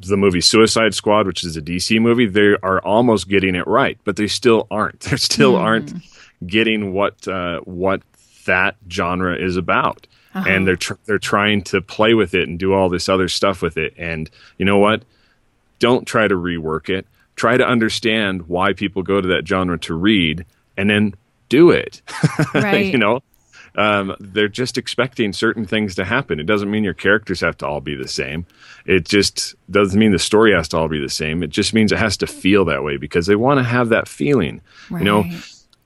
the 0.00 0.16
movie 0.16 0.40
Suicide 0.40 0.94
Squad, 0.94 1.26
which 1.26 1.44
is 1.44 1.56
a 1.56 1.62
DC 1.62 2.00
movie, 2.00 2.26
they 2.26 2.56
are 2.62 2.80
almost 2.80 3.28
getting 3.28 3.54
it 3.54 3.66
right, 3.66 3.98
but 4.04 4.16
they 4.16 4.26
still 4.26 4.66
aren't. 4.70 5.00
They 5.10 5.16
still 5.16 5.54
mm. 5.54 5.60
aren't 5.60 5.94
getting 6.46 6.92
what 6.92 7.26
uh, 7.28 7.60
what 7.60 8.02
that 8.46 8.76
genre 8.88 9.36
is 9.36 9.56
about 9.56 10.06
uh-huh. 10.34 10.48
and 10.48 10.66
they're 10.66 10.76
tr- 10.76 10.94
they're 11.06 11.18
trying 11.18 11.62
to 11.62 11.80
play 11.80 12.14
with 12.14 12.34
it 12.34 12.48
and 12.48 12.58
do 12.58 12.72
all 12.72 12.88
this 12.88 13.08
other 13.08 13.28
stuff 13.28 13.62
with 13.62 13.76
it. 13.76 13.94
And 13.96 14.30
you 14.58 14.64
know 14.64 14.78
what? 14.78 15.02
Don't 15.78 16.06
try 16.06 16.28
to 16.28 16.34
rework 16.34 16.88
it. 16.88 17.06
Try 17.36 17.56
to 17.56 17.66
understand 17.66 18.48
why 18.48 18.72
people 18.72 19.02
go 19.02 19.20
to 19.20 19.28
that 19.28 19.46
genre 19.46 19.78
to 19.80 19.94
read, 19.94 20.44
and 20.76 20.90
then 20.90 21.14
do 21.48 21.70
it. 21.70 22.02
Right. 22.54 22.86
you 22.86 22.98
know, 22.98 23.22
um, 23.76 24.16
they're 24.20 24.48
just 24.48 24.78
expecting 24.78 25.32
certain 25.32 25.64
things 25.64 25.94
to 25.96 26.04
happen. 26.04 26.40
It 26.40 26.46
doesn't 26.46 26.70
mean 26.70 26.84
your 26.84 26.94
characters 26.94 27.40
have 27.40 27.56
to 27.58 27.66
all 27.66 27.80
be 27.80 27.94
the 27.94 28.08
same. 28.08 28.46
It 28.86 29.06
just 29.06 29.54
doesn't 29.70 29.98
mean 29.98 30.12
the 30.12 30.18
story 30.18 30.52
has 30.52 30.68
to 30.68 30.78
all 30.78 30.88
be 30.88 31.00
the 31.00 31.08
same. 31.08 31.42
It 31.42 31.50
just 31.50 31.74
means 31.74 31.92
it 31.92 31.98
has 31.98 32.16
to 32.18 32.26
feel 32.26 32.64
that 32.66 32.82
way 32.82 32.96
because 32.96 33.26
they 33.26 33.36
want 33.36 33.58
to 33.58 33.64
have 33.64 33.90
that 33.90 34.08
feeling. 34.08 34.60
Right. 34.90 35.00
You 35.00 35.04
know, 35.04 35.24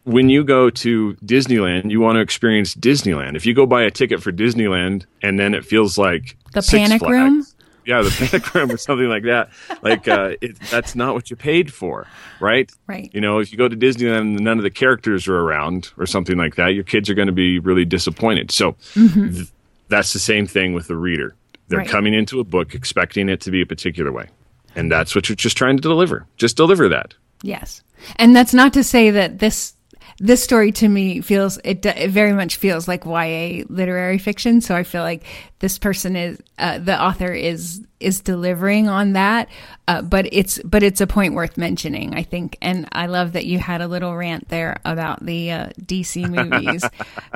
when 0.04 0.28
you 0.28 0.44
go 0.44 0.70
to 0.70 1.14
Disneyland, 1.24 1.90
you 1.90 2.00
want 2.00 2.16
to 2.16 2.20
experience 2.20 2.74
Disneyland. 2.74 3.36
If 3.36 3.46
you 3.46 3.54
go 3.54 3.66
buy 3.66 3.82
a 3.82 3.90
ticket 3.90 4.22
for 4.22 4.32
Disneyland 4.32 5.04
and 5.22 5.38
then 5.38 5.54
it 5.54 5.64
feels 5.64 5.98
like 5.98 6.36
the 6.52 6.62
Six 6.62 6.88
Panic 6.88 7.00
Flags, 7.00 7.12
Room, 7.12 7.46
yeah, 7.86 8.02
the 8.02 8.50
Room 8.54 8.70
or 8.70 8.76
something 8.76 9.08
like 9.08 9.24
that, 9.24 9.50
like 9.82 10.08
uh, 10.08 10.34
it, 10.40 10.58
that's 10.70 10.94
not 10.94 11.14
what 11.14 11.30
you 11.30 11.36
paid 11.36 11.72
for, 11.72 12.06
right? 12.40 12.70
Right. 12.86 13.10
You 13.12 13.20
know, 13.20 13.38
if 13.38 13.52
you 13.52 13.58
go 13.58 13.68
to 13.68 13.76
Disneyland 13.76 14.20
and 14.20 14.40
none 14.40 14.58
of 14.58 14.64
the 14.64 14.70
characters 14.70 15.28
are 15.28 15.38
around 15.38 15.90
or 15.96 16.06
something 16.06 16.36
like 16.36 16.56
that, 16.56 16.68
your 16.68 16.84
kids 16.84 17.10
are 17.10 17.14
going 17.14 17.26
to 17.26 17.32
be 17.32 17.58
really 17.58 17.84
disappointed. 17.84 18.50
So 18.50 18.72
mm-hmm. 18.94 19.34
th- 19.34 19.52
that's 19.88 20.12
the 20.12 20.18
same 20.18 20.46
thing 20.46 20.72
with 20.72 20.88
the 20.88 20.96
reader. 20.96 21.34
They're 21.68 21.80
right. 21.80 21.88
coming 21.88 22.14
into 22.14 22.40
a 22.40 22.44
book 22.44 22.74
expecting 22.74 23.28
it 23.28 23.40
to 23.42 23.50
be 23.50 23.62
a 23.62 23.66
particular 23.66 24.12
way, 24.12 24.28
and 24.74 24.90
that's 24.90 25.14
what 25.14 25.28
you're 25.28 25.36
just 25.36 25.56
trying 25.56 25.76
to 25.76 25.82
deliver. 25.82 26.26
Just 26.36 26.56
deliver 26.56 26.88
that. 26.88 27.14
Yes. 27.42 27.82
And 28.16 28.34
that's 28.34 28.54
not 28.54 28.72
to 28.74 28.84
say 28.84 29.10
that 29.10 29.38
this 29.38 29.73
this 30.18 30.42
story 30.42 30.72
to 30.72 30.88
me 30.88 31.20
feels 31.20 31.58
it, 31.64 31.84
it, 31.84 32.10
very 32.10 32.32
much 32.32 32.56
feels 32.56 32.86
like 32.86 33.04
YA 33.04 33.64
literary 33.68 34.18
fiction. 34.18 34.60
So 34.60 34.74
I 34.74 34.82
feel 34.82 35.02
like 35.02 35.24
this 35.58 35.78
person 35.78 36.16
is 36.16 36.40
uh, 36.58 36.78
the 36.78 37.00
author 37.00 37.32
is 37.32 37.84
is 38.00 38.20
delivering 38.20 38.88
on 38.88 39.14
that. 39.14 39.48
Uh, 39.88 40.02
but 40.02 40.26
it's 40.32 40.60
but 40.64 40.82
it's 40.82 41.00
a 41.00 41.06
point 41.06 41.34
worth 41.34 41.56
mentioning, 41.56 42.14
I 42.14 42.22
think. 42.22 42.56
And 42.62 42.88
I 42.92 43.06
love 43.06 43.32
that 43.32 43.46
you 43.46 43.58
had 43.58 43.80
a 43.80 43.88
little 43.88 44.14
rant 44.16 44.48
there 44.48 44.80
about 44.84 45.24
the 45.24 45.50
uh, 45.50 45.68
DC 45.80 46.28
movies, 46.50 46.84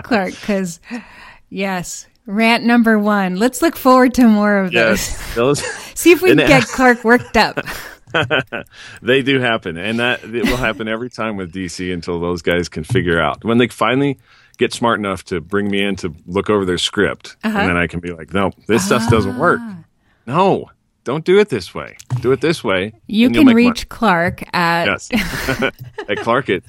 Clark, 0.03 0.31
because 0.31 0.81
yes. 1.51 2.07
Rant 2.26 2.62
number 2.62 2.99
one. 2.99 3.37
Let's 3.37 3.62
look 3.62 3.74
forward 3.74 4.12
to 4.14 4.29
more 4.29 4.59
of 4.59 4.74
yes, 4.74 5.35
those. 5.35 5.61
See 5.95 6.12
if 6.12 6.20
we 6.20 6.29
can 6.29 6.47
get 6.47 6.64
Clark 6.64 7.03
worked 7.03 7.39
up. 7.39 7.59
they 9.02 9.22
do 9.22 9.40
happen, 9.40 9.76
and 9.76 9.98
that 9.98 10.24
it 10.24 10.44
will 10.44 10.56
happen 10.56 10.88
every 10.88 11.10
time 11.10 11.36
with 11.36 11.52
DC 11.52 11.92
until 11.92 12.20
those 12.20 12.42
guys 12.42 12.68
can 12.68 12.84
figure 12.84 13.20
out 13.20 13.44
when 13.44 13.58
they 13.58 13.68
finally 13.68 14.18
get 14.58 14.72
smart 14.72 14.98
enough 14.98 15.24
to 15.24 15.40
bring 15.40 15.70
me 15.70 15.82
in 15.82 15.96
to 15.96 16.14
look 16.26 16.50
over 16.50 16.64
their 16.64 16.78
script, 16.78 17.36
uh-huh. 17.44 17.58
and 17.58 17.68
then 17.68 17.76
I 17.76 17.86
can 17.86 18.00
be 18.00 18.12
like, 18.12 18.34
no, 18.34 18.50
this 18.66 18.84
stuff 18.84 19.08
doesn't 19.10 19.38
work. 19.38 19.60
Ah. 19.62 19.84
No, 20.26 20.70
don't 21.04 21.24
do 21.24 21.38
it 21.38 21.48
this 21.48 21.74
way. 21.74 21.96
Do 22.20 22.32
it 22.32 22.40
this 22.40 22.62
way. 22.62 22.92
You 23.06 23.30
can 23.30 23.46
reach 23.46 23.64
money. 23.64 23.84
Clark 23.88 24.54
at 24.54 24.86
yes 24.86 25.08
at 26.08 26.18
Clark 26.18 26.50
at 26.50 26.62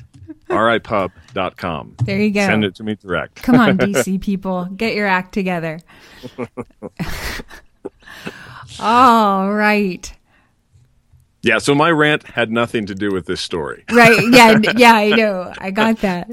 ripub.com. 0.49 1.95
There 2.03 2.19
you 2.19 2.31
go. 2.31 2.45
Send 2.45 2.63
it 2.63 2.75
to 2.75 2.83
me 2.83 2.95
direct. 2.95 3.35
Come 3.43 3.59
on, 3.59 3.77
DC 3.79 4.21
people, 4.21 4.65
get 4.65 4.95
your 4.95 5.07
act 5.07 5.33
together. 5.33 5.81
All 8.79 9.53
right. 9.53 10.13
Yeah, 11.41 11.59
so 11.59 11.73
my 11.73 11.89
rant 11.89 12.23
had 12.23 12.51
nothing 12.51 12.85
to 12.87 12.95
do 12.95 13.11
with 13.11 13.25
this 13.25 13.41
story. 13.41 13.85
Right. 13.91 14.19
Yeah, 14.31 14.59
yeah, 14.77 14.93
I 14.93 15.09
know. 15.09 15.53
I 15.57 15.71
got 15.71 15.97
that. 15.99 16.29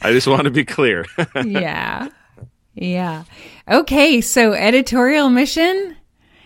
I 0.00 0.12
just 0.12 0.26
want 0.26 0.44
to 0.44 0.50
be 0.50 0.64
clear. 0.64 1.04
yeah. 1.44 2.08
Yeah. 2.74 3.24
Okay, 3.68 4.20
so 4.20 4.52
editorial 4.52 5.30
mission? 5.30 5.96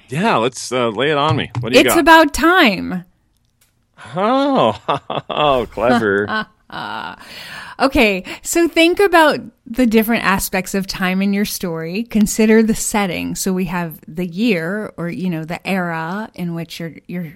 Yeah, 0.09 0.37
let's 0.37 0.73
uh, 0.73 0.89
lay 0.89 1.11
it 1.11 1.19
on 1.19 1.37
me. 1.37 1.51
What 1.61 1.73
do 1.73 1.79
you 1.79 1.85
it's 1.85 1.95
got? 1.95 1.99
It's 1.99 2.01
about 2.01 2.35
time. 2.35 3.05
Oh, 4.15 4.81
oh 5.31 5.67
clever. 5.71 6.47
Uh, 6.71 7.17
okay, 7.81 8.25
so 8.43 8.69
think 8.69 9.01
about 9.01 9.41
the 9.67 9.87
different 9.87 10.25
aspects 10.25 10.75
of 10.75 10.87
time 10.87 11.23
in 11.23 11.33
your 11.33 11.45
story. 11.45 12.03
Consider 12.05 12.63
the 12.63 12.75
setting. 12.75 13.35
So 13.35 13.53
we 13.53 13.67
have 13.67 14.01
the 14.07 14.27
year 14.27 14.93
or, 14.97 15.09
you 15.09 15.31
know, 15.31 15.45
the 15.45 15.67
era 15.67 16.31
in 16.35 16.55
which 16.55 16.79
your, 16.79 16.93
your 17.07 17.33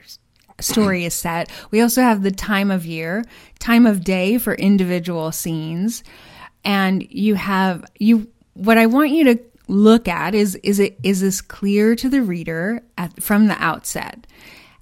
story 0.61 1.05
is 1.05 1.15
set. 1.15 1.51
We 1.71 1.81
also 1.81 2.03
have 2.03 2.23
the 2.23 2.31
time 2.31 2.71
of 2.71 2.85
year, 2.85 3.25
time 3.59 3.87
of 3.87 4.05
day 4.05 4.39
for 4.39 4.55
individual 4.55 5.33
scenes. 5.33 6.05
And 6.65 7.07
you 7.11 7.35
have, 7.35 7.85
you, 7.99 8.29
what 8.55 8.79
I 8.79 8.87
want 8.87 9.11
you 9.11 9.25
to 9.25 9.41
look 9.67 10.09
at 10.09 10.35
is, 10.35 10.57
is 10.57 10.79
it, 10.79 10.99
is 11.03 11.23
this 11.23 11.41
clear 11.41 11.97
to 11.97 12.09
the 12.09 12.23
reader 12.23 12.83
at, 12.99 13.23
from 13.23 13.47
the 13.47 13.57
outset? 13.63 14.27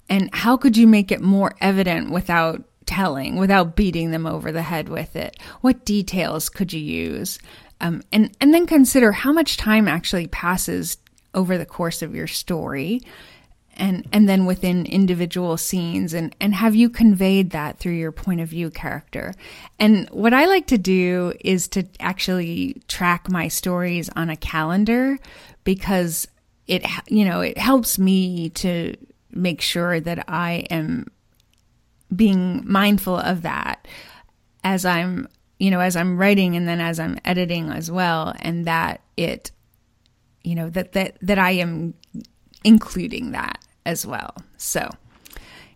And 0.09 0.29
how 0.33 0.57
could 0.57 0.75
you 0.75 0.87
make 0.87 1.09
it 1.09 1.21
more 1.21 1.55
evident 1.61 2.11
without 2.11 2.63
telling 2.91 3.37
without 3.37 3.75
beating 3.75 4.11
them 4.11 4.27
over 4.27 4.51
the 4.51 4.61
head 4.61 4.89
with 4.89 5.15
it? 5.15 5.37
What 5.61 5.85
details 5.85 6.49
could 6.49 6.73
you 6.73 6.81
use? 6.81 7.39
Um, 7.79 8.03
and, 8.11 8.35
and 8.41 8.53
then 8.53 8.67
consider 8.67 9.11
how 9.11 9.31
much 9.31 9.57
time 9.57 9.87
actually 9.87 10.27
passes 10.27 10.97
over 11.33 11.57
the 11.57 11.65
course 11.65 12.01
of 12.01 12.13
your 12.13 12.27
story. 12.27 13.01
and 13.77 14.05
and 14.11 14.27
then 14.27 14.45
within 14.45 14.85
individual 14.85 15.55
scenes 15.55 16.13
and 16.13 16.35
and 16.41 16.53
have 16.53 16.75
you 16.75 16.89
conveyed 16.89 17.51
that 17.51 17.79
through 17.79 17.93
your 17.93 18.11
point 18.11 18.41
of 18.41 18.49
view 18.49 18.69
character 18.69 19.33
and 19.79 20.09
what 20.09 20.33
i 20.33 20.45
like 20.45 20.67
to 20.67 20.77
do 20.77 21.31
is 21.39 21.69
to 21.69 21.87
actually 22.01 22.81
track 22.89 23.29
my 23.29 23.47
stories 23.47 24.09
on 24.17 24.29
a 24.29 24.35
calendar 24.35 25.17
because 25.63 26.27
it 26.67 26.85
you 27.07 27.23
know 27.23 27.39
it 27.39 27.57
helps 27.57 27.97
me 27.97 28.49
to 28.49 28.93
make 29.31 29.61
sure 29.61 30.01
that 30.01 30.25
i 30.27 30.65
am 30.69 31.05
being 32.15 32.61
mindful 32.65 33.17
of 33.17 33.41
that 33.41 33.87
as 34.63 34.85
i'm 34.85 35.27
you 35.59 35.71
know 35.71 35.79
as 35.79 35.95
i'm 35.95 36.17
writing 36.17 36.55
and 36.55 36.67
then 36.67 36.79
as 36.79 36.99
i'm 36.99 37.17
editing 37.23 37.69
as 37.69 37.89
well 37.89 38.33
and 38.39 38.65
that 38.65 39.01
it 39.17 39.51
you 40.43 40.55
know 40.55 40.69
that 40.69 40.91
that 40.91 41.17
that 41.21 41.39
i 41.39 41.51
am 41.51 41.93
including 42.63 43.31
that 43.31 43.59
as 43.85 44.05
well. 44.05 44.35
So 44.57 44.89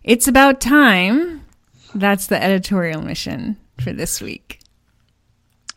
it's 0.04 0.28
about 0.28 0.60
time. 0.60 1.44
That's 1.94 2.26
the 2.26 2.42
editorial 2.42 3.02
mission 3.02 3.56
for 3.80 3.92
this 3.92 4.20
week. 4.20 4.60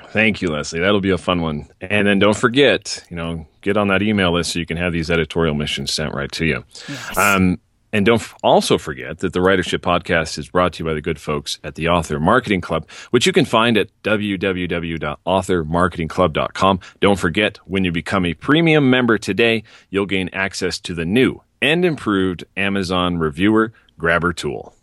Thank 0.09 0.41
you, 0.41 0.49
Leslie. 0.49 0.79
That'll 0.79 1.01
be 1.01 1.11
a 1.11 1.17
fun 1.17 1.41
one. 1.41 1.67
And 1.81 2.07
then 2.07 2.19
don't 2.19 2.35
forget, 2.37 3.05
you 3.09 3.15
know, 3.15 3.45
get 3.61 3.77
on 3.77 3.89
that 3.89 4.01
email 4.01 4.31
list 4.33 4.53
so 4.53 4.59
you 4.59 4.65
can 4.65 4.77
have 4.77 4.91
these 4.91 5.11
editorial 5.11 5.53
missions 5.53 5.93
sent 5.93 6.13
right 6.13 6.31
to 6.31 6.45
you. 6.45 6.63
Yes. 6.87 7.17
Um, 7.17 7.59
and 7.91 8.05
don't 8.05 8.21
also 8.43 8.77
forget 8.77 9.17
that 9.19 9.33
the 9.33 9.39
Writership 9.39 9.79
Podcast 9.79 10.37
is 10.37 10.49
brought 10.49 10.73
to 10.73 10.83
you 10.83 10.89
by 10.89 10.93
the 10.93 11.01
good 11.01 11.19
folks 11.19 11.57
at 11.63 11.73
the 11.75 11.89
Author 11.89 12.19
Marketing 12.19 12.61
Club, 12.61 12.87
which 13.09 13.25
you 13.25 13.33
can 13.33 13.45
find 13.45 13.77
at 13.77 13.89
www.authormarketingclub.com. 14.03 16.79
Don't 16.99 17.19
forget, 17.19 17.57
when 17.65 17.83
you 17.83 17.91
become 17.91 18.25
a 18.25 18.35
premium 18.35 18.89
member 18.89 19.17
today, 19.17 19.63
you'll 19.89 20.05
gain 20.05 20.29
access 20.33 20.79
to 20.79 20.93
the 20.93 21.05
new 21.05 21.41
and 21.61 21.83
improved 21.83 22.45
Amazon 22.55 23.17
Reviewer 23.17 23.73
Grabber 23.97 24.31
tool. 24.33 24.75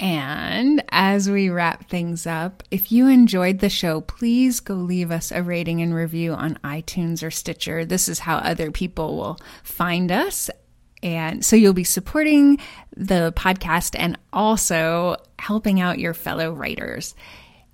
And 0.00 0.82
as 0.88 1.30
we 1.30 1.48
wrap 1.48 1.88
things 1.88 2.26
up, 2.26 2.64
if 2.72 2.90
you 2.90 3.06
enjoyed 3.06 3.60
the 3.60 3.70
show, 3.70 4.00
please 4.00 4.58
go 4.58 4.74
leave 4.74 5.12
us 5.12 5.30
a 5.30 5.44
rating 5.44 5.80
and 5.80 5.94
review 5.94 6.32
on 6.32 6.58
iTunes 6.64 7.22
or 7.22 7.30
Stitcher. 7.30 7.84
This 7.84 8.08
is 8.08 8.18
how 8.18 8.38
other 8.38 8.72
people 8.72 9.16
will 9.16 9.38
find 9.62 10.10
us 10.10 10.50
and 11.02 11.44
so 11.44 11.56
you'll 11.56 11.72
be 11.72 11.82
supporting 11.84 12.58
the 12.96 13.32
podcast 13.36 13.96
and 13.98 14.18
also 14.32 15.16
helping 15.38 15.80
out 15.80 15.98
your 15.98 16.14
fellow 16.14 16.52
writers. 16.52 17.14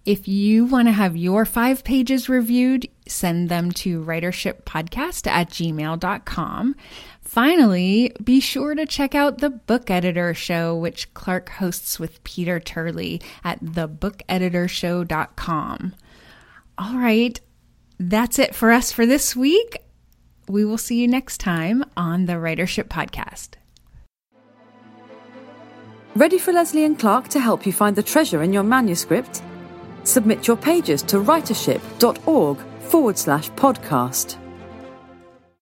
If 0.04 0.26
you 0.26 0.64
want 0.64 0.88
to 0.88 0.92
have 0.92 1.18
your 1.18 1.44
five 1.44 1.84
pages 1.84 2.30
reviewed, 2.30 2.88
send 3.06 3.50
them 3.50 3.70
to 3.72 4.02
writershippodcast 4.02 5.26
at 5.26 5.50
gmail.com. 5.50 6.76
Finally, 7.20 8.16
be 8.24 8.40
sure 8.40 8.74
to 8.74 8.86
check 8.86 9.14
out 9.14 9.36
the 9.38 9.50
Book 9.50 9.90
Editor 9.90 10.32
Show, 10.32 10.74
which 10.74 11.12
Clark 11.12 11.50
hosts 11.50 12.00
with 12.00 12.24
Peter 12.24 12.58
Turley 12.58 13.20
at 13.44 13.62
thebookeditorshow.com. 13.62 15.94
All 16.78 16.96
right, 16.96 17.38
that's 17.98 18.38
it 18.38 18.54
for 18.54 18.70
us 18.70 18.92
for 18.92 19.04
this 19.04 19.36
week 19.36 19.82
we 20.48 20.64
will 20.64 20.78
see 20.78 21.00
you 21.00 21.08
next 21.08 21.38
time 21.38 21.84
on 21.96 22.26
the 22.26 22.34
Writership 22.34 22.84
Podcast. 22.84 23.50
Ready 26.16 26.38
for 26.38 26.52
Leslie 26.52 26.84
and 26.84 26.98
Clark 26.98 27.28
to 27.28 27.40
help 27.40 27.64
you 27.64 27.72
find 27.72 27.94
the 27.94 28.02
treasure 28.02 28.42
in 28.42 28.52
your 28.52 28.64
manuscript? 28.64 29.42
Submit 30.04 30.48
your 30.48 30.56
pages 30.56 31.02
to 31.02 31.18
writership.org 31.18 32.58
forward 32.80 33.18
slash 33.18 33.50
podcast. 33.52 34.36